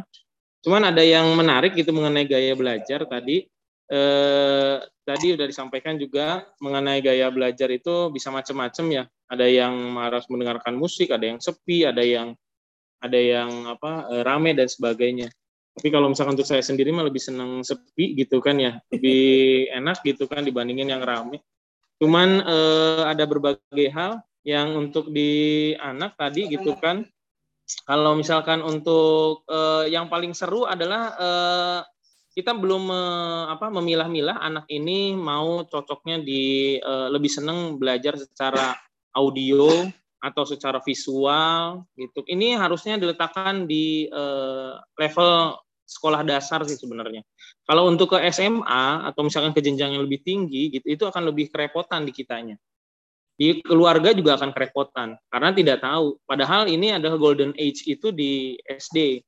Cuman 0.64 0.94
ada 0.94 1.04
yang 1.04 1.28
menarik 1.36 1.76
gitu 1.76 1.92
mengenai 1.92 2.24
gaya 2.24 2.56
belajar 2.56 3.04
tadi. 3.04 3.44
Eh, 3.92 4.78
tadi 5.04 5.36
udah 5.36 5.48
disampaikan 5.48 6.00
juga 6.00 6.48
mengenai 6.64 7.04
gaya 7.04 7.28
belajar 7.30 7.68
itu 7.70 8.10
bisa 8.10 8.32
macam-macam 8.32 8.86
ya. 8.90 9.04
Ada 9.28 9.46
yang 9.48 10.00
harus 10.00 10.26
mendengarkan 10.32 10.76
musik, 10.80 11.12
ada 11.12 11.28
yang 11.28 11.40
sepi, 11.44 11.84
ada 11.84 12.04
yang 12.04 12.36
ada 13.04 13.20
yang 13.20 13.68
apa 13.68 14.08
eh, 14.16 14.24
rame 14.24 14.56
dan 14.56 14.68
sebagainya. 14.72 15.28
Tapi 15.74 15.90
kalau 15.90 16.08
misalkan 16.08 16.38
untuk 16.40 16.48
saya 16.48 16.64
sendiri 16.64 16.94
mah 16.94 17.04
lebih 17.04 17.20
senang 17.20 17.66
sepi 17.66 18.16
gitu 18.16 18.40
kan 18.40 18.56
ya, 18.62 18.80
lebih 18.94 19.22
enak 19.80 20.00
gitu 20.08 20.26
kan 20.26 20.48
dibandingin 20.48 20.88
yang 20.96 21.04
rame. 21.04 21.44
Cuman 22.00 22.40
eh, 22.44 23.04
ada 23.04 23.24
berbagai 23.28 23.88
hal 23.92 24.24
yang 24.48 24.76
untuk 24.76 25.12
di 25.12 25.72
anak 25.80 26.16
tadi 26.16 26.48
gitu 26.48 26.80
kan. 26.80 27.04
Kalau 27.88 28.16
misalkan 28.16 28.64
untuk 28.64 29.44
eh, 29.52 29.92
yang 29.92 30.08
paling 30.08 30.32
seru 30.32 30.64
adalah 30.64 31.04
eh, 31.16 31.80
kita 32.34 32.58
belum 32.58 32.90
eh, 32.90 33.44
apa 33.54 33.70
memilah-milah 33.70 34.42
anak 34.42 34.66
ini 34.74 35.14
mau 35.14 35.64
cocoknya 35.70 36.20
di 36.26 36.76
eh, 36.82 37.08
lebih 37.14 37.30
seneng 37.30 37.78
belajar 37.78 38.18
secara 38.18 38.74
audio 39.14 39.70
atau 40.24 40.48
secara 40.48 40.80
visual 40.80 41.84
gitu. 42.00 42.24
Ini 42.24 42.56
harusnya 42.56 42.96
diletakkan 42.96 43.68
di 43.68 44.08
uh, 44.08 44.80
level 44.96 45.60
sekolah 45.84 46.24
dasar 46.24 46.64
sih 46.64 46.80
sebenarnya. 46.80 47.28
Kalau 47.68 47.92
untuk 47.92 48.16
ke 48.16 48.24
SMA 48.32 49.04
atau 49.04 49.28
misalkan 49.28 49.52
ke 49.52 49.60
jenjang 49.60 50.00
yang 50.00 50.08
lebih 50.08 50.24
tinggi 50.24 50.72
gitu, 50.72 50.88
itu 50.88 51.04
akan 51.04 51.28
lebih 51.28 51.52
kerepotan 51.52 52.08
di 52.08 52.16
kitanya. 52.16 52.56
Di 53.36 53.60
keluarga 53.60 54.16
juga 54.16 54.40
akan 54.40 54.56
kerepotan 54.56 55.20
karena 55.28 55.50
tidak 55.52 55.84
tahu. 55.84 56.16
Padahal 56.24 56.72
ini 56.72 56.96
adalah 56.96 57.20
golden 57.20 57.52
age 57.60 57.84
itu 57.84 58.16
di 58.16 58.56
SD. 58.64 59.20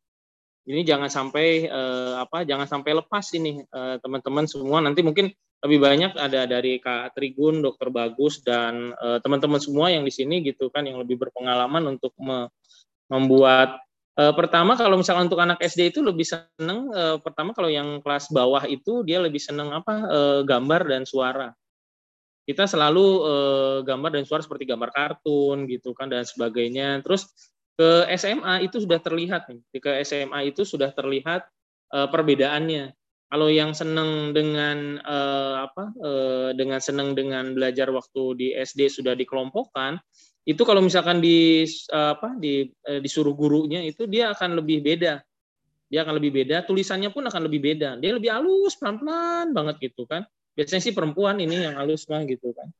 Ini 0.65 0.81
jangan 0.81 1.09
sampai 1.09 1.69
uh, 1.69 2.21
apa? 2.21 2.41
Jangan 2.41 2.65
sampai 2.65 2.97
lepas 2.97 3.25
ini 3.37 3.61
uh, 3.69 4.01
teman-teman 4.01 4.49
semua. 4.49 4.81
Nanti 4.81 5.05
mungkin 5.05 5.29
lebih 5.61 5.79
banyak 5.81 6.17
ada 6.17 6.45
dari 6.45 6.77
Kak 6.81 7.17
Trigun, 7.17 7.61
Dokter 7.61 7.89
Bagus 7.89 8.45
dan 8.45 8.93
teman 8.93 9.41
teman-teman 9.41 9.57
semua 9.57 9.87
yang 9.89 10.05
di 10.05 10.13
sini 10.13 10.45
gitu 10.45 10.69
kan 10.69 10.85
yang 10.85 11.01
lebih 11.01 11.17
berpengalaman 11.17 11.97
untuk 11.97 12.13
me 12.21 12.53
membuat 13.09 13.81
uh, 14.17 14.33
pertama 14.33 14.73
kalau 14.79 14.97
misalkan 14.99 15.29
untuk 15.29 15.41
anak 15.41 15.61
SD 15.61 15.93
itu 15.93 15.99
lebih 16.01 16.25
seneng 16.25 16.89
uh, 16.91 17.17
pertama 17.21 17.53
kalau 17.53 17.69
yang 17.69 18.01
kelas 18.01 18.31
bawah 18.31 18.63
itu 18.65 19.05
dia 19.05 19.21
lebih 19.21 19.39
seneng 19.39 19.71
apa 19.75 19.93
uh, 20.07 20.39
gambar 20.41 20.81
dan 20.89 21.03
suara. 21.05 21.51
Kita 22.45 22.69
selalu 22.69 23.05
uh, 23.25 23.77
gambar 23.81 24.21
dan 24.21 24.23
suara 24.29 24.45
seperti 24.45 24.69
gambar 24.69 24.93
kartun 24.93 25.65
gitu 25.65 25.97
kan 25.97 26.13
dan 26.13 26.21
sebagainya. 26.29 27.01
Terus 27.01 27.25
ke 27.75 28.07
SMA 28.15 28.63
itu 28.63 28.79
sudah 28.79 28.99
terlihat 29.03 29.51
nih. 29.51 29.59
Ke 29.83 29.91
SMA 30.07 30.51
itu 30.51 30.63
sudah 30.63 30.91
terlihat 30.95 31.47
uh, 31.91 32.07
perbedaannya. 32.07 32.95
Kalau 33.25 33.51
yang 33.51 33.75
seneng 33.75 34.31
dengan 34.31 35.01
uh, 35.01 35.67
apa 35.67 35.91
uh, 35.97 36.49
dengan 36.55 36.79
seneng 36.79 37.17
dengan 37.17 37.51
belajar 37.51 37.91
waktu 37.91 38.23
di 38.37 38.47
SD 38.55 38.87
sudah 38.87 39.17
dikelompokkan 39.17 39.99
itu 40.45 40.61
kalau 40.61 40.79
misalkan 40.79 41.19
di 41.19 41.65
apa 41.89 42.37
di 42.37 42.69
uh, 42.85 43.01
disuruh 43.01 43.33
gurunya 43.33 43.81
itu 43.81 44.05
dia 44.05 44.31
akan 44.31 44.61
lebih 44.61 44.79
beda. 44.85 45.19
Dia 45.85 46.01
akan 46.01 46.17
lebih 46.17 46.31
beda 46.43 46.65
tulisannya 46.65 47.11
pun 47.11 47.27
akan 47.27 47.49
lebih 47.49 47.61
beda. 47.61 47.97
Dia 47.99 48.15
lebih 48.15 48.29
halus 48.31 48.77
pelan 48.77 49.01
pelan 49.01 49.51
banget 49.51 49.91
gitu 49.91 50.07
kan. 50.07 50.23
Biasanya 50.55 50.81
sih 50.81 50.93
perempuan 50.95 51.35
ini 51.41 51.65
yang 51.67 51.75
halus 51.75 52.07
mah 52.07 52.23
gitu 52.23 52.55
kan. 52.55 52.71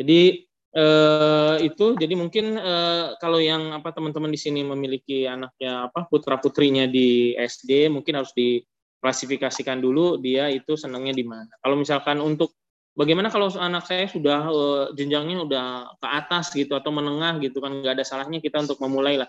Jadi 0.00 0.49
eh, 0.74 1.54
itu 1.66 1.98
jadi 1.98 2.14
mungkin 2.14 2.54
eh, 2.58 3.04
kalau 3.18 3.42
yang 3.42 3.74
apa 3.74 3.90
teman-teman 3.90 4.30
di 4.30 4.38
sini 4.38 4.62
memiliki 4.62 5.26
anaknya 5.26 5.90
apa 5.90 6.06
putra 6.06 6.38
putrinya 6.38 6.86
di 6.86 7.34
SD 7.34 7.90
mungkin 7.90 8.22
harus 8.22 8.30
di 8.34 8.62
klasifikasikan 9.00 9.80
dulu 9.80 10.20
dia 10.20 10.52
itu 10.52 10.76
senangnya 10.76 11.16
di 11.16 11.24
mana. 11.24 11.50
Kalau 11.64 11.74
misalkan 11.74 12.20
untuk 12.20 12.52
bagaimana 12.92 13.32
kalau 13.32 13.48
anak 13.56 13.88
saya 13.88 14.04
sudah 14.06 14.40
uh, 14.52 14.84
jenjangnya 14.92 15.40
udah 15.40 15.66
ke 15.96 16.06
atas 16.06 16.52
gitu 16.52 16.76
atau 16.76 16.92
menengah 16.92 17.40
gitu 17.40 17.58
kan 17.64 17.80
nggak 17.80 17.96
ada 17.96 18.04
salahnya 18.04 18.38
kita 18.44 18.60
untuk 18.60 18.76
memulai 18.84 19.16
lah. 19.16 19.28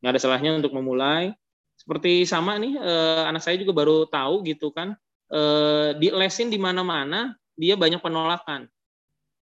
Nggak 0.00 0.12
ada 0.16 0.20
salahnya 0.20 0.50
untuk 0.56 0.72
memulai. 0.72 1.36
Seperti 1.76 2.24
sama 2.24 2.56
nih 2.56 2.80
uh, 2.80 3.28
anak 3.28 3.44
saya 3.44 3.60
juga 3.60 3.72
baru 3.84 4.08
tahu 4.08 4.44
gitu 4.48 4.72
kan 4.72 4.96
uh, 5.32 5.96
di 5.96 6.12
lesin 6.12 6.48
di 6.48 6.56
mana-mana 6.56 7.36
dia 7.56 7.76
banyak 7.76 8.00
penolakan. 8.00 8.68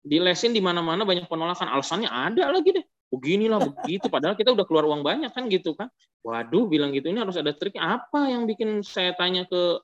Di 0.02 0.18
lesin 0.18 0.50
di 0.50 0.58
mana-mana 0.58 1.06
banyak 1.06 1.30
penolakan. 1.30 1.70
Alasannya 1.70 2.10
ada 2.10 2.50
lagi 2.50 2.74
deh. 2.74 2.84
Beginilah 3.12 3.62
begitu. 3.62 4.10
Padahal 4.10 4.34
kita 4.34 4.50
udah 4.50 4.66
keluar 4.66 4.84
uang 4.90 5.06
banyak 5.06 5.30
kan 5.30 5.46
gitu 5.46 5.78
kan. 5.78 5.86
Waduh 6.26 6.66
bilang 6.66 6.90
gitu 6.90 7.10
ini 7.10 7.22
harus 7.22 7.38
ada 7.38 7.54
trik. 7.54 7.78
Apa 7.78 8.30
yang 8.30 8.44
bikin 8.44 8.82
saya 8.82 9.14
tanya 9.14 9.46
ke 9.46 9.78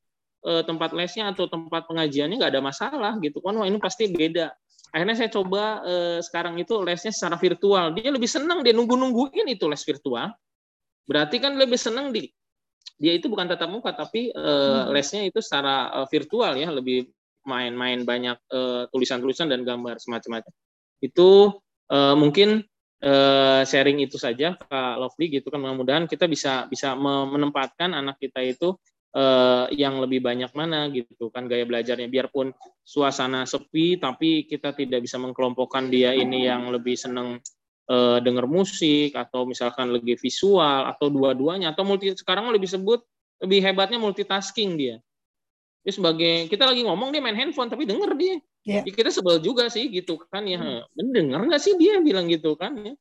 eh, 0.47 0.63
tempat 0.67 0.91
lesnya 0.95 1.31
atau 1.31 1.47
tempat 1.47 1.87
pengajiannya 1.87 2.37
nggak 2.43 2.53
ada 2.53 2.63
masalah 2.63 3.13
gitu. 3.23 3.39
Kan 3.39 3.55
wah 3.59 3.67
ini 3.67 3.79
pasti 3.79 4.11
beda. 4.11 4.51
Akhirnya 4.91 5.17
saya 5.19 5.31
coba 5.31 5.85
eh, 5.87 6.19
sekarang 6.25 6.59
itu 6.59 6.81
lesnya 6.83 7.15
secara 7.15 7.39
virtual. 7.39 7.95
Dia 7.95 8.11
lebih 8.11 8.27
senang 8.27 8.67
dia 8.67 8.75
nunggu 8.75 8.99
nungguin 8.99 9.47
itu 9.47 9.71
les 9.71 9.83
virtual. 9.87 10.35
Berarti 11.09 11.37
kan 11.41 11.57
lebih 11.57 11.79
senang 11.79 12.11
di 12.11 12.29
dia 12.99 13.15
itu 13.15 13.31
bukan 13.31 13.47
tatap 13.47 13.71
muka 13.71 13.95
tapi 13.95 14.35
eh, 14.35 14.35
hmm. 14.35 14.91
lesnya 14.91 15.23
itu 15.29 15.39
secara 15.39 16.03
eh, 16.03 16.07
virtual 16.11 16.53
ya 16.59 16.69
lebih 16.75 17.07
main-main 17.49 18.05
banyak 18.05 18.37
eh, 18.53 18.83
tulisan-tulisan 18.93 19.49
dan 19.49 19.65
gambar 19.65 19.97
semacam-macam. 19.97 20.53
Itu 21.01 21.59
eh, 21.89 22.15
mungkin 22.15 22.69
uh, 23.03 23.63
sharing 23.63 24.03
itu 24.03 24.19
saja 24.19 24.59
Kak 24.59 24.97
Lovely 24.99 25.41
gitu 25.41 25.51
kan. 25.51 25.63
Mudah-mudahan 25.63 26.11
kita 26.11 26.27
bisa 26.27 26.67
bisa 26.67 26.95
menempatkan 26.99 27.95
anak 27.95 28.19
kita 28.19 28.43
itu 28.43 28.75
uh, 29.15 29.67
yang 29.71 30.03
lebih 30.03 30.23
banyak 30.25 30.51
mana 30.55 30.91
gitu 30.91 31.31
kan 31.31 31.47
gaya 31.47 31.65
belajarnya. 31.65 32.11
Biarpun 32.11 32.51
suasana 32.83 33.47
sepi 33.47 34.01
tapi 34.01 34.47
kita 34.49 34.75
tidak 34.75 35.05
bisa 35.05 35.21
mengkelompokkan 35.21 35.87
dia 35.91 36.15
ini 36.15 36.49
yang 36.49 36.69
lebih 36.73 36.99
seneng 36.99 37.39
uh, 37.91 38.19
dengar 38.23 38.49
musik 38.51 39.15
atau 39.15 39.47
misalkan 39.47 39.95
lebih 39.95 40.19
visual 40.19 40.89
atau 40.89 41.09
dua-duanya 41.13 41.73
atau 41.77 41.87
multi 41.87 42.15
sekarang 42.17 42.51
lebih 42.51 42.69
sebut 42.69 43.03
lebih 43.39 43.63
hebatnya 43.63 44.03
multitasking 44.03 44.75
dia. 44.75 44.97
Dia 45.89 45.97
sebagai 45.97 46.53
kita 46.53 46.69
lagi 46.69 46.85
ngomong 46.85 47.17
dia 47.17 47.25
main 47.25 47.33
handphone 47.33 47.73
tapi 47.73 47.89
denger 47.89 48.13
dia. 48.21 48.37
Yeah. 48.69 48.85
Ya, 48.85 48.93
kita 48.93 49.09
sebel 49.09 49.41
juga 49.41 49.73
sih 49.73 49.89
gitu 49.89 50.21
kan 50.29 50.45
ya. 50.45 50.61
Hmm. 50.61 50.85
Mendengar 50.93 51.41
nggak 51.49 51.65
sih 51.65 51.81
dia 51.81 51.97
bilang 52.05 52.29
gitu 52.29 52.61
kan 52.61 52.77
ya. 52.77 52.93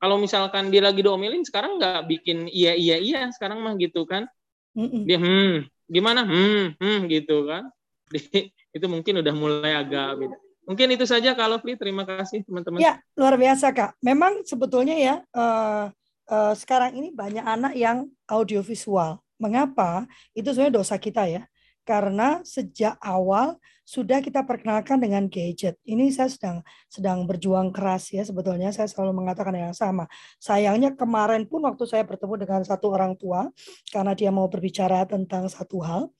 Kalau 0.00 0.16
misalkan 0.16 0.72
dia 0.72 0.80
lagi 0.80 1.04
diomelin 1.04 1.44
sekarang 1.44 1.76
nggak 1.76 2.08
bikin 2.08 2.48
iya 2.48 2.72
iya 2.72 2.96
iya 2.96 3.28
sekarang 3.28 3.60
mah 3.60 3.76
gitu 3.76 4.08
kan. 4.08 4.24
Mm-mm. 4.72 5.04
Dia 5.04 5.20
hmm 5.20 5.68
gimana 5.84 6.24
hmm 6.24 6.80
hmm 6.80 6.98
gitu 7.12 7.44
kan. 7.44 7.68
itu 8.76 8.86
mungkin 8.88 9.20
udah 9.20 9.34
mulai 9.36 9.76
agak 9.76 10.24
beda. 10.24 10.36
Mungkin 10.64 10.96
itu 10.96 11.04
saja 11.04 11.36
kalau 11.36 11.60
Fli. 11.60 11.76
Terima 11.76 12.08
kasih 12.08 12.40
teman-teman. 12.48 12.80
Ya 12.80 13.04
luar 13.20 13.36
biasa 13.36 13.76
kak. 13.76 14.00
Memang 14.00 14.48
sebetulnya 14.48 14.96
ya 14.96 15.20
uh, 15.36 15.92
uh, 16.24 16.54
sekarang 16.56 16.96
ini 16.96 17.12
banyak 17.12 17.44
anak 17.44 17.76
yang 17.76 18.08
audiovisual. 18.32 19.20
Mengapa? 19.36 20.08
Itu 20.32 20.56
sebenarnya 20.56 20.80
dosa 20.80 20.96
kita 20.96 21.28
ya 21.28 21.44
karena 21.90 22.38
sejak 22.46 22.94
awal 23.02 23.58
sudah 23.82 24.22
kita 24.22 24.46
perkenalkan 24.46 25.02
dengan 25.02 25.26
gadget. 25.26 25.74
Ini 25.82 26.14
saya 26.14 26.30
sedang 26.30 26.56
sedang 26.86 27.26
berjuang 27.26 27.74
keras 27.74 28.14
ya 28.14 28.22
sebetulnya 28.22 28.70
saya 28.70 28.86
selalu 28.86 29.18
mengatakan 29.18 29.50
yang 29.58 29.74
sama. 29.74 30.06
Sayangnya 30.38 30.94
kemarin 30.94 31.50
pun 31.50 31.66
waktu 31.66 31.90
saya 31.90 32.06
bertemu 32.06 32.46
dengan 32.46 32.62
satu 32.62 32.94
orang 32.94 33.18
tua 33.18 33.50
karena 33.90 34.14
dia 34.14 34.30
mau 34.30 34.46
berbicara 34.46 35.02
tentang 35.10 35.50
satu 35.50 35.82
hal, 35.82 36.14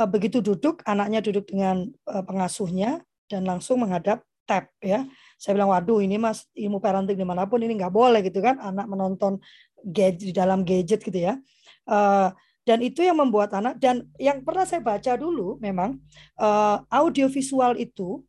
eh, 0.00 0.08
begitu 0.08 0.40
duduk 0.40 0.80
anaknya 0.88 1.20
duduk 1.20 1.52
dengan 1.52 1.84
eh, 1.92 2.24
pengasuhnya 2.24 3.04
dan 3.28 3.44
langsung 3.44 3.84
menghadap 3.84 4.24
tab 4.48 4.72
ya. 4.80 5.04
Saya 5.36 5.60
bilang 5.60 5.76
waduh 5.76 6.00
ini 6.00 6.16
mas 6.16 6.48
ilmu 6.56 6.80
parenting 6.80 7.20
di 7.20 7.28
mana 7.28 7.44
pun 7.44 7.60
ini 7.60 7.76
nggak 7.76 7.92
boleh 7.92 8.24
gitu 8.24 8.40
kan 8.40 8.56
anak 8.56 8.88
menonton 8.88 9.36
gadget 9.84 10.32
di 10.32 10.32
dalam 10.32 10.64
gadget 10.64 11.04
gitu 11.04 11.20
ya. 11.20 11.36
Uh, 11.84 12.32
dan 12.70 12.86
itu 12.86 13.02
yang 13.02 13.18
membuat 13.18 13.50
anak 13.50 13.82
dan 13.82 14.06
yang 14.14 14.46
pernah 14.46 14.62
saya 14.62 14.78
baca 14.78 15.18
dulu 15.18 15.58
memang 15.58 15.98
uh, 16.38 16.78
audiovisual 16.86 17.74
itu 17.74 18.22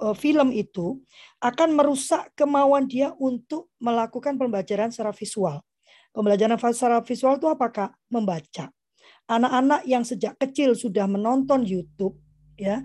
uh, 0.00 0.16
film 0.16 0.48
itu 0.48 0.96
akan 1.44 1.76
merusak 1.76 2.32
kemauan 2.32 2.88
dia 2.88 3.12
untuk 3.20 3.68
melakukan 3.76 4.40
pembelajaran 4.40 4.88
secara 4.88 5.12
visual. 5.12 5.60
Pembelajaran 6.16 6.56
secara 6.72 7.04
visual 7.04 7.36
itu 7.36 7.52
apakah 7.52 7.92
membaca. 8.08 8.72
Anak-anak 9.28 9.84
yang 9.84 10.08
sejak 10.08 10.40
kecil 10.40 10.72
sudah 10.72 11.04
menonton 11.04 11.60
YouTube 11.68 12.16
ya, 12.56 12.80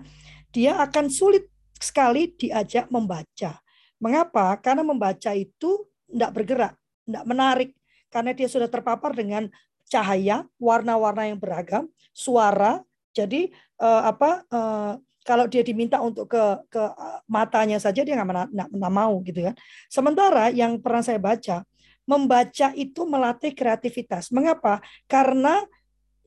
dia 0.52 0.76
akan 0.76 1.08
sulit 1.08 1.48
sekali 1.80 2.36
diajak 2.36 2.92
membaca. 2.92 3.64
Mengapa? 3.96 4.60
Karena 4.60 4.84
membaca 4.84 5.32
itu 5.32 5.88
tidak 6.04 6.36
bergerak, 6.36 6.76
tidak 7.08 7.24
menarik 7.24 7.70
karena 8.08 8.32
dia 8.32 8.48
sudah 8.48 8.68
terpapar 8.68 9.12
dengan 9.12 9.48
cahaya, 9.88 10.44
warna-warna 10.60 11.26
yang 11.26 11.40
beragam, 11.40 11.88
suara. 12.12 12.84
Jadi 13.16 13.50
uh, 13.80 14.02
apa 14.12 14.44
uh, 14.52 14.92
kalau 15.26 15.44
dia 15.44 15.60
diminta 15.60 16.00
untuk 16.00 16.32
ke 16.32 16.40
ke 16.72 16.80
eh, 16.80 17.20
matanya 17.28 17.76
saja 17.76 18.00
dia 18.00 18.16
nggak 18.16 18.94
mau 18.94 19.20
gitu 19.20 19.44
kan. 19.44 19.54
Sementara 19.92 20.48
yang 20.48 20.80
pernah 20.80 21.04
saya 21.04 21.20
baca, 21.20 21.68
membaca 22.08 22.72
itu 22.72 23.04
melatih 23.04 23.52
kreativitas. 23.52 24.32
Mengapa? 24.32 24.80
Karena 25.04 25.60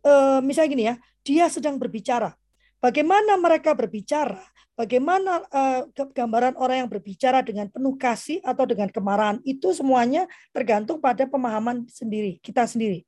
uh, 0.05 0.38
misalnya 0.45 0.70
gini 0.70 0.86
ya, 0.86 0.95
dia 1.26 1.45
sedang 1.49 1.82
berbicara. 1.82 2.38
Bagaimana 2.78 3.38
mereka 3.41 3.74
berbicara? 3.74 4.41
Bagaimana 4.78 5.45
uh, 5.49 5.89
gambaran 5.93 6.57
orang 6.57 6.86
yang 6.86 6.89
berbicara 6.89 7.41
dengan 7.41 7.70
penuh 7.74 7.97
kasih 7.97 8.41
atau 8.45 8.66
dengan 8.70 8.89
kemarahan 8.89 9.38
itu 9.45 9.74
semuanya 9.74 10.30
tergantung 10.53 11.01
pada 11.01 11.26
pemahaman 11.26 11.89
sendiri 11.89 12.38
kita 12.41 12.70
sendiri. 12.70 13.05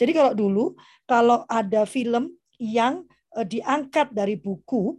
Jadi 0.00 0.16
kalau 0.16 0.32
dulu 0.32 0.64
kalau 1.04 1.44
ada 1.44 1.84
film 1.84 2.32
yang 2.56 3.04
uh, 3.36 3.44
diangkat 3.44 4.16
dari 4.16 4.40
buku 4.40 4.96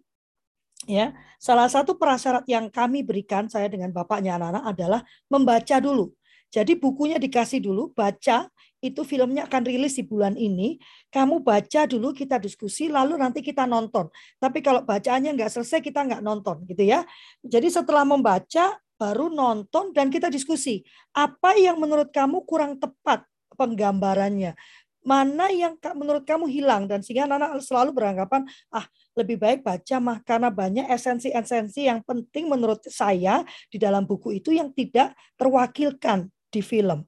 ya, 0.86 1.18
salah 1.41 1.66
satu 1.66 1.97
prasyarat 1.97 2.45
yang 2.45 2.70
kami 2.70 3.02
berikan 3.02 3.49
saya 3.49 3.66
dengan 3.66 3.89
bapaknya 3.89 4.38
anak-anak 4.38 4.64
adalah 4.70 5.02
membaca 5.26 5.82
dulu. 5.82 6.14
Jadi 6.52 6.76
bukunya 6.76 7.16
dikasih 7.16 7.64
dulu, 7.64 7.95
baca, 7.95 8.52
itu 8.84 9.02
filmnya 9.08 9.47
akan 9.47 9.64
rilis 9.64 9.95
di 9.95 10.04
bulan 10.04 10.36
ini. 10.36 10.76
Kamu 11.08 11.39
baca 11.39 11.88
dulu, 11.88 12.12
kita 12.12 12.43
diskusi, 12.43 12.91
lalu 12.91 13.16
nanti 13.16 13.39
kita 13.39 13.64
nonton. 13.64 14.12
Tapi 14.36 14.60
kalau 14.60 14.84
bacaannya 14.84 15.32
nggak 15.32 15.47
selesai, 15.47 15.80
kita 15.80 16.04
nggak 16.04 16.20
nonton, 16.20 16.68
gitu 16.68 16.84
ya. 16.84 17.08
Jadi 17.39 17.72
setelah 17.72 18.04
membaca, 18.04 18.76
baru 18.99 19.32
nonton 19.32 19.95
dan 19.95 20.12
kita 20.12 20.28
diskusi. 20.28 20.84
Apa 21.16 21.56
yang 21.56 21.80
menurut 21.80 22.12
kamu 22.12 22.43
kurang 22.43 22.78
tepat 22.78 23.24
penggambarannya? 23.56 24.54
Mana 25.02 25.49
yang 25.49 25.82
menurut 25.97 26.22
kamu 26.30 26.45
hilang 26.45 26.86
dan 26.86 27.02
sehingga 27.02 27.26
anak-anak 27.26 27.66
selalu 27.66 27.89
beranggapan 27.89 28.45
ah 28.70 28.86
lebih 29.18 29.41
baik 29.41 29.66
baca 29.66 29.97
mah 29.97 30.22
karena 30.22 30.54
banyak 30.54 30.86
esensi-esensi 30.93 31.89
yang 31.89 32.06
penting 32.06 32.45
menurut 32.45 32.86
saya 32.86 33.41
di 33.74 33.82
dalam 33.82 34.06
buku 34.06 34.38
itu 34.38 34.54
yang 34.54 34.70
tidak 34.70 35.18
terwakilkan 35.41 36.30
di 36.54 36.62
film. 36.62 37.02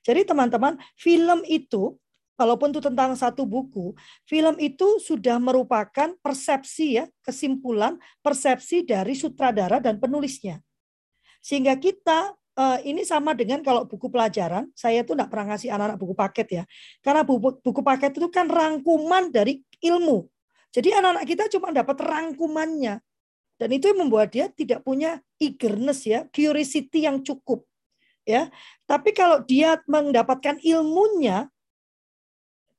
Jadi 0.00 0.24
teman-teman, 0.24 0.78
film 0.96 1.42
itu 1.44 1.98
walaupun 2.40 2.72
itu 2.72 2.80
tentang 2.80 3.12
satu 3.12 3.44
buku, 3.44 3.92
film 4.24 4.56
itu 4.56 4.96
sudah 4.96 5.36
merupakan 5.36 6.16
persepsi 6.24 6.96
ya, 6.96 7.04
kesimpulan 7.20 8.00
persepsi 8.24 8.80
dari 8.88 9.12
sutradara 9.12 9.76
dan 9.76 10.00
penulisnya. 10.00 10.64
Sehingga 11.44 11.76
kita 11.76 12.32
eh, 12.56 12.78
ini 12.88 13.02
sama 13.06 13.36
dengan 13.36 13.60
kalau 13.62 13.86
buku 13.86 14.10
pelajaran, 14.10 14.70
saya 14.74 15.04
tuh 15.06 15.14
tidak 15.18 15.28
pernah 15.30 15.54
ngasih 15.54 15.68
anak-anak 15.70 15.98
buku 15.98 16.14
paket 16.14 16.48
ya. 16.62 16.64
Karena 17.04 17.22
buku, 17.22 17.60
buku 17.62 17.80
paket 17.84 18.16
itu 18.16 18.28
kan 18.32 18.46
rangkuman 18.48 19.30
dari 19.30 19.62
ilmu. 19.82 20.26
Jadi 20.70 20.94
anak-anak 20.94 21.24
kita 21.26 21.44
cuma 21.50 21.74
dapat 21.74 21.98
rangkumannya. 21.98 23.02
Dan 23.60 23.68
itu 23.76 23.92
yang 23.92 24.08
membuat 24.08 24.32
dia 24.32 24.48
tidak 24.48 24.80
punya 24.86 25.20
eagerness 25.36 26.08
ya, 26.08 26.24
curiosity 26.32 27.04
yang 27.04 27.20
cukup. 27.20 27.68
Ya. 28.24 28.48
Tapi 28.88 29.12
kalau 29.12 29.44
dia 29.44 29.76
mendapatkan 29.84 30.56
ilmunya, 30.64 31.50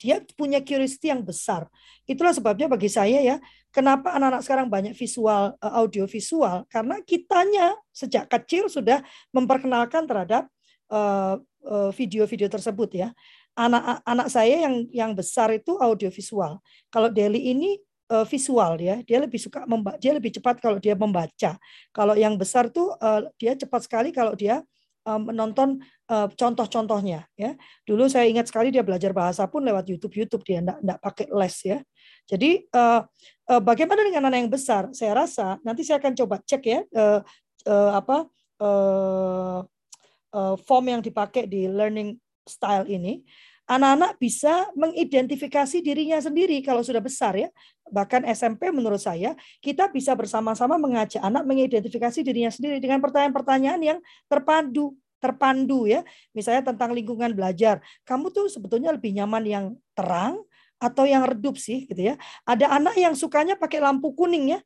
dia 0.02 0.18
punya 0.34 0.58
curiosity 0.66 1.14
yang 1.14 1.22
besar. 1.22 1.70
Itulah 2.10 2.34
sebabnya 2.34 2.66
bagi 2.66 2.90
saya 2.90 3.22
ya, 3.22 3.38
kenapa 3.70 4.18
anak-anak 4.18 4.42
sekarang 4.42 4.68
banyak 4.68 4.98
visual, 4.98 5.54
eh, 5.62 5.74
audio 5.78 6.10
visual, 6.10 6.66
karena 6.66 6.98
kitanya 7.06 7.78
sejak 7.94 8.26
kecil 8.26 8.66
sudah 8.66 9.06
memperkenalkan 9.30 10.10
terhadap 10.10 10.50
eh, 10.90 11.36
eh, 11.70 11.92
video-video 11.94 12.50
tersebut 12.50 12.90
ya. 12.98 13.14
Anak-anak 13.54 14.28
saya 14.34 14.66
yang 14.66 14.90
yang 14.90 15.12
besar 15.14 15.54
itu 15.54 15.78
audio 15.78 16.10
visual. 16.10 16.58
Kalau 16.90 17.14
Deli 17.14 17.54
ini 17.54 17.78
visual 18.28 18.76
ya, 18.76 19.00
dia 19.08 19.24
lebih 19.24 19.40
suka 19.40 19.64
dia 19.96 20.12
lebih 20.12 20.36
cepat 20.36 20.60
kalau 20.60 20.84
dia 20.84 21.00
membaca. 21.00 21.56
Kalau 21.96 22.12
yang 22.12 22.36
besar 22.36 22.68
tuh 22.68 22.92
dia 23.40 23.56
cepat 23.56 23.88
sekali 23.88 24.12
kalau 24.12 24.36
dia 24.36 24.60
menonton 25.06 25.82
contoh-contohnya 26.10 27.26
ya. 27.34 27.58
Dulu 27.88 28.06
saya 28.06 28.30
ingat 28.30 28.54
sekali 28.54 28.70
dia 28.70 28.86
belajar 28.86 29.10
bahasa 29.16 29.50
pun 29.50 29.66
lewat 29.66 29.90
YouTube 29.90 30.14
YouTube 30.14 30.46
dia 30.46 30.62
enggak 30.62 30.78
enggak 30.84 31.00
pakai 31.02 31.26
les 31.34 31.56
ya. 31.66 31.78
Jadi 32.30 32.70
bagaimana 33.50 34.02
dengan 34.06 34.30
anak 34.30 34.40
yang 34.46 34.52
besar? 34.54 34.84
Saya 34.94 35.18
rasa 35.18 35.58
nanti 35.66 35.82
saya 35.82 35.98
akan 35.98 36.14
coba 36.14 36.38
cek 36.46 36.64
ya 36.64 36.86
apa 37.98 38.30
form 40.62 40.86
yang 40.86 41.02
dipakai 41.02 41.50
di 41.50 41.66
learning 41.66 42.16
style 42.46 42.86
ini 42.86 43.26
anak-anak 43.70 44.18
bisa 44.18 44.70
mengidentifikasi 44.74 45.78
dirinya 45.82 46.18
sendiri 46.18 46.60
kalau 46.66 46.82
sudah 46.82 47.02
besar 47.02 47.38
ya. 47.38 47.50
Bahkan 47.92 48.24
SMP 48.32 48.72
menurut 48.72 49.00
saya 49.02 49.36
kita 49.60 49.92
bisa 49.92 50.16
bersama-sama 50.16 50.80
mengajak 50.80 51.22
anak 51.22 51.44
mengidentifikasi 51.44 52.20
dirinya 52.24 52.50
sendiri 52.50 52.80
dengan 52.80 53.04
pertanyaan-pertanyaan 53.04 53.82
yang 53.82 54.00
terpadu 54.32 54.96
terpandu 55.22 55.86
ya. 55.86 56.02
Misalnya 56.34 56.74
tentang 56.74 56.98
lingkungan 56.98 57.32
belajar. 57.38 57.80
Kamu 58.04 58.34
tuh 58.34 58.50
sebetulnya 58.50 58.90
lebih 58.90 59.14
nyaman 59.14 59.44
yang 59.46 59.66
terang 59.94 60.42
atau 60.82 61.06
yang 61.06 61.22
redup 61.30 61.62
sih 61.62 61.86
gitu 61.86 62.14
ya. 62.14 62.16
Ada 62.42 62.74
anak 62.82 62.98
yang 62.98 63.14
sukanya 63.14 63.54
pakai 63.54 63.78
lampu 63.78 64.18
kuning 64.18 64.58
ya 64.58 64.60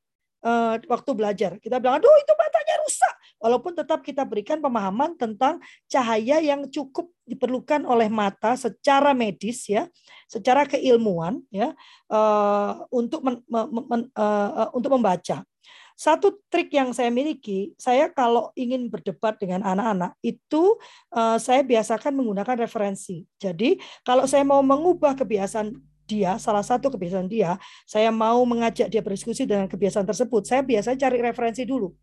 uh, 0.47 0.79
waktu 0.87 1.11
belajar. 1.11 1.51
Kita 1.59 1.81
bilang, 1.81 1.99
aduh 1.99 2.15
itu 2.21 2.33
matanya 2.37 2.75
rusak. 2.85 3.15
Walaupun 3.45 3.77
tetap 3.77 4.01
kita 4.01 4.25
berikan 4.25 4.57
pemahaman 4.57 5.13
tentang 5.13 5.61
cahaya 5.85 6.41
yang 6.41 6.65
cukup 6.65 7.13
diperlukan 7.29 7.85
oleh 7.85 8.09
mata 8.09 8.57
secara 8.57 9.13
medis 9.13 9.69
ya, 9.69 9.85
secara 10.25 10.65
keilmuan 10.65 11.45
ya, 11.53 11.77
uh, 12.09 12.89
untuk 12.89 13.21
men, 13.21 13.45
men, 13.45 14.09
uh, 14.17 14.73
untuk 14.73 14.97
membaca. 14.97 15.45
Satu 15.93 16.41
trik 16.49 16.73
yang 16.73 16.89
saya 16.89 17.13
miliki, 17.13 17.77
saya 17.77 18.09
kalau 18.09 18.49
ingin 18.57 18.89
berdebat 18.89 19.37
dengan 19.37 19.61
anak-anak 19.61 20.17
itu 20.25 20.81
uh, 21.13 21.37
saya 21.37 21.61
biasakan 21.61 22.17
menggunakan 22.17 22.57
referensi. 22.65 23.29
Jadi 23.37 23.77
kalau 24.01 24.25
saya 24.25 24.41
mau 24.41 24.65
mengubah 24.65 25.13
kebiasaan 25.13 25.77
dia, 26.09 26.37
salah 26.41 26.65
satu 26.65 26.89
kebiasaan 26.89 27.29
dia, 27.29 27.61
saya 27.85 28.09
mau 28.09 28.41
mengajak 28.45 28.89
dia 28.89 29.01
berdiskusi 29.05 29.45
dengan 29.45 29.69
kebiasaan 29.69 30.05
tersebut, 30.05 30.45
saya 30.45 30.61
biasanya 30.65 30.97
cari 31.09 31.17
referensi 31.21 31.61
dulu. 31.65 31.93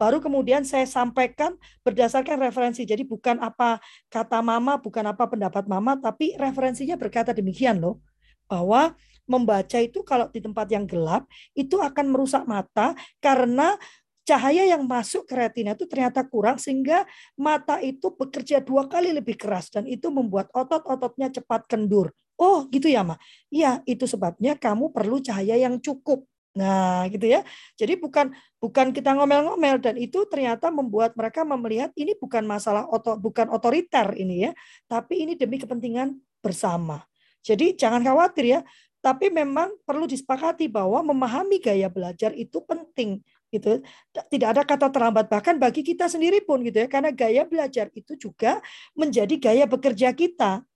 Baru 0.00 0.24
kemudian 0.24 0.64
saya 0.64 0.88
sampaikan 0.88 1.60
berdasarkan 1.84 2.40
referensi. 2.40 2.88
Jadi 2.88 3.04
bukan 3.04 3.36
apa 3.44 3.76
kata 4.08 4.40
mama, 4.40 4.80
bukan 4.80 5.04
apa 5.04 5.28
pendapat 5.28 5.68
mama, 5.68 6.00
tapi 6.00 6.32
referensinya 6.40 6.96
berkata 6.96 7.36
demikian 7.36 7.84
loh. 7.84 8.00
Bahwa 8.48 8.96
membaca 9.28 9.76
itu 9.76 10.00
kalau 10.00 10.32
di 10.32 10.40
tempat 10.40 10.72
yang 10.72 10.88
gelap, 10.88 11.28
itu 11.52 11.76
akan 11.76 12.08
merusak 12.08 12.48
mata 12.48 12.96
karena 13.20 13.76
cahaya 14.24 14.64
yang 14.64 14.88
masuk 14.88 15.26
ke 15.26 15.34
retina 15.34 15.74
itu 15.74 15.90
ternyata 15.90 16.22
kurang 16.22 16.56
sehingga 16.56 17.02
mata 17.34 17.82
itu 17.82 18.14
bekerja 18.14 18.62
dua 18.62 18.86
kali 18.86 19.10
lebih 19.10 19.34
keras 19.34 19.74
dan 19.74 19.90
itu 19.90 20.06
membuat 20.08 20.48
otot-ototnya 20.54 21.34
cepat 21.34 21.66
kendur. 21.66 22.14
Oh, 22.40 22.64
gitu 22.72 22.88
ya, 22.88 23.04
Ma. 23.04 23.20
Iya, 23.52 23.84
itu 23.84 24.08
sebabnya 24.08 24.56
kamu 24.56 24.96
perlu 24.96 25.20
cahaya 25.20 25.60
yang 25.60 25.76
cukup. 25.76 26.29
Nah, 26.50 27.06
gitu 27.06 27.30
ya. 27.30 27.46
Jadi 27.78 27.94
bukan 27.94 28.34
bukan 28.58 28.90
kita 28.90 29.14
ngomel-ngomel 29.14 29.78
dan 29.78 29.94
itu 29.94 30.26
ternyata 30.26 30.66
membuat 30.74 31.14
mereka 31.14 31.46
melihat 31.46 31.94
ini 31.94 32.18
bukan 32.18 32.42
masalah 32.42 32.90
oto, 32.90 33.14
bukan 33.14 33.46
otoriter 33.54 34.18
ini 34.18 34.50
ya, 34.50 34.52
tapi 34.90 35.22
ini 35.22 35.38
demi 35.38 35.62
kepentingan 35.62 36.18
bersama. 36.42 37.06
Jadi 37.46 37.78
jangan 37.78 38.02
khawatir 38.02 38.58
ya, 38.58 38.60
tapi 38.98 39.30
memang 39.30 39.78
perlu 39.86 40.10
disepakati 40.10 40.66
bahwa 40.66 41.06
memahami 41.06 41.62
gaya 41.62 41.86
belajar 41.86 42.34
itu 42.34 42.58
penting 42.66 43.22
gitu. 43.54 43.78
Tidak 44.10 44.48
ada 44.50 44.66
kata 44.66 44.90
terlambat 44.90 45.30
bahkan 45.30 45.54
bagi 45.54 45.86
kita 45.86 46.10
sendiri 46.10 46.42
pun 46.42 46.66
gitu 46.66 46.82
ya, 46.82 46.88
karena 46.90 47.14
gaya 47.14 47.46
belajar 47.46 47.94
itu 47.94 48.18
juga 48.18 48.58
menjadi 48.98 49.34
gaya 49.38 49.64
bekerja 49.70 50.10
kita 50.10 50.66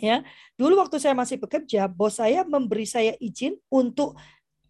ya 0.00 0.24
dulu 0.56 0.80
waktu 0.80 0.96
saya 0.96 1.12
masih 1.12 1.36
bekerja 1.36 1.84
bos 1.84 2.16
saya 2.16 2.48
memberi 2.48 2.88
saya 2.88 3.12
izin 3.20 3.60
untuk 3.68 4.16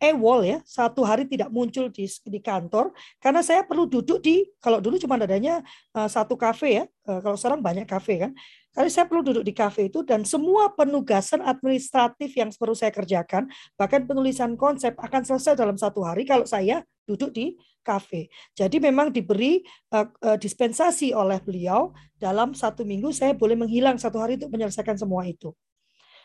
ewol 0.03 0.42
ya 0.42 0.59
satu 0.66 1.07
hari 1.07 1.30
tidak 1.30 1.46
muncul 1.55 1.86
di 1.86 2.11
di 2.26 2.40
kantor 2.42 2.90
karena 3.22 3.38
saya 3.38 3.62
perlu 3.62 3.86
duduk 3.86 4.18
di 4.18 4.42
kalau 4.59 4.82
dulu 4.82 4.98
cuma 4.98 5.14
adanya 5.14 5.62
uh, 5.94 6.11
satu 6.11 6.34
kafe 6.34 6.82
ya 6.82 6.84
uh, 7.07 7.22
kalau 7.22 7.38
sekarang 7.38 7.62
banyak 7.62 7.86
kafe 7.86 8.18
kan 8.18 8.34
kali 8.74 8.90
saya 8.90 9.07
perlu 9.07 9.22
duduk 9.22 9.46
di 9.46 9.55
kafe 9.55 9.86
itu 9.86 10.03
dan 10.03 10.26
semua 10.26 10.74
penugasan 10.74 11.38
administratif 11.46 12.34
yang 12.34 12.50
perlu 12.50 12.74
saya 12.74 12.90
kerjakan 12.90 13.46
bahkan 13.78 14.03
penulisan 14.03 14.59
konsep 14.59 14.98
akan 14.98 15.22
selesai 15.22 15.55
dalam 15.55 15.78
satu 15.78 16.03
hari 16.03 16.26
kalau 16.26 16.42
saya 16.42 16.82
duduk 17.07 17.30
di 17.30 17.55
kafe. 17.82 18.30
Jadi 18.55 18.78
memang 18.78 19.11
diberi 19.11 19.61
uh, 19.92 20.07
uh, 20.22 20.38
dispensasi 20.38 21.11
oleh 21.12 21.42
beliau 21.42 21.90
dalam 22.16 22.55
satu 22.55 22.86
minggu 22.86 23.11
saya 23.11 23.34
boleh 23.34 23.59
menghilang 23.59 23.98
satu 23.98 24.22
hari 24.22 24.38
untuk 24.38 24.55
menyelesaikan 24.55 24.94
semua 24.94 25.26
itu. 25.26 25.50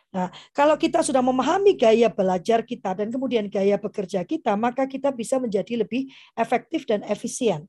Nah, 0.08 0.32
kalau 0.56 0.80
kita 0.80 1.04
sudah 1.04 1.20
memahami 1.20 1.76
gaya 1.76 2.08
belajar 2.08 2.64
kita 2.64 2.96
dan 2.96 3.12
kemudian 3.12 3.52
gaya 3.52 3.76
bekerja 3.76 4.24
kita, 4.24 4.56
maka 4.56 4.88
kita 4.88 5.12
bisa 5.12 5.36
menjadi 5.38 5.84
lebih 5.84 6.08
efektif 6.34 6.88
dan 6.88 7.04
efisien 7.04 7.68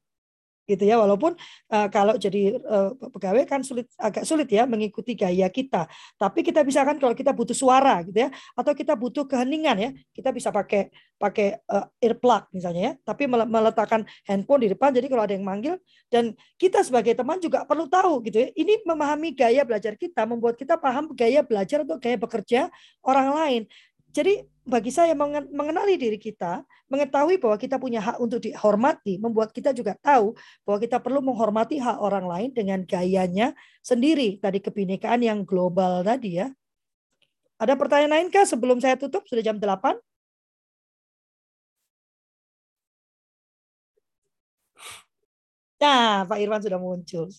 gitu 0.68 0.84
ya. 0.84 1.00
Walaupun 1.00 1.32
uh, 1.72 1.88
kalau 1.88 2.20
jadi 2.20 2.60
uh, 2.60 2.92
pegawai 3.16 3.48
kan 3.48 3.64
sulit 3.64 3.88
agak 3.96 4.28
sulit 4.28 4.46
ya 4.52 4.68
mengikuti 4.68 5.16
gaya 5.16 5.48
kita. 5.48 5.88
Tapi 6.20 6.44
kita 6.44 6.60
bisa 6.60 6.84
kan 6.84 7.00
kalau 7.00 7.16
kita 7.16 7.32
butuh 7.32 7.56
suara 7.56 8.04
gitu 8.04 8.28
ya 8.28 8.30
atau 8.52 8.76
kita 8.76 8.92
butuh 8.92 9.24
keheningan 9.24 9.76
ya 9.80 9.90
kita 10.12 10.28
bisa 10.28 10.52
pakai 10.52 10.92
pakai 11.16 11.64
uh, 11.72 11.88
earplug 12.04 12.52
misalnya 12.52 12.82
ya. 12.82 12.92
Tapi 13.00 13.24
meletakkan 13.26 14.04
handphone 14.28 14.68
di 14.68 14.68
depan 14.76 14.92
jadi 14.92 15.08
kalau 15.08 15.24
ada 15.24 15.32
yang 15.32 15.48
manggil 15.48 15.80
dan 16.12 16.36
kita 16.60 16.84
sebagai 16.84 17.16
teman 17.16 17.40
juga 17.40 17.64
perlu 17.64 17.88
tahu 17.88 18.20
gitu 18.28 18.44
ya 18.44 18.48
ini 18.56 18.80
memahami 18.84 19.32
gaya 19.32 19.64
belajar 19.64 19.94
kita 19.94 20.24
membuat 20.28 20.56
kita 20.60 20.76
paham 20.76 21.12
gaya 21.16 21.40
belajar 21.40 21.84
atau 21.84 21.96
gaya 21.96 22.16
bekerja 22.20 22.60
orang 23.04 23.28
lain 23.32 23.62
jadi 24.08 24.46
bagi 24.68 24.92
saya 24.92 25.16
mengenali 25.52 25.96
diri 25.96 26.20
kita, 26.20 26.60
mengetahui 26.92 27.40
bahwa 27.40 27.56
kita 27.56 27.80
punya 27.80 28.04
hak 28.04 28.20
untuk 28.20 28.44
dihormati, 28.44 29.16
membuat 29.16 29.52
kita 29.52 29.72
juga 29.72 29.96
tahu 29.96 30.36
bahwa 30.68 30.78
kita 30.80 31.00
perlu 31.00 31.24
menghormati 31.24 31.80
hak 31.80 31.96
orang 31.96 32.28
lain 32.28 32.50
dengan 32.52 32.84
gayanya 32.84 33.56
sendiri. 33.80 34.36
Tadi 34.36 34.60
kebinekaan 34.60 35.24
yang 35.24 35.48
global 35.48 36.04
tadi 36.04 36.40
ya. 36.40 36.52
Ada 37.56 37.74
pertanyaan 37.80 38.12
lain 38.12 38.28
kah 38.28 38.44
sebelum 38.44 38.78
saya 38.78 39.00
tutup? 39.00 39.24
Sudah 39.24 39.42
jam 39.42 39.56
8. 39.56 39.96
Nah, 45.78 46.26
Pak 46.26 46.38
Irwan 46.42 46.60
sudah 46.60 46.78
muncul. 46.78 47.30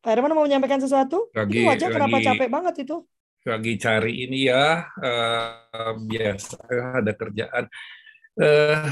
Pak 0.00 0.10
Irwan 0.14 0.32
mau 0.32 0.46
menyampaikan 0.46 0.78
sesuatu? 0.78 1.28
Lagi, 1.34 1.52
itu 1.52 1.66
wajah 1.66 1.88
kenapa 1.90 2.16
capek 2.22 2.48
banget 2.48 2.74
itu? 2.86 3.02
Lagi 3.48 3.80
cari 3.80 4.28
ini 4.28 4.46
ya 4.46 4.84
uh, 4.84 5.96
biasa 5.96 6.56
ada 7.00 7.12
kerjaan 7.16 7.64
uh, 8.38 8.86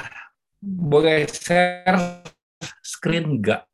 boleh 0.65 1.29
share 1.29 2.25
screen 2.81 3.39
enggak 3.39 3.69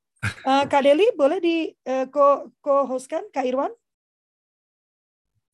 Uh, 0.46 0.62
Kak 0.70 0.86
Deli 0.86 1.10
boleh 1.18 1.42
di 1.42 1.66
uh, 1.90 2.06
co 2.06 2.46
co 2.62 2.86
hostkan 2.86 3.26
Kak 3.34 3.42
Irwan? 3.42 3.74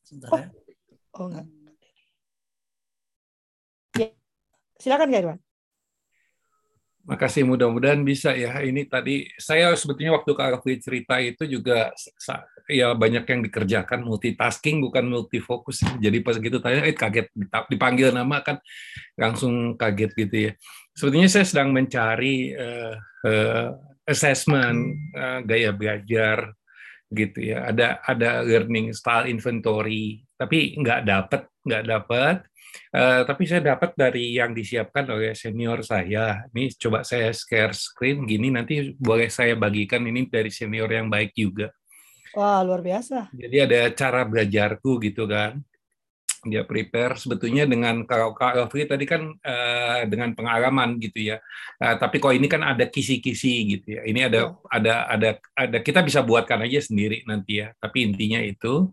Sebentar 0.04 0.28
Oh. 0.28 0.36
ya. 0.36 0.48
Oh 1.16 1.24
enggak. 1.32 1.46
Ya. 3.96 4.08
Silakan 4.76 5.08
Kak 5.08 5.20
Irwan. 5.24 5.38
Makasih, 7.08 7.48
mudah-mudahan 7.48 8.04
bisa 8.04 8.36
ya. 8.36 8.60
Ini 8.60 8.84
tadi 8.84 9.24
saya 9.40 9.72
sebetulnya 9.72 10.12
waktu 10.12 10.28
Kak 10.36 10.60
Rafli 10.60 10.76
cerita 10.76 11.16
itu 11.16 11.48
juga 11.48 11.88
ya 12.68 12.92
banyak 12.92 13.24
yang 13.24 13.40
dikerjakan 13.48 14.04
multitasking 14.04 14.84
bukan 14.84 15.08
multifokus. 15.08 15.80
Jadi 16.04 16.20
pas 16.20 16.36
gitu 16.36 16.60
tanya 16.60 16.84
eh 16.84 16.92
kaget 16.92 17.32
dipanggil 17.72 18.12
nama 18.12 18.44
kan 18.44 18.60
langsung 19.16 19.72
kaget 19.80 20.12
gitu 20.20 20.36
ya. 20.36 20.52
Sebetulnya 20.92 21.32
saya 21.32 21.48
sedang 21.48 21.72
mencari 21.72 22.52
eh, 22.52 22.94
eh, 23.24 23.68
assessment 24.04 24.76
eh, 25.16 25.40
gaya 25.48 25.72
belajar 25.72 26.52
gitu 27.08 27.40
ya. 27.40 27.72
Ada 27.72 28.04
ada 28.04 28.44
learning 28.44 28.92
style 28.92 29.32
inventory, 29.32 30.28
tapi 30.36 30.76
nggak 30.76 31.08
dapat 31.08 31.42
nggak 31.64 31.84
dapat. 31.88 32.36
Eh, 32.88 33.22
tapi 33.28 33.44
saya 33.44 33.76
dapat 33.76 33.92
dari 33.92 34.32
yang 34.40 34.56
disiapkan 34.56 35.04
oleh 35.12 35.36
senior 35.36 35.84
saya. 35.84 36.48
Ini 36.48 36.72
coba 36.80 37.04
saya 37.04 37.28
share 37.36 37.76
screen 37.76 38.24
gini 38.24 38.48
nanti 38.48 38.96
boleh 38.96 39.28
saya 39.28 39.52
bagikan 39.60 40.00
ini 40.08 40.24
dari 40.24 40.48
senior 40.48 40.88
yang 40.88 41.12
baik 41.12 41.36
juga. 41.36 41.68
Wah, 42.32 42.64
luar 42.64 42.80
biasa. 42.80 43.28
Jadi 43.36 43.56
ada 43.60 43.92
cara 43.92 44.24
belajarku 44.24 45.04
gitu 45.04 45.28
kan. 45.28 45.60
Dia 46.48 46.62
prepare 46.62 47.18
sebetulnya 47.18 47.66
dengan 47.66 48.06
kalau 48.08 48.32
Kak 48.32 48.72
tadi 48.72 49.04
kan 49.04 49.36
eh, 49.36 50.08
dengan 50.08 50.32
pengalaman 50.32 50.96
gitu 50.96 51.34
ya. 51.34 51.36
Eh, 51.76 51.96
tapi 52.00 52.16
kok 52.16 52.32
ini 52.32 52.48
kan 52.48 52.64
ada 52.64 52.88
kisi-kisi 52.88 53.68
gitu 53.76 54.00
ya. 54.00 54.02
Ini 54.08 54.32
ada 54.32 54.56
ada 54.72 54.94
ada 55.12 55.30
ada 55.52 55.78
kita 55.84 56.00
bisa 56.00 56.24
buatkan 56.24 56.64
aja 56.64 56.80
sendiri 56.80 57.20
nanti 57.28 57.60
ya. 57.60 57.76
Tapi 57.76 58.08
intinya 58.08 58.40
itu 58.40 58.88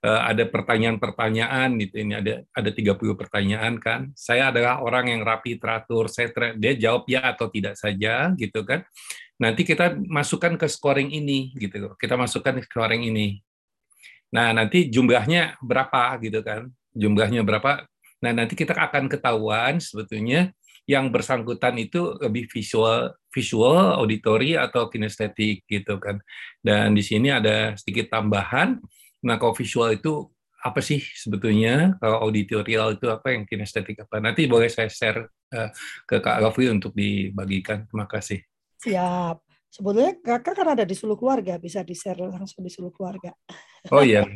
ada 0.00 0.48
pertanyaan-pertanyaan 0.48 1.76
gitu. 1.76 1.94
Ini 2.00 2.14
ada 2.24 2.32
ada 2.56 2.70
30 2.72 2.96
pertanyaan 3.20 3.76
kan. 3.76 4.08
Saya 4.16 4.48
adalah 4.48 4.80
orang 4.80 5.12
yang 5.12 5.20
rapi 5.20 5.60
teratur. 5.60 6.08
Saya 6.08 6.32
dia 6.56 6.72
jawab 6.76 7.04
ya 7.04 7.20
atau 7.20 7.52
tidak 7.52 7.76
saja 7.76 8.32
gitu 8.36 8.64
kan. 8.64 8.84
Nanti 9.40 9.64
kita 9.64 9.96
masukkan 10.08 10.56
ke 10.56 10.68
scoring 10.68 11.12
ini 11.12 11.52
gitu. 11.56 11.92
Kita 11.96 12.16
masukkan 12.16 12.60
ke 12.60 12.64
scoring 12.68 13.08
ini. 13.08 13.40
Nah, 14.30 14.54
nanti 14.54 14.88
jumlahnya 14.88 15.58
berapa 15.60 16.16
gitu 16.22 16.40
kan? 16.40 16.70
Jumlahnya 16.96 17.44
berapa? 17.44 17.84
Nah, 18.20 18.32
nanti 18.36 18.54
kita 18.54 18.76
akan 18.76 19.08
ketahuan 19.08 19.80
sebetulnya 19.80 20.52
yang 20.84 21.08
bersangkutan 21.08 21.76
itu 21.78 22.18
lebih 22.20 22.50
visual, 22.50 23.14
visual, 23.30 24.00
auditory 24.00 24.58
atau 24.60 24.90
kinestetik 24.90 25.64
gitu 25.66 25.96
kan. 25.96 26.20
Dan 26.60 26.92
di 26.94 27.02
sini 27.04 27.32
ada 27.32 27.74
sedikit 27.76 28.10
tambahan. 28.12 28.80
Nah, 29.24 29.36
kalau 29.36 29.52
visual 29.52 29.92
itu 29.92 30.28
apa 30.60 30.80
sih 30.84 31.00
sebetulnya? 31.00 31.96
Kalau 32.00 32.20
auditorial 32.24 32.96
itu 33.00 33.08
apa 33.08 33.32
yang 33.32 33.48
kinestetik 33.48 34.04
apa? 34.04 34.20
Nanti 34.20 34.44
boleh 34.44 34.68
saya 34.68 34.88
share 34.92 35.28
eh, 35.52 35.68
ke 36.04 36.20
Kak 36.20 36.40
Rafli 36.40 36.68
untuk 36.68 36.92
dibagikan. 36.92 37.88
Terima 37.88 38.04
kasih. 38.04 38.40
Siap. 38.80 39.40
Sebetulnya 39.70 40.18
kakak 40.18 40.54
kan 40.58 40.74
ada 40.74 40.82
di 40.82 40.98
seluruh 40.98 41.14
keluarga, 41.14 41.54
bisa 41.54 41.86
di-share 41.86 42.18
langsung 42.26 42.66
di 42.66 42.74
seluruh 42.74 42.90
keluarga. 42.90 43.30
Oh 43.94 44.02
iya, 44.02 44.26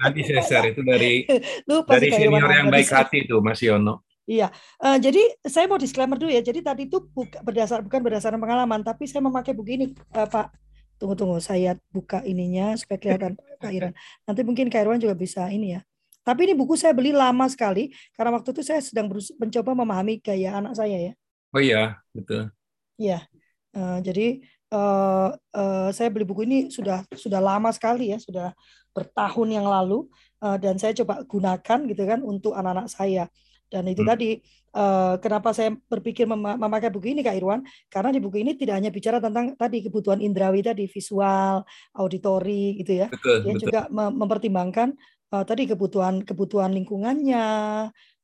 nanti 0.00 0.24
saya 0.24 0.40
share 0.40 0.72
itu 0.72 0.80
dari 0.80 1.28
Lupa 1.68 2.00
dari 2.00 2.08
senior 2.08 2.48
yang 2.48 2.72
baik 2.72 2.88
hati 2.88 3.28
itu 3.28 3.36
Mas 3.44 3.60
Yono. 3.60 4.08
Iya, 4.24 4.48
Eh, 4.80 4.98
jadi 5.04 5.20
saya 5.44 5.68
mau 5.68 5.76
disclaimer 5.76 6.16
dulu 6.16 6.32
ya. 6.32 6.40
Jadi 6.40 6.64
tadi 6.64 6.88
itu 6.88 6.96
buka, 6.96 7.44
berdasar 7.44 7.84
bukan 7.84 8.00
berdasarkan 8.00 8.40
pengalaman, 8.40 8.80
tapi 8.80 9.04
saya 9.04 9.20
memakai 9.20 9.52
buku 9.52 9.76
ini, 9.76 9.86
eh, 9.92 10.28
Pak. 10.32 10.63
Tunggu 11.04 11.20
tunggu, 11.20 11.36
saya 11.36 11.76
buka 11.92 12.24
ininya 12.24 12.72
supaya 12.80 12.96
kelihatan 12.96 13.36
Kak. 13.60 13.92
Nanti 14.24 14.40
mungkin 14.40 14.72
Kak 14.72 14.88
Irwan 14.88 14.96
juga 14.96 15.12
bisa 15.12 15.52
ini 15.52 15.76
ya. 15.76 15.84
Tapi 16.24 16.48
ini 16.48 16.56
buku 16.56 16.72
saya 16.80 16.96
beli 16.96 17.12
lama 17.12 17.44
sekali 17.52 17.92
karena 18.16 18.32
waktu 18.32 18.56
itu 18.56 18.64
saya 18.64 18.80
sedang 18.80 19.12
mencoba 19.12 19.76
memahami 19.76 20.16
gaya 20.24 20.56
anak 20.56 20.72
saya 20.72 20.96
ya. 20.96 21.12
Oh 21.52 21.60
iya, 21.60 22.00
betul. 22.16 22.48
Iya, 22.96 23.28
Eh, 23.74 23.98
jadi 24.06 24.26
eh, 24.70 25.30
eh, 25.34 25.88
saya 25.90 26.08
beli 26.14 26.22
buku 26.22 26.46
ini 26.46 26.58
sudah 26.70 27.02
sudah 27.10 27.42
lama 27.42 27.74
sekali 27.74 28.14
ya, 28.14 28.18
sudah 28.22 28.54
bertahun 28.94 29.50
yang 29.50 29.66
lalu 29.66 30.06
eh, 30.46 30.56
dan 30.62 30.78
saya 30.78 30.94
coba 31.02 31.26
gunakan 31.26 31.78
gitu 31.90 32.02
kan 32.06 32.22
untuk 32.22 32.54
anak-anak 32.54 32.86
saya. 32.86 33.26
Dan 33.70 33.88
itu 33.90 34.02
Hmm. 34.04 34.10
tadi 34.14 34.30
eh, 34.74 35.14
kenapa 35.22 35.54
saya 35.54 35.70
berpikir 35.86 36.26
mema- 36.26 36.58
memakai 36.58 36.90
buku 36.90 37.14
ini 37.14 37.22
Kak 37.22 37.38
Irwan? 37.38 37.62
Karena 37.86 38.10
di 38.10 38.18
buku 38.18 38.42
ini 38.42 38.58
tidak 38.58 38.82
hanya 38.82 38.90
bicara 38.90 39.22
tentang 39.22 39.54
tadi 39.54 39.86
kebutuhan 39.86 40.18
indrawi 40.18 40.66
tadi 40.66 40.90
visual, 40.90 41.62
auditori 41.94 42.82
gitu 42.82 43.06
ya. 43.06 43.06
Betul, 43.06 43.46
Dia 43.46 43.52
betul. 43.54 43.62
juga 43.70 43.80
mem- 43.86 44.16
mempertimbangkan 44.18 44.88
eh, 45.30 45.44
tadi 45.46 45.70
kebutuhan 45.70 46.26
kebutuhan 46.26 46.74
lingkungannya, 46.74 47.46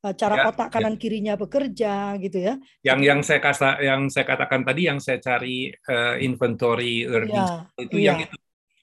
eh, 0.02 0.14
cara 0.18 0.34
Ya, 0.42 0.44
otak 0.50 0.68
ya. 0.70 0.72
kanan 0.74 0.98
kirinya 0.98 1.38
bekerja 1.38 2.18
gitu 2.18 2.38
ya. 2.42 2.54
Yang 2.82 3.00
yang 3.06 3.20
saya 3.22 3.38
kata 3.38 3.70
yang 3.78 4.00
saya 4.10 4.26
katakan 4.26 4.66
tadi 4.66 4.90
yang 4.90 4.98
saya 4.98 5.22
cari 5.22 5.70
eh, 5.70 6.14
inventory 6.18 7.06
learning 7.06 7.46
style 7.46 7.86
itu 7.86 7.96
iya. 7.98 8.06
yang 8.10 8.18
itu. 8.26 8.36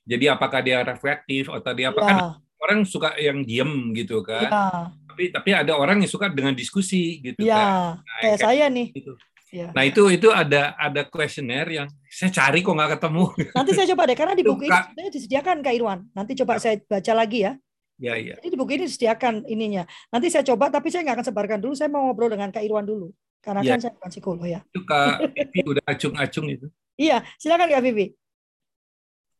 Jadi 0.07 0.25
apakah 0.31 0.63
dia 0.63 0.87
reflektif 0.87 1.51
atau 1.51 1.71
dia 1.75 1.91
apa 1.91 1.99
kan 1.99 2.15
Iya, 2.15 2.27
orang 2.63 2.79
suka 2.87 3.11
yang 3.19 3.43
diem 3.43 3.91
gitu 3.91 4.23
kan. 4.23 4.47
iya. 4.47 4.71
Tapi 5.17 5.33
tapi 5.33 5.49
ada 5.49 5.73
orang 5.73 5.97
yang 5.97 6.05
suka 6.13 6.29
dengan 6.29 6.53
diskusi 6.53 7.17
gitu 7.25 7.41
kan. 7.41 7.49
Ya, 7.49 7.57
Nah, 7.57 8.21
kayak 8.21 8.37
saya 8.37 8.65
nih. 8.69 8.93
gitu. 8.93 9.17
Ya. 9.49 9.73
Nah 9.73 9.81
itu 9.81 10.05
itu 10.13 10.29
ada 10.29 10.77
ada 10.77 11.01
kuesioner 11.09 11.65
yang 11.73 11.87
saya 12.05 12.29
cari 12.29 12.61
kok 12.61 12.69
nggak 12.69 13.01
ketemu. 13.01 13.25
Nanti 13.57 13.71
saya 13.73 13.87
coba 13.89 14.05
deh, 14.05 14.13
karena 14.13 14.37
di 14.37 14.45
Itu, 14.45 14.53
buku 14.53 14.69
ini 14.69 14.77
sebenarnya 14.77 15.11
disediakan 15.17 15.55
Kak 15.65 15.73
Irwan. 15.73 15.99
Nanti 16.13 16.31
coba 16.37 16.53
saya 16.61 16.77
baca 16.85 17.13
lagi 17.17 17.49
ya. 17.49 17.57
ya 17.97 18.13
ya. 18.13 18.37
Jadi 18.37 18.53
di 18.53 18.57
buku 18.61 18.77
ini 18.77 18.85
disediakan 18.85 19.33
ininya. 19.49 19.89
Nanti 20.13 20.29
saya 20.29 20.45
coba, 20.45 20.69
tapi 20.69 20.93
saya 20.93 21.01
nggak 21.01 21.17
akan 21.17 21.27
sebarkan 21.33 21.59
dulu. 21.65 21.73
Saya 21.73 21.89
mau 21.89 22.05
ngobrol 22.05 22.29
dengan 22.29 22.53
Kak 22.53 22.61
Irwan 22.61 22.85
dulu. 22.85 23.09
Karena 23.41 23.65
Ya. 23.65 23.73
kan 23.73 23.79
saya 23.81 23.91
bukan 23.97 24.09
psikolog 24.13 24.45
ya. 24.45 24.61
Itu 24.69 24.85
Kak 24.85 25.17
Vivi 25.33 25.59
udah 25.65 25.83
acung-acung 25.89 26.45
itu. 26.45 26.67
Iya, 26.93 27.25
silakan 27.41 27.73
Kak 27.73 27.81
Vivi. 27.81 28.13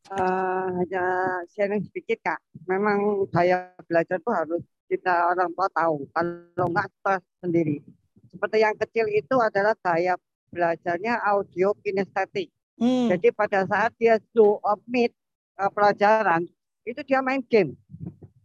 Eh, 0.07 0.65
hanya 0.71 1.03
sharing 1.51 1.84
sedikit 1.84 2.23
kak. 2.23 2.39
Memang 2.63 3.28
gaya 3.28 3.75
belajar 3.86 4.23
itu 4.23 4.32
harus 4.32 4.63
kita 4.88 5.31
orang 5.31 5.51
tua 5.53 5.67
tahu. 5.71 6.07
Kalau 6.11 6.67
nggak 6.71 6.88
stres 6.99 7.23
sendiri. 7.43 7.83
Seperti 8.27 8.57
yang 8.63 8.75
kecil 8.75 9.05
itu 9.11 9.35
adalah 9.39 9.75
gaya 9.79 10.15
belajarnya 10.51 11.19
audio 11.27 11.75
kinestetik. 11.83 12.51
Hmm. 12.77 13.11
Jadi 13.11 13.33
pada 13.33 13.65
saat 13.67 13.91
dia 13.99 14.21
do 14.31 14.59
omit 14.63 15.11
eh, 15.59 15.71
pelajaran 15.71 16.47
itu 16.88 17.01
dia 17.03 17.19
main 17.19 17.43
game. 17.43 17.75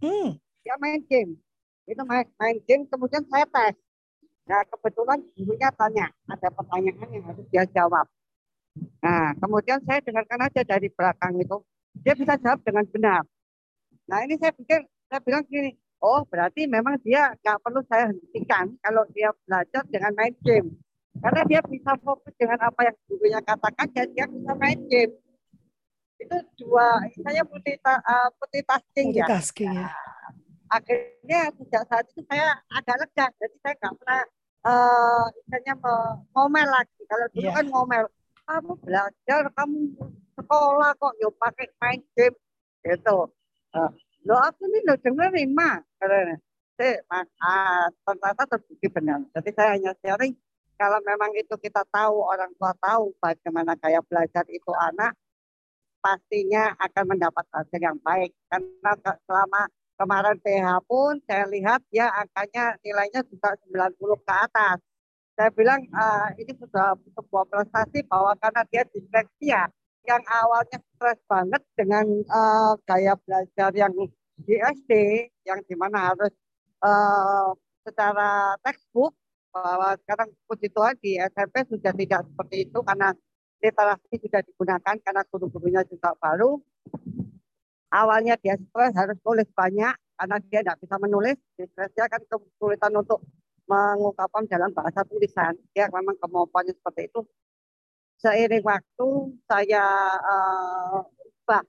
Hmm. 0.03 0.34
Dia 0.66 0.74
main 0.82 1.03
game. 1.07 1.38
Itu 1.86 2.03
main, 2.07 2.26
main 2.38 2.59
game 2.66 2.86
kemudian 2.90 3.22
saya 3.30 3.47
tes. 3.47 3.74
Nah 4.47 4.66
kebetulan 4.66 5.22
gurunya 5.38 5.70
tanya 5.74 6.07
ada 6.26 6.49
pertanyaan 6.51 7.09
yang 7.11 7.24
harus 7.30 7.47
dia 7.51 7.64
jawab. 7.70 8.07
Nah, 9.03 9.36
kemudian 9.36 9.78
saya 9.84 10.01
dengarkan 10.01 10.49
aja 10.49 10.62
dari 10.64 10.88
belakang 10.88 11.36
itu, 11.36 11.61
dia 12.01 12.14
bisa 12.16 12.40
jawab 12.40 12.61
dengan 12.64 12.84
benar. 12.88 13.22
Nah, 14.09 14.18
ini 14.24 14.40
saya 14.40 14.53
pikir, 14.57 14.80
saya 15.12 15.20
bilang 15.20 15.45
gini, 15.45 15.76
oh 16.03 16.26
berarti 16.26 16.66
memang 16.66 16.98
dia 17.07 17.30
nggak 17.38 17.62
perlu 17.62 17.80
saya 17.86 18.11
hentikan 18.11 18.74
kalau 18.82 19.07
dia 19.14 19.30
belajar 19.46 19.82
dengan 19.86 20.12
main 20.18 20.34
game. 20.42 20.74
Karena 21.12 21.44
dia 21.44 21.61
bisa 21.62 21.92
fokus 22.03 22.32
dengan 22.40 22.59
apa 22.66 22.88
yang 22.88 22.96
gurunya 23.07 23.40
katakan 23.44 23.86
dan 23.94 24.07
dia 24.16 24.26
bisa 24.26 24.53
main 24.59 24.80
game. 24.90 25.12
Itu 26.18 26.36
dua, 26.59 27.05
saya 27.20 27.42
multita, 27.46 28.00
uh, 28.00 28.28
multitasking 28.40 29.12
ya. 29.12 29.26
Multitasking 29.28 29.72
ya. 29.76 29.88
Akhirnya 30.72 31.40
sejak 31.53 31.84
saat 31.84 32.09
itu 32.09 32.24
saya 32.26 32.57
agak 32.72 32.96
lega, 32.96 33.26
jadi 33.36 33.57
saya 33.61 33.74
nggak 33.76 33.94
pernah 34.00 34.22
uh, 34.64 35.26
me- 35.53 36.16
ngomel 36.32 36.68
lagi. 36.72 37.00
Kalau 37.05 37.26
dulu 37.28 37.44
Iya. 37.44 37.57
kan 37.61 37.66
ngomel, 37.68 38.05
kamu 38.48 38.72
belajar, 38.80 39.42
kamu 39.53 39.78
sekolah 40.40 40.90
kok 40.96 41.14
yuk 41.20 41.34
pakai 41.36 41.66
main 41.76 42.00
game 42.16 42.36
gitu. 42.88 43.28
Uh, 43.76 43.92
lo 44.27 44.37
aku 44.39 44.62
nih 44.70 44.83
lo 44.87 44.95
dengerin. 45.01 45.51
Eh, 46.83 46.99
mas, 47.07 47.29
ah, 47.39 47.87
ternyata 48.03 48.43
terbukti 48.51 48.91
benar. 48.91 49.23
Jadi 49.31 49.51
saya 49.55 49.79
hanya 49.79 49.95
sharing 50.03 50.35
kalau 50.75 50.99
memang 51.07 51.31
itu 51.39 51.55
kita 51.62 51.87
tahu 51.95 52.27
orang 52.27 52.51
tua 52.59 52.75
tahu 52.83 53.14
bagaimana 53.23 53.79
gaya 53.79 54.03
belajar 54.03 54.43
itu 54.51 54.73
anak, 54.75 55.14
pastinya 56.03 56.75
akan 56.83 57.14
mendapat 57.14 57.47
hasil 57.55 57.79
yang 57.79 57.95
baik. 58.03 58.35
Karena 58.51 58.91
selama 59.23 59.70
kemarin 59.95 60.43
PH 60.43 60.68
pun 60.91 61.23
saya 61.31 61.47
lihat 61.47 61.87
ya 61.95 62.11
angkanya 62.11 62.75
nilainya 62.83 63.23
juga 63.31 63.55
90 63.62 64.27
ke 64.27 64.35
atas. 64.35 64.83
Saya 65.39 65.55
bilang 65.55 65.87
ah, 65.95 66.35
ini 66.35 66.51
sudah 66.59 66.99
sebuah 66.99 67.47
prestasi 67.47 68.03
bahwa 68.11 68.35
karena 68.43 68.66
dia 68.66 68.83
disleksia 68.91 69.70
yang 70.03 70.22
awalnya 70.26 70.78
stres 70.96 71.20
banget 71.30 71.62
dengan 71.78 72.07
eh, 72.22 72.72
gaya 72.86 73.14
belajar 73.22 73.70
yang 73.74 73.94
di 74.42 74.55
SD 74.59 74.92
yang 75.46 75.61
di 75.62 75.74
mana 75.78 76.11
harus 76.11 76.32
eh, 76.82 77.48
secara 77.86 78.59
textbook 78.62 79.14
bahwa 79.53 79.94
sekarang 80.03 80.32
puji 80.48 80.72
Tuhan 80.72 80.96
di 81.05 81.20
SMP 81.20 81.68
sudah 81.68 81.92
tidak 81.92 82.20
seperti 82.24 82.57
itu 82.66 82.78
karena 82.80 83.12
literasi 83.62 84.14
sudah 84.18 84.40
digunakan 84.42 84.96
karena 84.98 85.22
guru-gurunya 85.28 85.82
juga 85.86 86.16
baru. 86.18 86.59
Awalnya 87.92 88.40
dia 88.40 88.57
stres 88.57 88.96
harus 88.96 89.20
tulis 89.20 89.46
banyak 89.53 89.92
karena 89.92 90.36
dia 90.48 90.61
tidak 90.64 90.80
bisa 90.80 90.96
menulis. 90.96 91.36
Stresnya 91.55 92.09
kan 92.09 92.24
kesulitan 92.24 92.92
untuk 92.96 93.20
mengungkapkan 93.68 94.48
dalam 94.48 94.72
bahasa 94.72 95.05
tulisan. 95.05 95.55
Dia 95.76 95.92
memang 95.92 96.16
kemampuannya 96.18 96.72
seperti 96.72 97.12
itu. 97.12 97.20
Seiring 98.23 98.62
waktu 98.62 99.09
saya 99.51 99.83
uh, 100.23 101.03
ubah, 101.43 101.62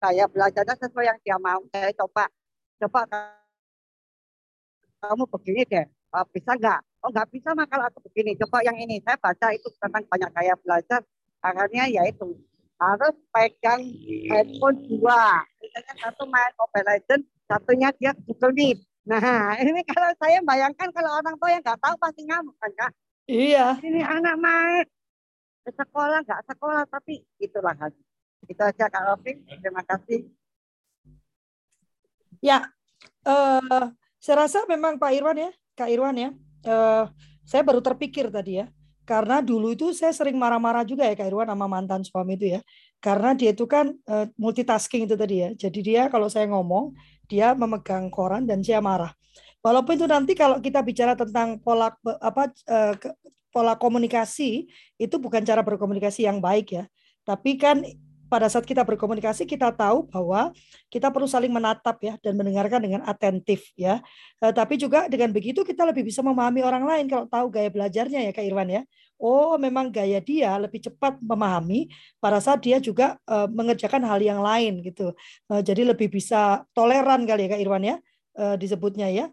saya 0.00 0.24
belajarnya 0.24 0.74
sesuai 0.80 1.04
yang 1.04 1.18
dia 1.20 1.36
mau. 1.36 1.60
Saya 1.68 1.92
coba, 2.00 2.32
coba 2.80 3.00
kamu 5.04 5.24
begini 5.28 5.62
deh, 5.68 5.84
uh, 6.16 6.24
bisa 6.32 6.56
nggak? 6.56 6.80
Oh 7.04 7.12
nggak 7.12 7.28
bisa 7.28 7.52
mah 7.52 7.68
kalau 7.68 7.84
aku 7.92 8.00
begini. 8.08 8.32
Coba 8.40 8.64
yang 8.64 8.80
ini, 8.80 9.04
saya 9.04 9.20
baca 9.20 9.52
itu 9.52 9.68
tentang 9.76 10.08
banyak 10.08 10.30
gaya 10.32 10.56
belajar. 10.64 11.04
Akhirnya 11.44 11.84
yaitu 11.92 12.40
harus 12.80 13.14
pegang 13.28 13.84
handphone 14.32 14.80
dua. 14.88 15.44
Misalnya 15.60 15.94
satu 16.08 16.24
main 16.24 16.52
Mobile 16.56 16.88
Legends, 16.88 17.26
satunya 17.44 17.88
dia 18.00 18.16
Google 18.24 18.56
Meet. 18.56 18.80
Nah, 19.04 19.20
ini 19.60 19.84
kalau 19.84 20.08
saya 20.16 20.40
bayangkan 20.40 20.88
kalau 20.88 21.20
orang 21.20 21.36
tua 21.36 21.52
yang 21.52 21.60
nggak 21.60 21.80
tahu 21.84 21.94
pasti 22.00 22.24
ngamuk 22.24 22.56
kan 22.56 22.72
kak. 22.80 22.92
Iya. 23.28 23.76
Ini 23.84 24.00
anak 24.08 24.40
main 24.40 24.88
sekolah 25.74 26.24
nggak 26.24 26.42
sekolah 26.48 26.82
tapi 26.88 27.24
itulah 27.40 27.74
hasil. 27.76 28.04
Itu 28.46 28.62
aja 28.62 28.86
Kak 28.86 29.02
Rofik. 29.02 29.42
Terima 29.60 29.82
kasih. 29.82 30.30
Ya, 32.38 32.70
uh, 33.26 33.90
saya 34.22 34.46
rasa 34.46 34.62
memang 34.70 34.94
Pak 34.94 35.10
Irwan 35.10 35.38
ya, 35.38 35.50
Kak 35.74 35.90
Irwan 35.90 36.14
ya. 36.14 36.30
Uh, 36.62 37.10
saya 37.42 37.66
baru 37.66 37.82
terpikir 37.82 38.30
tadi 38.30 38.62
ya, 38.62 38.70
karena 39.02 39.42
dulu 39.42 39.74
itu 39.74 39.90
saya 39.90 40.14
sering 40.14 40.38
marah-marah 40.38 40.86
juga 40.86 41.02
ya 41.02 41.18
Kak 41.18 41.26
Irwan 41.26 41.50
sama 41.50 41.66
mantan 41.66 42.06
suami 42.06 42.38
itu 42.38 42.54
ya. 42.54 42.60
Karena 43.02 43.34
dia 43.34 43.50
itu 43.50 43.66
kan 43.66 43.90
uh, 44.06 44.26
multitasking 44.38 45.06
itu 45.10 45.18
tadi 45.18 45.36
ya. 45.42 45.50
Jadi 45.54 45.80
dia 45.82 46.02
kalau 46.06 46.30
saya 46.30 46.46
ngomong, 46.46 46.94
dia 47.26 47.54
memegang 47.58 48.06
koran 48.10 48.46
dan 48.46 48.62
saya 48.62 48.78
marah. 48.78 49.10
Walaupun 49.58 49.98
itu 49.98 50.06
nanti 50.06 50.38
kalau 50.38 50.62
kita 50.62 50.78
bicara 50.86 51.18
tentang 51.18 51.58
pola 51.58 51.90
apa 52.22 52.54
pola 53.50 53.74
komunikasi 53.76 54.68
itu 55.00 55.16
bukan 55.16 55.42
cara 55.44 55.64
berkomunikasi 55.64 56.28
yang 56.28 56.38
baik 56.38 56.74
ya. 56.76 56.84
Tapi 57.24 57.60
kan 57.60 57.84
pada 58.28 58.46
saat 58.52 58.68
kita 58.68 58.84
berkomunikasi 58.84 59.48
kita 59.48 59.72
tahu 59.72 60.04
bahwa 60.12 60.52
kita 60.92 61.08
perlu 61.08 61.24
saling 61.24 61.48
menatap 61.48 61.96
ya 62.04 62.14
dan 62.20 62.36
mendengarkan 62.36 62.84
dengan 62.84 63.00
atentif 63.08 63.72
ya. 63.74 64.04
Uh, 64.38 64.52
tapi 64.52 64.76
juga 64.76 65.08
dengan 65.08 65.32
begitu 65.32 65.64
kita 65.64 65.88
lebih 65.88 66.04
bisa 66.04 66.20
memahami 66.20 66.60
orang 66.60 66.84
lain 66.84 67.04
kalau 67.08 67.24
tahu 67.24 67.46
gaya 67.48 67.72
belajarnya 67.72 68.28
ya 68.28 68.32
Kak 68.36 68.44
Irwan 68.44 68.68
ya. 68.68 68.82
Oh, 69.18 69.58
memang 69.58 69.90
gaya 69.90 70.22
dia 70.22 70.54
lebih 70.60 70.78
cepat 70.78 71.18
memahami 71.18 71.90
pada 72.22 72.38
saat 72.38 72.62
dia 72.62 72.78
juga 72.78 73.18
uh, 73.26 73.50
mengerjakan 73.50 74.04
hal 74.06 74.20
yang 74.22 74.44
lain 74.44 74.84
gitu. 74.84 75.16
Uh, 75.50 75.64
jadi 75.64 75.88
lebih 75.88 76.12
bisa 76.12 76.62
toleran 76.76 77.24
kali 77.24 77.48
ya 77.48 77.56
Kak 77.56 77.60
Irwan 77.64 77.82
ya 77.82 77.96
uh, 78.38 78.54
disebutnya 78.60 79.08
ya. 79.10 79.26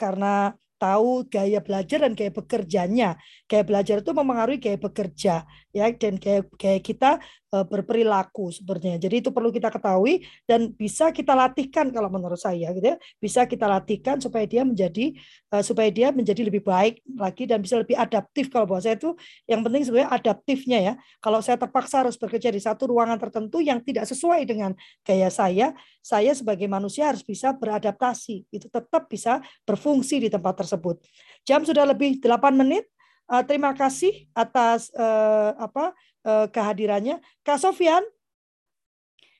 Karena 0.00 0.56
tahu 0.80 1.28
gaya 1.28 1.60
belajar 1.60 1.98
dan 2.04 2.12
gaya 2.16 2.32
bekerjanya. 2.32 3.08
Gaya 3.44 3.64
belajar 3.68 3.96
itu 4.02 4.10
mempengaruhi 4.16 4.58
gaya 4.64 4.78
bekerja 4.80 5.34
ya 5.70 5.90
dan 5.94 6.18
gaya, 6.18 6.42
gaya 6.58 6.80
kita 6.82 7.22
uh, 7.54 7.66
berperilaku 7.66 8.50
sebenarnya. 8.54 8.98
Jadi 8.98 9.22
itu 9.22 9.30
perlu 9.30 9.50
kita 9.50 9.70
ketahui 9.70 10.26
dan 10.46 10.70
bisa 10.74 11.10
kita 11.10 11.34
latihkan 11.34 11.90
kalau 11.90 12.10
menurut 12.10 12.38
saya 12.38 12.70
gitu 12.74 12.94
ya. 12.94 12.96
Bisa 13.18 13.46
kita 13.46 13.66
latihkan 13.66 14.18
supaya 14.18 14.46
dia 14.46 14.62
menjadi 14.66 15.14
uh, 15.54 15.62
supaya 15.62 15.90
dia 15.90 16.10
menjadi 16.14 16.42
lebih 16.46 16.62
baik 16.62 17.02
lagi 17.18 17.44
dan 17.46 17.62
bisa 17.62 17.78
lebih 17.78 17.98
adaptif 17.98 18.50
kalau 18.50 18.66
buat 18.66 18.82
saya 18.82 18.98
itu 18.98 19.14
yang 19.46 19.62
penting 19.66 19.82
sebenarnya 19.86 20.10
adaptifnya 20.10 20.78
ya. 20.78 20.94
Kalau 21.22 21.38
saya 21.42 21.58
terpaksa 21.58 22.06
harus 22.06 22.16
bekerja 22.18 22.50
di 22.50 22.60
satu 22.62 22.90
ruangan 22.90 23.18
tertentu 23.18 23.62
yang 23.62 23.82
tidak 23.82 24.06
sesuai 24.10 24.46
dengan 24.46 24.74
gaya 25.06 25.30
saya, 25.30 25.74
saya 26.00 26.32
sebagai 26.34 26.66
manusia 26.66 27.10
harus 27.10 27.22
bisa 27.22 27.54
beradaptasi. 27.54 28.46
Itu 28.50 28.66
tetap 28.70 29.06
bisa 29.10 29.42
berfungsi 29.66 30.22
di 30.22 30.28
tempat 30.32 30.64
tersebut. 30.64 31.02
Jam 31.46 31.62
sudah 31.62 31.86
lebih 31.86 32.18
8 32.22 32.54
menit. 32.56 32.86
Uh, 33.30 33.46
terima 33.46 33.70
kasih 33.70 34.26
atas 34.34 34.90
uh, 34.98 35.54
apa 35.54 35.94
uh, 36.26 36.50
kehadirannya. 36.50 37.22
Kak 37.46 37.62
Sofian, 37.62 38.02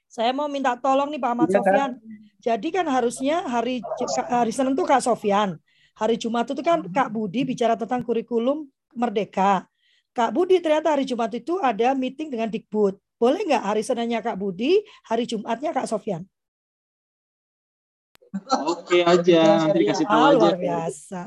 saya 0.07 0.31
mau 0.31 0.47
minta 0.47 0.79
tolong 0.79 1.11
nih 1.11 1.19
Pak 1.19 1.31
Ahmad 1.35 1.49
ya, 1.51 1.59
Sofian. 1.59 1.91
Jadi 2.39 2.69
kan 2.71 2.87
harusnya 2.87 3.43
hari 3.51 3.83
hari 4.31 4.55
Senin 4.55 4.79
itu 4.79 4.87
Kak 4.87 5.03
Sofian. 5.03 5.59
Hari 5.99 6.17
Jumat 6.17 6.47
itu 6.47 6.63
kan 6.63 6.87
Kak 6.87 7.11
Budi 7.11 7.43
bicara 7.43 7.75
tentang 7.75 8.07
kurikulum 8.07 8.71
merdeka. 8.95 9.67
Kak 10.15 10.31
Budi 10.33 10.63
ternyata 10.63 10.95
hari 10.95 11.03
Jumat 11.03 11.35
itu 11.35 11.59
ada 11.59 11.91
meeting 11.93 12.31
dengan 12.31 12.47
Dikbud. 12.47 12.95
Boleh 13.21 13.43
nggak 13.43 13.65
hari 13.75 13.83
Seninnya 13.83 14.23
Kak 14.23 14.39
Budi, 14.39 14.81
hari 15.03 15.27
Jumatnya 15.27 15.75
Kak 15.75 15.91
Sofian? 15.91 16.25
Oke 18.71 19.03
aja, 19.03 19.67
nanti 19.67 19.83
dikasih 19.83 20.07
tahu 20.07 20.23
oh, 20.23 20.31
aja. 20.31 20.39
Luar 20.39 20.59
biasa. 20.63 21.19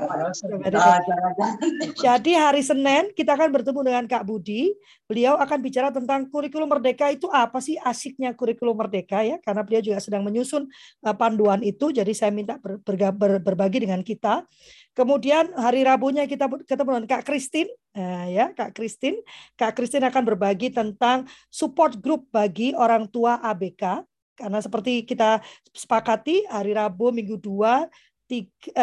Jadi 2.00 2.32
hari 2.32 2.64
Senin 2.64 3.12
kita 3.12 3.36
akan 3.36 3.52
bertemu 3.52 3.80
dengan 3.84 4.04
Kak 4.08 4.24
Budi. 4.24 4.72
Beliau 5.04 5.36
akan 5.36 5.60
bicara 5.60 5.92
tentang 5.92 6.24
kurikulum 6.32 6.64
merdeka 6.64 7.12
itu 7.12 7.28
apa 7.28 7.60
sih 7.60 7.76
asiknya 7.76 8.32
kurikulum 8.32 8.72
merdeka 8.72 9.20
ya, 9.20 9.36
karena 9.44 9.60
beliau 9.60 9.84
juga 9.84 10.00
sedang 10.00 10.24
menyusun 10.24 10.64
uh, 11.04 11.12
panduan 11.12 11.60
itu. 11.60 11.92
Jadi 11.92 12.16
saya 12.16 12.32
minta 12.32 12.56
ber, 12.56 12.80
ber, 12.80 12.96
ber, 13.12 13.32
berbagi 13.52 13.84
dengan 13.84 14.00
kita. 14.00 14.48
Kemudian 14.96 15.52
hari 15.60 15.84
Rabunya 15.84 16.24
kita 16.24 16.48
ketemu 16.64 16.88
dengan 17.04 17.08
Kak 17.10 17.28
Kristin, 17.28 17.68
nah, 17.92 18.24
ya 18.32 18.48
Kak 18.56 18.72
Kristin. 18.72 19.20
Kak 19.60 19.76
Kristin 19.76 20.08
akan 20.08 20.24
berbagi 20.24 20.72
tentang 20.72 21.28
support 21.52 22.00
group 22.00 22.32
bagi 22.32 22.72
orang 22.72 23.12
tua 23.12 23.44
ABK. 23.44 24.08
Karena 24.34 24.58
seperti 24.58 25.06
kita 25.06 25.38
sepakati 25.70 26.50
hari 26.50 26.74
Rabu 26.74 27.14
minggu 27.14 27.38
2 27.38 27.86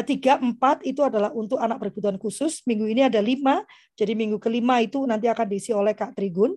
tiga 0.06 0.38
eh, 0.38 0.40
empat 0.40 0.86
itu 0.86 1.02
adalah 1.02 1.34
untuk 1.34 1.58
anak 1.58 1.82
berkebutuhan 1.82 2.22
khusus. 2.22 2.62
Minggu 2.70 2.86
ini 2.86 3.02
ada 3.06 3.18
lima, 3.20 3.66
jadi 3.98 4.14
minggu 4.14 4.38
kelima 4.38 4.80
itu 4.80 5.02
nanti 5.10 5.26
akan 5.26 5.46
diisi 5.50 5.74
oleh 5.74 5.98
Kak 5.98 6.14
Trigun. 6.14 6.54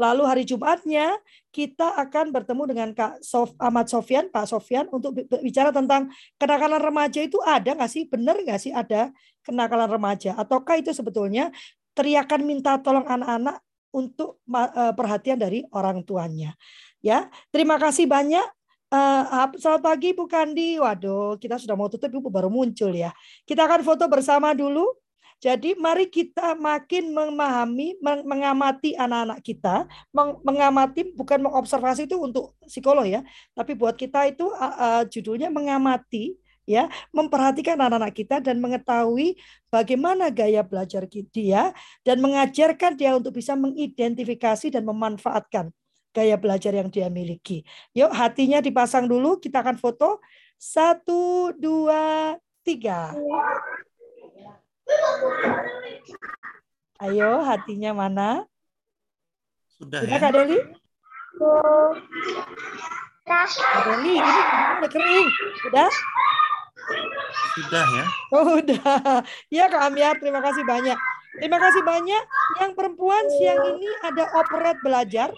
Lalu 0.00 0.22
hari 0.24 0.42
Jumatnya 0.48 1.12
kita 1.52 2.00
akan 2.00 2.32
bertemu 2.32 2.62
dengan 2.64 2.88
Kak 2.96 3.20
Sof, 3.20 3.52
Ahmad 3.60 3.92
Sofian, 3.92 4.32
Pak 4.32 4.48
Sofian 4.48 4.88
untuk 4.88 5.12
bicara 5.44 5.68
tentang 5.68 6.08
kenakalan 6.40 6.80
remaja 6.80 7.20
itu 7.20 7.36
ada 7.44 7.76
nggak 7.76 7.90
sih? 7.92 8.08
Benar 8.08 8.40
nggak 8.40 8.60
sih 8.62 8.72
ada 8.72 9.12
kenakalan 9.44 9.90
remaja? 9.90 10.32
Ataukah 10.38 10.80
itu 10.80 10.96
sebetulnya 10.96 11.52
teriakan 11.92 12.40
minta 12.48 12.80
tolong 12.80 13.04
anak-anak 13.04 13.60
untuk 13.92 14.40
eh, 14.48 14.94
perhatian 14.96 15.36
dari 15.36 15.66
orang 15.74 16.00
tuanya? 16.06 16.56
Ya, 17.02 17.26
terima 17.50 17.82
kasih 17.82 18.06
banyak. 18.06 18.46
Uh, 18.86 19.50
selamat 19.58 19.82
pagi 19.82 20.14
Bu 20.14 20.30
Kandi. 20.30 20.78
Waduh, 20.78 21.34
kita 21.42 21.58
sudah 21.58 21.74
mau 21.74 21.90
tutup 21.90 22.14
Ibu 22.14 22.30
baru 22.30 22.46
muncul 22.46 22.94
ya. 22.94 23.10
Kita 23.42 23.66
akan 23.66 23.82
foto 23.82 24.06
bersama 24.06 24.54
dulu. 24.54 24.86
Jadi 25.42 25.74
mari 25.74 26.06
kita 26.06 26.54
makin 26.54 27.10
memahami, 27.10 27.98
mengamati 27.98 28.94
anak-anak 28.94 29.42
kita, 29.42 29.90
mengamati 30.46 31.10
bukan 31.18 31.42
mengobservasi 31.42 32.06
itu 32.06 32.14
untuk 32.14 32.54
psikolog 32.62 33.02
ya, 33.02 33.26
tapi 33.50 33.74
buat 33.74 33.98
kita 33.98 34.30
itu 34.30 34.46
uh, 34.54 34.62
uh, 34.62 35.02
judulnya 35.02 35.50
mengamati 35.50 36.38
ya, 36.62 36.86
memperhatikan 37.10 37.74
anak-anak 37.74 38.14
kita 38.14 38.38
dan 38.38 38.62
mengetahui 38.62 39.34
bagaimana 39.66 40.30
gaya 40.30 40.62
belajar 40.62 41.10
dia 41.10 41.74
dan 42.06 42.22
mengajarkan 42.22 42.94
dia 42.94 43.18
untuk 43.18 43.34
bisa 43.34 43.58
mengidentifikasi 43.58 44.70
dan 44.70 44.86
memanfaatkan 44.86 45.74
gaya 46.12 46.36
belajar 46.36 46.76
yang 46.76 46.92
dia 46.92 47.08
miliki. 47.08 47.64
Yuk 47.96 48.12
hatinya 48.12 48.60
dipasang 48.60 49.08
dulu, 49.08 49.40
kita 49.40 49.64
akan 49.64 49.80
foto. 49.80 50.20
Satu, 50.60 51.50
dua, 51.58 52.36
tiga. 52.62 53.10
Ayo 57.02 57.42
hatinya 57.42 57.90
mana? 57.90 58.46
Sudah, 59.74 60.06
Sudah 60.06 60.14
ya? 60.14 60.22
Kak 60.22 60.32
Deli? 60.38 60.58
Kak 63.26 63.82
Deli, 63.90 64.14
ini 64.22 64.40
udah 64.78 64.90
kering. 64.92 65.28
Sudah? 65.66 65.90
Sudah 67.58 67.86
ya. 67.90 68.06
Oh, 68.30 68.46
udah. 68.62 69.26
Ya 69.50 69.66
Kak 69.66 69.90
Amiar, 69.90 70.14
terima 70.22 70.38
kasih 70.38 70.62
banyak. 70.62 70.98
Terima 71.42 71.58
kasih 71.58 71.82
banyak. 71.82 72.22
Yang 72.60 72.70
perempuan 72.76 73.24
siang 73.34 73.60
ini 73.74 73.88
ada 74.04 74.24
operet 74.38 74.78
belajar 74.84 75.32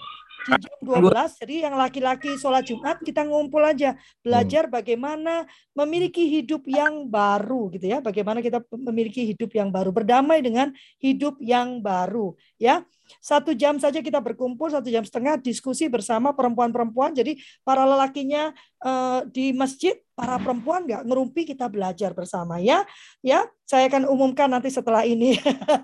di 0.44 0.52
jam 0.60 0.78
12. 0.84 1.40
Jadi 1.40 1.54
yang 1.64 1.74
laki-laki 1.74 2.36
sholat 2.36 2.68
Jumat 2.68 3.00
kita 3.00 3.24
ngumpul 3.24 3.64
aja 3.64 3.96
belajar 4.20 4.68
bagaimana 4.68 5.48
memiliki 5.72 6.28
hidup 6.28 6.68
yang 6.68 7.08
baru 7.08 7.72
gitu 7.72 7.88
ya. 7.88 7.98
Bagaimana 8.04 8.44
kita 8.44 8.60
memiliki 8.72 9.24
hidup 9.24 9.50
yang 9.56 9.72
baru, 9.72 9.90
berdamai 9.90 10.44
dengan 10.44 10.70
hidup 11.00 11.40
yang 11.40 11.80
baru 11.80 12.36
ya. 12.60 12.84
Satu 13.20 13.52
jam 13.52 13.76
saja 13.76 14.00
kita 14.00 14.18
berkumpul, 14.20 14.72
satu 14.72 14.88
jam 14.88 15.04
setengah 15.04 15.40
diskusi 15.40 15.86
bersama 15.86 16.32
perempuan-perempuan. 16.32 17.12
Jadi 17.12 17.40
para 17.62 17.84
lelakinya 17.84 18.52
eh, 18.84 19.20
di 19.30 19.52
masjid, 19.52 19.96
para 20.14 20.38
perempuan 20.38 20.86
nggak 20.86 21.02
ngerumpi 21.10 21.42
kita 21.42 21.66
belajar 21.66 22.14
bersama 22.14 22.62
ya. 22.62 22.86
Ya, 23.20 23.44
saya 23.66 23.90
akan 23.90 24.06
umumkan 24.06 24.46
nanti 24.46 24.70
setelah 24.70 25.02
ini. 25.02 25.34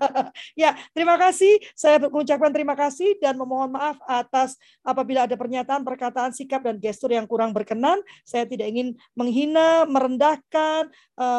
ya, 0.61 0.77
terima 0.95 1.19
kasih. 1.19 1.59
Saya 1.75 1.99
mengucapkan 1.99 2.53
terima 2.53 2.77
kasih 2.77 3.19
dan 3.19 3.35
memohon 3.35 3.73
maaf 3.73 3.99
atas 4.07 4.55
apabila 4.85 5.27
ada 5.27 5.35
pernyataan, 5.35 5.83
perkataan, 5.83 6.31
sikap 6.31 6.63
dan 6.63 6.79
gestur 6.79 7.11
yang 7.11 7.27
kurang 7.27 7.51
berkenan. 7.51 7.99
Saya 8.23 8.47
tidak 8.47 8.71
ingin 8.71 8.95
menghina, 9.17 9.83
merendahkan, 9.89 10.87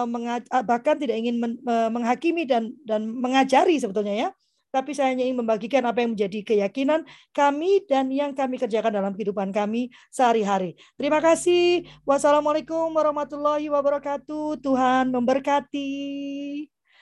menga- 0.04 0.50
bahkan 0.66 0.98
tidak 0.98 1.16
ingin 1.16 1.40
men- 1.40 1.60
menghakimi 1.64 2.44
dan 2.44 2.74
dan 2.84 3.06
mengajari 3.08 3.78
sebetulnya 3.80 4.14
ya 4.14 4.30
tapi 4.72 4.96
saya 4.96 5.12
hanya 5.12 5.28
ingin 5.28 5.44
membagikan 5.44 5.84
apa 5.84 6.00
yang 6.00 6.16
menjadi 6.16 6.40
keyakinan 6.40 7.04
kami 7.36 7.84
dan 7.84 8.08
yang 8.08 8.32
kami 8.32 8.56
kerjakan 8.56 8.96
dalam 8.96 9.12
kehidupan 9.12 9.52
kami 9.52 9.92
sehari-hari. 10.08 10.80
Terima 10.96 11.20
kasih. 11.20 11.84
Wassalamualaikum 12.08 12.88
warahmatullahi 12.96 13.68
wabarakatuh. 13.68 14.64
Tuhan 14.64 15.12
memberkati. 15.12 15.92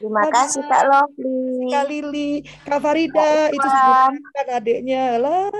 Terima 0.01 0.33
kasih 0.33 0.64
Kak 0.64 0.85
Lovely. 0.89 1.68
Kak 1.68 1.85
Lili, 1.87 2.33
Kak 2.64 2.81
Farida, 2.81 3.53
itu 3.53 3.68
sudah 3.68 4.09
kan 4.33 4.47
adiknya 4.49 5.21
lah. 5.21 5.53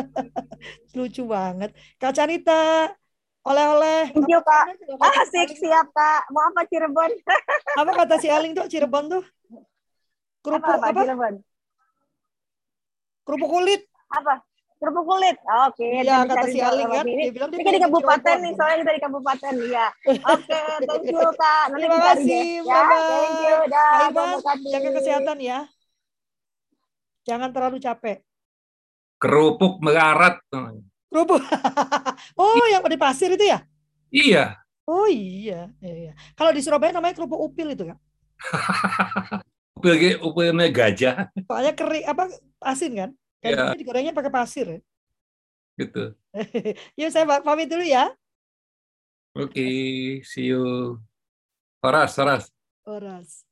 Lucu 0.96 1.28
banget. 1.28 1.76
Kak 2.00 2.16
Canita, 2.16 2.88
oleh-oleh. 3.44 4.08
Thank 4.16 4.32
you 4.32 4.40
Kak. 4.40 4.72
Asik 5.20 5.52
siap 5.60 5.92
Kak. 5.92 6.32
Mau 6.32 6.48
apa 6.48 6.64
Cirebon? 6.64 7.12
Apa 7.76 7.92
kata 7.92 8.16
si 8.16 8.32
Aling 8.32 8.56
tuh 8.56 8.64
Cirebon 8.72 9.12
tuh? 9.12 9.24
Kerupuk 10.48 10.72
apa, 10.72 10.88
apa? 10.88 11.28
Kerupuk 13.28 13.50
kulit. 13.52 13.82
Apa? 14.08 14.34
Kerupuk 14.78 15.04
kulit. 15.04 15.36
Oke, 15.68 15.84
Iya, 16.00 16.24
nanti 16.24 16.32
kata 16.32 16.46
si 16.48 16.58
sama 16.62 16.86
kan, 16.88 17.04
Ini, 17.04 17.22
dia 17.28 17.32
bilang 17.34 17.48
dia 17.50 17.60
di 17.60 17.82
kabupaten 17.82 18.36
nih, 18.40 18.52
soalnya 18.54 18.76
kita 18.80 18.92
di 18.94 19.02
kabupaten. 19.02 19.52
Iya. 19.58 19.86
Oke, 20.22 20.60
thank 20.88 21.04
you 21.10 21.20
Kak. 21.34 21.64
Nanti 21.68 21.82
Terima 21.82 21.98
kasih. 22.14 22.42
Ya, 22.62 22.80
thank 22.86 23.38
you. 23.42 23.56
Dah, 23.68 23.92
jaga 24.72 24.88
kesehatan 24.96 25.38
ya. 25.42 25.58
Jangan 27.28 27.50
terlalu 27.52 27.76
capek. 27.82 28.24
Kerupuk 29.18 29.82
melarat. 29.84 30.38
Kerupuk. 31.10 31.42
oh, 32.40 32.64
yang 32.70 32.86
di 32.86 32.96
pasir 32.96 33.34
itu 33.34 33.44
ya? 33.44 33.60
Iya. 34.08 34.56
Oh 34.88 35.04
iya, 35.04 35.68
iya. 35.84 36.16
Kalau 36.32 36.48
di 36.48 36.64
Surabaya 36.64 36.96
namanya 36.96 37.12
kerupuk 37.12 37.36
upil 37.36 37.76
itu 37.76 37.84
kan? 37.92 37.98
Upil 39.78 40.18
upilnya 40.18 40.66
gajah 40.74 41.30
Soalnya 41.46 41.72
kering 41.78 42.04
apa 42.10 42.22
asin 42.66 42.92
kan? 42.98 43.10
Iya. 43.46 43.70
Kan 43.70 43.78
digorengnya 43.78 44.10
pakai 44.10 44.32
pasir. 44.34 44.66
ya. 44.66 44.80
gitu. 45.78 46.04
Yuk 46.98 47.10
saya 47.14 47.24
pamit 47.40 47.70
dulu 47.70 47.86
ya. 47.86 48.10
Oke, 49.38 49.62
see 50.26 50.50
you. 50.50 50.98
Horas, 51.78 52.18
Horas. 52.18 52.50
Oras. 52.82 53.47